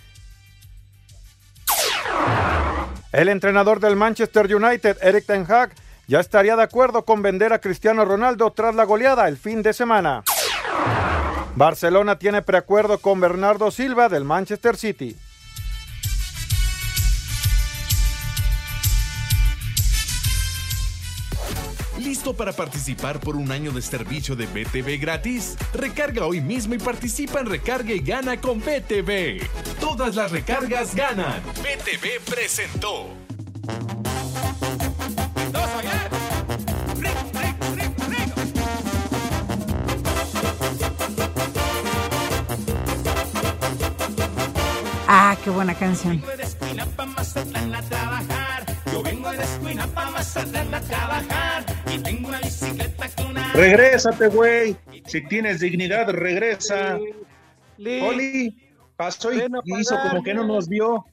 El 3.12 3.30
entrenador 3.30 3.80
del 3.82 3.96
Manchester 3.96 4.52
United, 4.52 4.98
Eric 5.00 5.28
Ten 5.28 5.46
Hag, 5.48 5.76
ya 6.08 6.20
estaría 6.20 6.56
de 6.56 6.64
acuerdo 6.64 7.06
con 7.06 7.22
vender 7.22 7.54
a 7.54 7.60
Cristiano 7.60 8.04
Ronaldo 8.04 8.50
tras 8.50 8.74
la 8.74 8.86
goleada 8.86 9.28
el 9.28 9.38
fin 9.38 9.62
de 9.62 9.74
semana. 9.74 10.24
Barcelona 11.56 12.18
tiene 12.18 12.42
preacuerdo 12.42 12.98
con 12.98 13.20
Bernardo 13.20 13.70
Silva 13.70 14.10
del 14.10 14.24
Manchester 14.24 14.76
City. 14.76 15.16
¿Listo 22.00 22.36
para 22.36 22.54
participar 22.54 23.20
por 23.20 23.36
un 23.36 23.52
año 23.52 23.72
de 23.72 23.82
servicio 23.82 24.36
de 24.36 24.48
BTV 24.48 25.00
gratis? 25.00 25.56
Recarga 25.74 26.26
hoy 26.26 26.42
mismo 26.42 26.74
y 26.74 26.80
participa 26.80 27.40
en 27.40 27.46
Recarga 27.46 27.94
y 27.94 28.00
Gana 28.00 28.42
con 28.42 28.60
BTV. 28.60 29.48
Todas 29.80 30.16
las 30.16 30.32
recargas 30.32 30.96
ganan. 30.96 31.42
BTV 31.62 32.20
presentó. 32.30 33.10
Ah, 45.16 45.38
qué 45.44 45.52
buena 45.52 45.76
canción. 45.76 46.20
Yo 46.20 46.26
vengo 46.26 46.38
de 46.38 46.44
Escuinapa, 46.44 47.06
Mazatlán 47.06 47.76
a 47.76 47.82
trabajar. 47.84 48.66
Yo 48.92 49.04
vengo 49.04 49.30
de 49.32 49.44
Escuinapa, 49.44 50.10
Mazatlán 50.10 50.74
a 50.74 50.82
trabajar. 50.82 51.66
Y 51.94 52.00
tengo 52.00 52.30
una 52.30 52.40
bicicleta 52.40 53.10
con 53.16 53.28
una... 53.28 53.54
Regrésate, 53.54 54.28
güey. 54.30 54.76
Si 55.06 55.22
tienes 55.28 55.60
dignidad, 55.60 56.10
regresa. 56.10 56.98
Lee, 57.78 58.02
Oli, 58.02 58.72
pasó 58.96 59.32
y 59.32 59.44
hizo 59.80 60.00
como 60.02 60.24
que 60.24 60.34
no 60.34 60.46
nos 60.46 60.68
vio. 60.68 61.06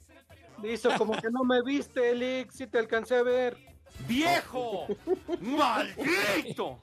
Hizo 0.64 0.96
como 0.96 1.12
que 1.12 1.28
no 1.30 1.44
me 1.44 1.62
viste, 1.62 2.14
Lick, 2.14 2.52
sí 2.52 2.66
te 2.66 2.78
alcancé 2.78 3.16
a 3.16 3.22
ver. 3.22 3.58
¡Viejo! 4.08 4.86
¡Maldito! 5.42 6.80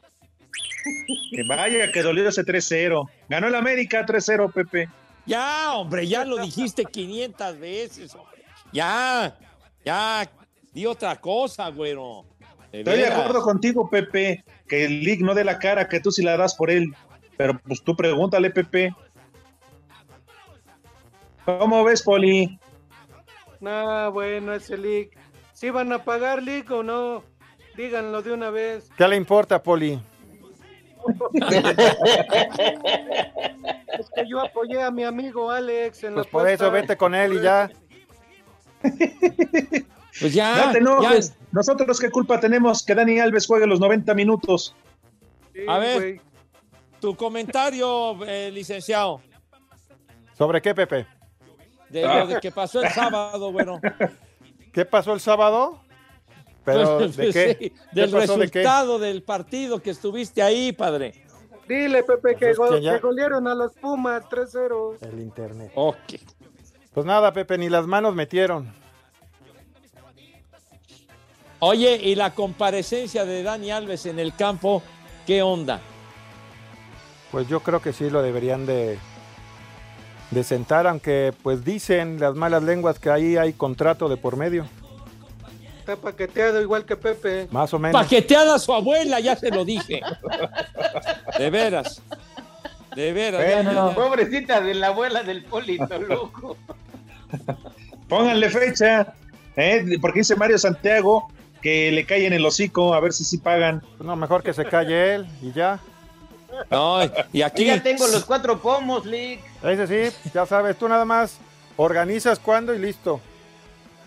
Que 1.32 1.42
vaya, 1.50 1.92
que 1.92 2.04
dolió 2.04 2.30
ese 2.30 2.44
3-0. 2.44 3.10
Ganó 3.28 3.48
el 3.48 3.56
América 3.56 4.06
3-0, 4.06 4.54
Pepe. 4.54 4.88
Ya, 5.28 5.74
hombre, 5.74 6.08
ya 6.08 6.24
lo 6.24 6.38
dijiste 6.38 6.86
500 6.86 7.60
veces. 7.60 8.16
hombre. 8.16 8.44
Ya, 8.72 9.38
ya, 9.86 10.30
di 10.72 10.86
otra 10.86 11.16
cosa, 11.18 11.70
güero. 11.70 12.26
De 12.72 12.80
Estoy 12.80 12.98
de 12.98 13.08
acuerdo 13.08 13.42
contigo, 13.42 13.90
Pepe, 13.90 14.44
que 14.68 14.86
el 14.86 15.04
League 15.04 15.24
no 15.24 15.34
dé 15.34 15.44
la 15.44 15.60
cara, 15.60 15.88
que 15.88 16.00
tú 16.00 16.12
sí 16.12 16.22
la 16.22 16.38
das 16.38 16.56
por 16.56 16.72
él. 16.72 16.94
Pero 17.38 17.60
pues 17.60 17.84
tú 17.84 17.96
pregúntale, 17.96 18.50
Pepe. 18.50 18.96
¿Cómo 21.46 21.84
ves, 21.84 22.02
Poli? 22.02 22.60
No, 23.60 24.12
bueno, 24.12 24.54
ese 24.54 24.78
Lick. 24.78 25.18
¿Sí 25.54 25.70
van 25.70 25.92
a 25.94 26.04
pagar, 26.04 26.44
Lick, 26.44 26.70
o 26.72 26.84
no? 26.84 27.24
Díganlo 27.76 28.22
de 28.22 28.32
una 28.34 28.50
vez. 28.50 28.90
¿Qué 28.98 29.08
le 29.08 29.16
importa, 29.16 29.62
Poli? 29.62 30.00
Es 34.00 34.10
que 34.14 34.28
yo 34.28 34.42
apoyé 34.42 34.82
a 34.82 34.92
mi 34.92 35.04
amigo 35.04 35.50
Alex 35.50 36.04
en 36.04 36.14
Pues 36.14 36.26
la 36.26 36.32
por 36.32 36.48
eso 36.48 36.72
vete 36.72 36.98
con 36.98 37.16
él 37.16 37.34
y 37.34 37.42
ya. 37.42 37.70
Pues 40.20 40.34
ya, 40.34 40.66
No 40.66 40.72
te 40.72 40.78
enojes. 40.80 41.36
Nosotros 41.52 42.00
qué 42.00 42.10
culpa 42.10 42.40
tenemos 42.40 42.84
que 42.84 42.96
Dani 42.96 43.20
Alves 43.20 43.46
juegue 43.46 43.68
los 43.68 43.80
90 43.80 44.16
minutos. 44.16 44.76
A 45.68 45.78
ver, 45.78 46.22
tu 47.00 47.16
comentario, 47.16 48.18
eh, 48.26 48.50
licenciado, 48.52 49.22
¿Sobre 50.38 50.62
qué, 50.62 50.74
Pepe? 50.76 51.08
de 51.90 52.02
lo 52.02 52.28
de 52.28 52.40
que 52.40 52.52
pasó 52.52 52.82
el 52.82 52.90
sábado, 52.90 53.52
bueno. 53.52 53.80
¿Qué 54.74 54.86
pasó 54.86 55.14
el 55.14 55.20
sábado? 55.20 55.82
¿Pero 56.68 56.98
Pues, 56.98 57.16
de 57.16 57.32
qué? 57.32 57.58
sí, 57.60 57.70
¿Qué 57.70 57.74
del 57.94 58.12
pasó 58.12 58.38
de 58.38 58.50
qué? 58.50 58.60
resultado 58.60 59.00
del 59.00 59.24
partido 59.24 59.82
que 59.82 59.92
estuviste 59.92 60.44
ahí, 60.44 60.74
padre. 60.74 61.14
Dile, 61.68 62.04
Pepe, 62.04 62.36
que, 62.36 62.48
Pues 62.48 62.58
go- 62.58 62.70
que 62.72 62.82
ya- 62.82 62.96
que 62.96 63.00
golearon 63.00 63.48
a 63.48 63.56
los 63.56 63.72
Pumas 63.74 64.24
3-0. 64.30 64.98
El 65.02 65.20
internet. 65.20 65.72
Ok. 65.76 65.98
Pues 66.94 67.06
nada, 67.06 67.32
Pepe, 67.32 67.58
ni 67.58 67.70
las 67.70 67.88
manos 67.88 68.14
metieron. 68.16 68.72
Oye, 71.60 71.96
y 72.04 72.16
la 72.16 72.34
comparecencia 72.34 73.26
de 73.26 73.44
Dani 73.44 73.72
Alves 73.72 74.06
en 74.06 74.20
el 74.20 74.36
campo, 74.36 74.84
¿qué 75.26 75.42
onda? 75.42 75.80
Pues 77.32 77.48
yo 77.48 77.62
creo 77.62 77.82
que 77.82 77.94
sí 77.94 78.10
lo 78.10 78.22
deberían 78.22 78.66
de, 78.66 79.00
de 80.32 80.44
sentar, 80.44 80.86
aunque 80.86 81.34
pues 81.44 81.66
dicen 81.66 82.20
las 82.20 82.36
malas 82.36 82.62
lenguas 82.64 83.00
que 83.00 83.10
ahí 83.10 83.38
hay 83.38 83.54
contrato 83.54 84.08
de 84.08 84.18
por 84.18 84.38
medio. 84.38 84.68
Está 85.88 86.02
paqueteado 86.02 86.62
igual 86.62 86.84
que 86.84 86.98
Pepe. 86.98 87.48
Más 87.50 87.74
o 87.74 87.80
menos. 87.80 88.02
Paqueteada 88.02 88.56
a 88.56 88.60
su 88.60 88.74
abuela, 88.74 89.22
ya 89.22 89.38
se 89.38 89.50
lo 89.50 89.64
dije. 89.64 90.02
De 91.38 91.50
veras. 91.50 92.02
De 92.94 93.14
veras. 93.14 93.96
Pobrecita 93.96 94.60
de 94.60 94.74
la 94.74 94.88
abuela 94.88 95.24
del 95.24 95.46
Polito, 95.46 95.98
loco. 95.98 96.58
Pónganle 98.10 98.50
fecha. 98.50 99.14
¿eh? 99.56 99.98
Porque 100.02 100.20
dice 100.20 100.36
Mario 100.36 100.58
Santiago 100.58 101.30
que 101.62 101.90
le 101.94 102.06
cae 102.06 102.26
en 102.26 102.34
el 102.34 102.46
hocico, 102.46 102.94
a 102.94 103.00
ver 103.00 103.14
si 103.14 103.24
sí 103.24 103.38
pagan. 103.38 103.82
No, 104.02 104.18
mejor 104.18 104.44
que 104.44 104.52
se 104.52 104.66
calle 104.66 105.16
él 105.16 105.28
y 105.42 105.54
ya. 105.54 105.80
No, 106.70 107.00
y 107.32 107.44
aquí. 107.44 107.64
Ya 107.64 107.82
tengo 107.82 108.06
los 108.08 108.26
cuatro 108.26 108.60
pomos, 108.60 109.06
Lick. 109.06 109.40
Ese 109.64 110.12
sí, 110.12 110.18
ya 110.34 110.46
sabes, 110.46 110.78
tú 110.78 110.90
nada 110.90 111.06
más 111.06 111.38
organizas 111.78 112.40
cuándo 112.40 112.74
y 112.74 112.80
listo. 112.80 113.22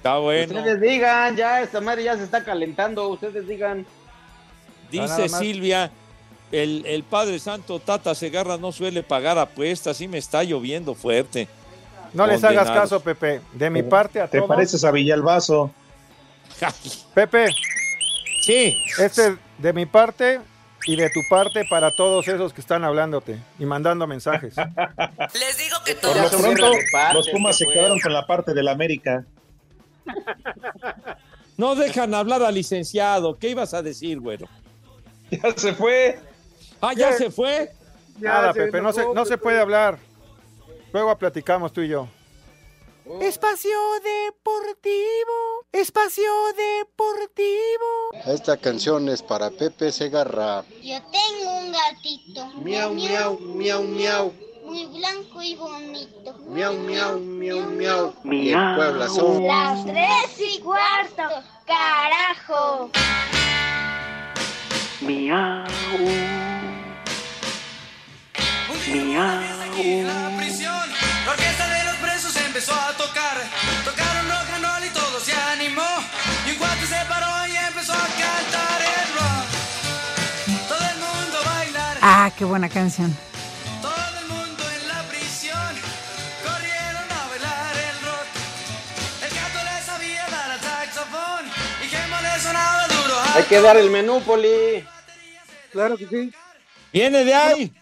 Está 0.01 0.17
bueno. 0.17 0.59
Ustedes 0.59 0.81
digan, 0.81 1.37
ya 1.37 1.61
esta 1.61 1.81
madre 1.81 2.05
ya 2.05 2.17
se 2.17 2.25
está 2.25 2.43
calentando, 2.43 3.07
ustedes 3.09 3.47
digan. 3.47 3.85
Dice. 4.91 5.29
Silvia 5.29 5.91
el, 6.53 6.85
el 6.87 7.05
Padre 7.05 7.39
Santo 7.39 7.79
Tata 7.79 8.15
Segarra 8.15 8.57
no 8.57 8.73
suele 8.73 9.03
pagar 9.03 9.39
apuestas 9.39 10.01
y 10.01 10.09
me 10.09 10.19
está 10.19 10.43
lloviendo 10.43 10.95
fuerte. 10.95 11.49
No 12.13 12.27
les 12.27 12.43
hagas 12.43 12.71
caso, 12.71 13.01
Pepe. 13.01 13.41
De 13.53 13.71
mi 13.71 13.83
parte 13.83 14.21
a 14.21 14.27
Te 14.27 14.39
todos. 14.39 14.49
pareces 14.49 14.83
a 14.85 14.91
Villalbazo. 14.91 15.71
Pepe. 17.15 17.47
Sí. 18.43 18.77
Este 18.99 19.37
de 19.59 19.73
mi 19.73 19.87
parte 19.87 20.41
y 20.87 20.97
de 20.97 21.09
tu 21.11 21.21
parte 21.29 21.65
para 21.71 21.95
todos 21.95 22.27
esos 22.27 22.53
que 22.53 22.61
están 22.61 22.83
hablándote 22.85 23.39
y 23.59 23.65
mandando 23.65 24.07
mensajes. 24.07 24.57
Les 25.35 25.59
digo 25.59 25.77
que 25.85 25.95
Por 25.95 26.17
lo 26.17 26.31
pronto, 26.31 26.73
los 27.13 27.29
Pumas 27.29 27.57
se 27.57 27.67
quedaron 27.67 28.01
con 28.01 28.13
la 28.13 28.27
parte 28.27 28.55
del 28.55 28.67
América. 28.67 29.25
No 31.57 31.75
dejan 31.75 32.15
hablar 32.15 32.43
al 32.43 32.55
licenciado. 32.55 33.39
¿Qué 33.39 33.51
ibas 33.51 33.75
a 33.75 33.83
decir, 33.83 34.19
güero? 34.19 34.49
Ya 35.31 35.53
se 35.57 35.75
fue. 35.75 36.19
Ah, 36.81 36.93
ya 36.95 37.13
se 37.13 37.31
fue. 37.31 37.71
Nada, 38.19 38.53
Pepe, 38.53 38.81
no 38.81 38.93
se, 38.93 39.05
no 39.15 39.25
se 39.25 39.39
puede 39.39 39.61
hablar. 39.61 39.99
Luego 40.93 41.17
platicamos 41.17 41.73
tú 41.73 41.83
y 41.83 41.89
yo. 41.89 42.09
Espacio 43.21 43.77
Deportivo. 44.03 45.67
Espacio 45.73 46.31
Deportivo. 46.57 48.11
Esta 48.27 48.57
canción 48.57 49.09
es 49.09 49.23
para 49.23 49.51
Pepe 49.51 49.91
Segarra. 49.91 50.65
Yo 50.83 50.99
tengo 51.11 51.59
un 51.59 51.73
gatito. 51.73 52.47
Miau, 52.63 52.95
miau, 52.95 53.39
miau, 53.39 53.83
miau. 53.83 54.33
Muy 54.71 54.87
blanco 54.87 55.43
y 55.43 55.57
bonito. 55.57 56.33
Miau, 56.47 56.75
miau, 56.75 57.19
miau, 57.19 57.61
miau. 57.73 58.15
Y 58.23 58.53
en 58.53 58.77
Puebla 58.77 59.09
son. 59.09 59.45
Las 59.45 59.85
tres 59.85 60.39
y 60.39 60.61
cuarto. 60.61 61.25
Carajo. 61.67 62.89
Miau. 65.01 65.67
Miau. 68.93 69.41
La 70.07 70.37
prisión, 70.37 70.89
la 71.25 71.33
orquesta 71.33 71.67
de 71.67 71.85
los 71.87 71.97
presos 71.97 72.37
empezó 72.37 72.73
a 72.73 72.93
tocar. 72.93 73.39
Tocaron 73.85 74.29
rock 74.29 74.55
and 74.55 74.65
roll 74.65 74.85
y 74.85 74.91
todo 74.91 75.19
se 75.19 75.33
animó. 75.33 75.83
Y 76.47 76.51
un 76.53 76.57
cuate 76.59 76.87
se 76.87 77.05
paró 77.09 77.45
y 77.49 77.57
empezó 77.57 77.93
a 77.93 78.07
cantar 78.07 78.83
el 78.83 79.15
rock. 79.19 80.69
Todo 80.69 80.91
el 80.91 80.97
mundo 80.97 81.39
a 81.45 81.59
bailar. 81.59 81.99
Ah, 82.03 82.31
qué 82.39 82.45
buena 82.45 82.69
canción. 82.69 83.30
Duro. 93.59 93.61
Hay 93.61 93.63
que 93.63 93.63
dar 93.63 93.77
el 93.77 93.91
menú, 93.91 94.21
Poli. 94.23 94.85
Claro 95.73 95.97
que 95.97 96.07
sí. 96.07 96.33
Viene 96.93 97.25
de 97.25 97.35
ahí. 97.35 97.73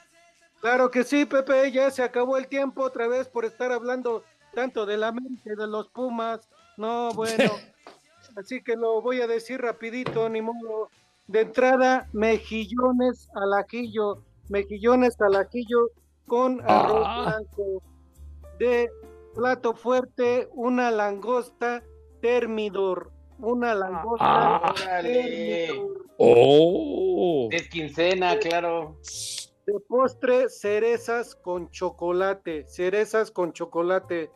Claro 0.61 0.91
que 0.91 1.05
sí, 1.05 1.25
Pepe, 1.25 1.71
ya 1.71 1.91
se 1.91 2.03
acabó 2.03 2.37
el 2.37 2.49
tiempo 2.49 2.83
otra 2.83 3.07
vez 3.07 3.29
por 3.29 3.45
estar 3.45 3.71
hablando 3.73 4.25
tanto 4.55 4.87
del 4.87 5.05
América 5.05 5.53
y 5.53 5.57
de 5.57 5.67
los 5.67 5.89
Pumas. 5.89 6.49
No, 6.77 7.13
bueno. 7.13 7.53
Así 8.37 8.63
que 8.63 8.77
lo 8.77 9.01
voy 9.01 9.21
a 9.21 9.27
decir 9.27 9.61
rapidito, 9.61 10.29
ni 10.29 10.43
modo. 10.43 10.91
De 11.27 11.43
entrada, 11.43 12.09
mejillones 12.13 13.29
al 13.35 13.53
ajillo, 13.53 14.23
mejillones 14.49 15.21
al 15.21 15.37
ajillo 15.37 15.91
con 16.27 16.61
arroz 16.69 17.05
Ah. 17.07 17.25
blanco. 17.27 17.83
De 18.59 18.91
plato 19.35 19.75
fuerte, 19.75 20.49
una 20.53 20.91
langosta 20.91 21.83
termidor. 22.21 23.13
Una 23.39 23.75
langosta 23.75 24.25
Ah. 24.25 24.75
Oh. 26.17 27.49
Es 27.53 27.69
quincena, 27.69 28.39
claro. 28.39 28.97
De 29.67 29.79
postre, 29.89 30.49
cerezas 30.49 31.37
con 31.37 31.71
chocolate, 31.71 32.67
cerezas 32.67 33.31
con 33.31 33.53
chocolate. 33.53 34.31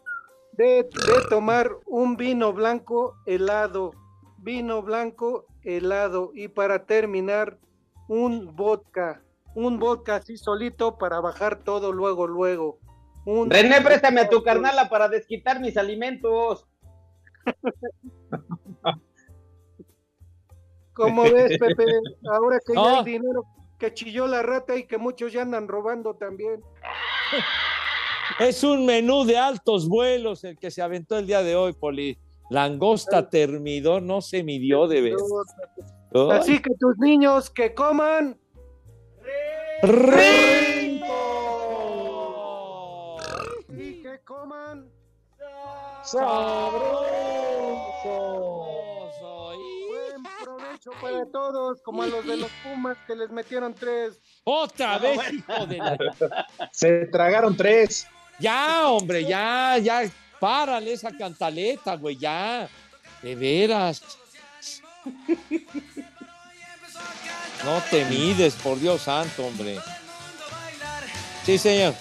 De, 0.53 0.85
de 0.85 1.29
tomar 1.31 1.71
un 1.87 2.17
vino 2.17 2.53
blanco 2.53 3.17
helado, 3.27 3.93
vino 4.39 4.83
blanco 4.83 5.47
helado. 5.65 6.31
Y 6.35 6.49
para 6.49 6.85
terminar, 6.85 7.59
un 8.09 8.55
vodka, 8.55 9.23
un 9.55 9.79
vodka 9.79 10.17
así 10.17 10.37
solito 10.37 10.99
para 10.99 11.21
bajar 11.21 11.65
todo 11.65 11.93
luego, 11.93 12.27
luego. 12.27 12.79
Un 13.25 13.51
René, 13.51 13.81
préstame 13.81 14.21
a 14.21 14.29
tu 14.29 14.43
carnala 14.43 14.89
para 14.89 15.09
desquitar 15.09 15.61
mis 15.61 15.77
alimentos. 15.77 16.67
¿Cómo 20.95 21.23
ves, 21.23 21.59
Pepe? 21.59 21.85
Ahora 22.31 22.59
que 22.65 22.75
ya 22.75 22.81
No. 22.81 22.89
hay 22.99 23.05
dinero 23.05 23.45
que 23.79 23.93
chilló 23.95 24.27
la 24.27 24.43
rata 24.43 24.77
y 24.77 24.87
que 24.87 24.99
muchos 24.99 25.33
ya 25.33 25.43
andan 25.43 25.69
robando 25.69 26.15
también. 26.15 26.61
Es 28.39 28.65
un 28.65 28.87
menú 28.87 29.25
de 29.25 29.37
altos 29.37 29.89
vuelos 29.89 30.45
el 30.45 30.57
que 30.57 30.71
se 30.71 30.81
aventó 30.81 31.19
el 31.19 31.27
día 31.27 31.43
de 31.43 31.55
hoy, 31.55 31.75
Poli. 31.75 32.17
Langosta 32.51 33.29
termidor, 33.29 34.03
no 34.03 34.21
se 34.23 34.43
midió 34.43 34.87
de 34.87 35.01
vez. 35.01 35.23
Así 36.31 36.61
que 36.61 36.71
tus 36.79 36.97
niños 36.99 37.51
que 37.51 37.75
coman. 37.75 38.39
Y 43.69 44.03
que 44.03 44.21
coman. 44.25 44.91
Buen 46.13 47.12
provecho 50.83 50.91
para 51.01 51.27
todos, 51.27 51.81
como 51.83 52.03
a 52.03 52.07
los 52.07 52.27
de 52.27 52.37
los 52.37 52.51
Pumas 52.63 52.97
que 53.07 53.15
les 53.15 53.31
metieron 53.31 53.75
tres. 53.75 54.21
Otra 54.45 54.99
vez, 54.99 55.19
hijo 55.33 55.67
de 55.67 55.79
la... 55.79 55.97
Se 56.73 57.07
tragaron 57.07 57.57
tres. 57.57 58.07
Ya, 58.39 58.89
hombre, 58.89 59.25
ya, 59.25 59.79
ya. 59.79 60.03
Párale 60.41 60.93
esa 60.93 61.17
cantaleta, 61.17 61.97
güey, 61.97 62.17
ya. 62.17 62.69
De 63.23 63.35
veras. 63.37 64.03
No 67.65 67.81
te 67.91 68.05
mides, 68.07 68.55
por 68.55 68.79
Dios 68.79 69.03
santo, 69.03 69.47
hombre. 69.47 69.79
Sí, 71.45 71.59
señor. 71.59 71.95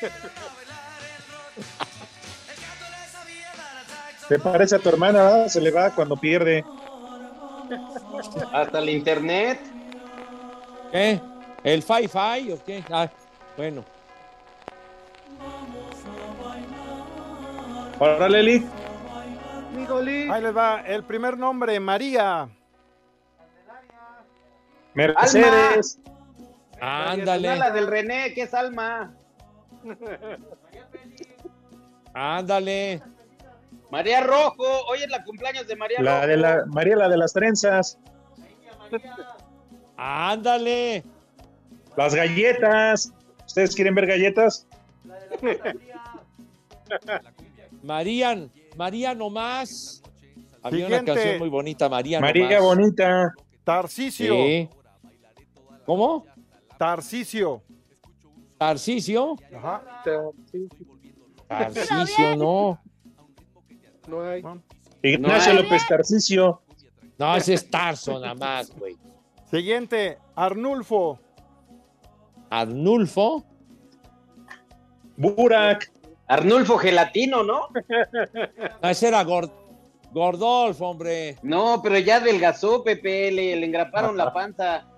¿Te 4.28 4.38
parece 4.38 4.76
a 4.76 4.78
tu 4.78 4.88
hermana? 4.88 5.22
¿verdad? 5.22 5.48
Se 5.48 5.60
le 5.60 5.70
va 5.70 5.90
cuando 5.90 6.16
pierde. 6.16 6.64
Hasta 8.52 8.78
el 8.78 8.90
internet. 8.90 9.60
¿Qué? 10.90 11.20
¿El 11.64 11.82
Fi-Fi 11.82 12.52
o 12.52 12.64
qué? 12.64 12.84
Ah, 12.90 13.08
bueno. 13.56 13.84
Ahora, 17.98 18.28
Leli. 18.28 18.66
Ahí 20.30 20.42
les 20.42 20.56
va 20.56 20.80
el 20.82 21.04
primer 21.04 21.38
nombre, 21.38 21.78
María. 21.80 22.48
Mercedes. 24.94 25.98
Ándale. 26.80 27.56
La 27.56 27.70
del 27.70 27.86
René, 27.86 28.34
que 28.34 28.42
es 28.42 28.54
Alma. 28.54 29.14
Ándale. 32.12 33.02
María 33.92 34.22
Rojo. 34.22 34.64
Hoy 34.88 35.00
es 35.02 35.10
la 35.10 35.22
cumpleaños 35.22 35.66
de 35.68 35.76
María 35.76 36.00
La 36.00 36.14
Rojo. 36.16 36.26
de 36.28 36.36
la 36.38 36.64
María, 36.68 36.96
la 36.96 37.08
de 37.10 37.18
las 37.18 37.34
trenzas. 37.34 37.98
Ándale. 39.98 41.04
Las 41.94 42.14
galletas. 42.14 43.12
¿Ustedes 43.46 43.74
quieren 43.76 43.94
ver 43.94 44.06
galletas? 44.06 44.66
María, 47.82 48.48
María 48.78 49.14
nomás. 49.14 50.02
Había 50.62 50.86
Siguiente. 50.86 51.10
una 51.12 51.20
canción 51.20 51.38
muy 51.38 51.48
bonita, 51.50 51.88
María 51.90 52.18
María 52.18 52.60
nomás. 52.60 52.62
Bonita. 52.62 53.34
Tarcisio. 53.62 54.34
Sí. 54.34 54.68
¿Cómo? 55.84 56.24
Tarcisio. 56.78 57.62
¿Tarcisio? 58.56 59.36
Ajá. 59.54 60.02
Tarcisio, 61.46 62.36
no. 62.36 62.80
No 64.06 64.22
hay. 64.22 64.42
Ignacio 65.02 65.52
No 65.52 65.58
hay. 65.58 65.64
López 65.64 65.86
Tarcisio. 65.88 66.62
No, 67.18 67.36
ese 67.36 67.54
es 67.54 67.70
Tarso 67.70 68.18
nada 68.18 68.34
más, 68.34 68.70
güey. 68.76 68.96
Siguiente, 69.50 70.18
Arnulfo. 70.34 71.18
Arnulfo. 72.50 73.44
Burak. 75.16 75.90
Arnulfo 76.28 76.78
Gelatino, 76.78 77.42
¿no? 77.42 77.68
No, 78.82 78.88
ese 78.88 79.08
era 79.08 79.22
Gord- 79.24 79.52
Gordolfo, 80.12 80.88
hombre. 80.88 81.36
No, 81.42 81.80
pero 81.82 81.98
ya 81.98 82.16
adelgazó, 82.16 82.82
Pepe. 82.82 83.30
Le, 83.30 83.56
le 83.56 83.66
engraparon 83.66 84.16
la 84.16 84.32
panza. 84.34 84.88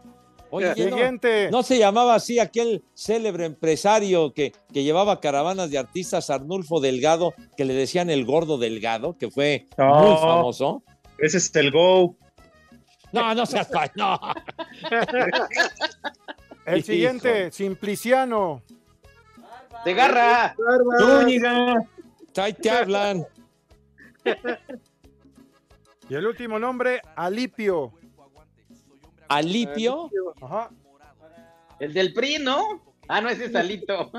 Oye, 0.55 0.69
¿no- 0.69 0.75
Siguiente. 0.75 1.49
¿no, 1.51 1.63
se 1.63 1.79
llamaba 1.79 2.15
así 2.15 2.39
aquel 2.39 2.85
célebre 2.95 3.45
empresario 3.47 4.33
que, 4.33 4.53
que 4.73 4.83
llevaba 4.85 5.21
caravanas 5.21 5.71
de 5.71 5.79
artistas, 5.79 6.31
Arnulfo 6.31 6.81
Delgado, 6.81 7.35
que 7.57 7.65
le 7.65 7.75
decían 7.75 8.09
el 8.11 8.25
gordo 8.25 8.57
Delgado, 8.59 9.17
que 9.19 9.31
fue 9.31 9.67
No. 9.77 9.95
muy 10.01 10.17
famoso? 10.17 10.83
Ese 11.19 11.39
es 11.39 11.55
el 11.57 11.71
Go. 11.73 12.17
No, 13.13 13.35
no 13.35 13.47
seas 13.47 13.69
pa- 13.69 13.91
no. 13.97 14.19
El 16.67 16.83
siguiente, 16.83 17.51
Simpliciano. 17.53 18.63
De 19.85 19.93
garra. 19.95 20.57
Zúñiga. 20.99 21.75
Ahí 22.37 22.53
te 22.55 22.71
hablan. 22.71 23.27
Y 26.09 26.15
el 26.15 26.27
último 26.27 26.59
nombre, 26.59 27.01
Alipio. 27.17 27.93
¿Alipio? 29.29 30.11
Ajá. 30.41 30.70
El 31.81 31.93
del 31.93 32.12
PRI, 32.12 32.39
¿no? 32.39 32.83
Ah, 33.09 33.20
no, 33.20 33.29
ese 33.29 33.47
es 33.47 33.55
Alito. 33.55 34.11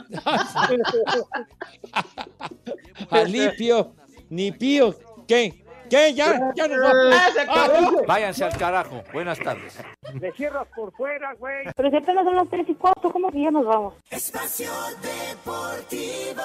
Alipio. 3.09 3.95
Ni 4.29 4.51
pío. 4.51 4.95
¿Qué? 5.27 5.63
¿Qué? 5.89 6.13
Ya, 6.13 6.51
ya 6.55 6.67
nos 6.67 6.79
Ah, 6.83 7.29
va. 7.37 7.41
acabó. 7.41 8.05
Váyanse 8.05 8.43
al 8.43 8.57
carajo. 8.57 9.03
Buenas 9.13 9.39
tardes. 9.39 9.77
Le 10.19 10.31
cierras 10.33 10.67
por 10.75 10.91
fuera, 10.93 11.33
güey. 11.35 11.65
Pero 11.75 11.89
si 11.91 11.95
apenas 11.97 12.25
son 12.25 12.35
las 12.35 12.49
3 12.49 12.69
y 12.69 12.75
4, 12.75 13.11
¿cómo 13.11 13.31
que 13.31 13.41
ya 13.43 13.51
nos 13.51 13.65
vamos? 13.65 13.93
Espacio 14.09 14.71
Deportivo. 15.01 16.41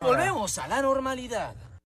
Volvemos 0.00 0.58
a 0.58 0.68
la 0.68 0.82
normalidad. 0.82 1.54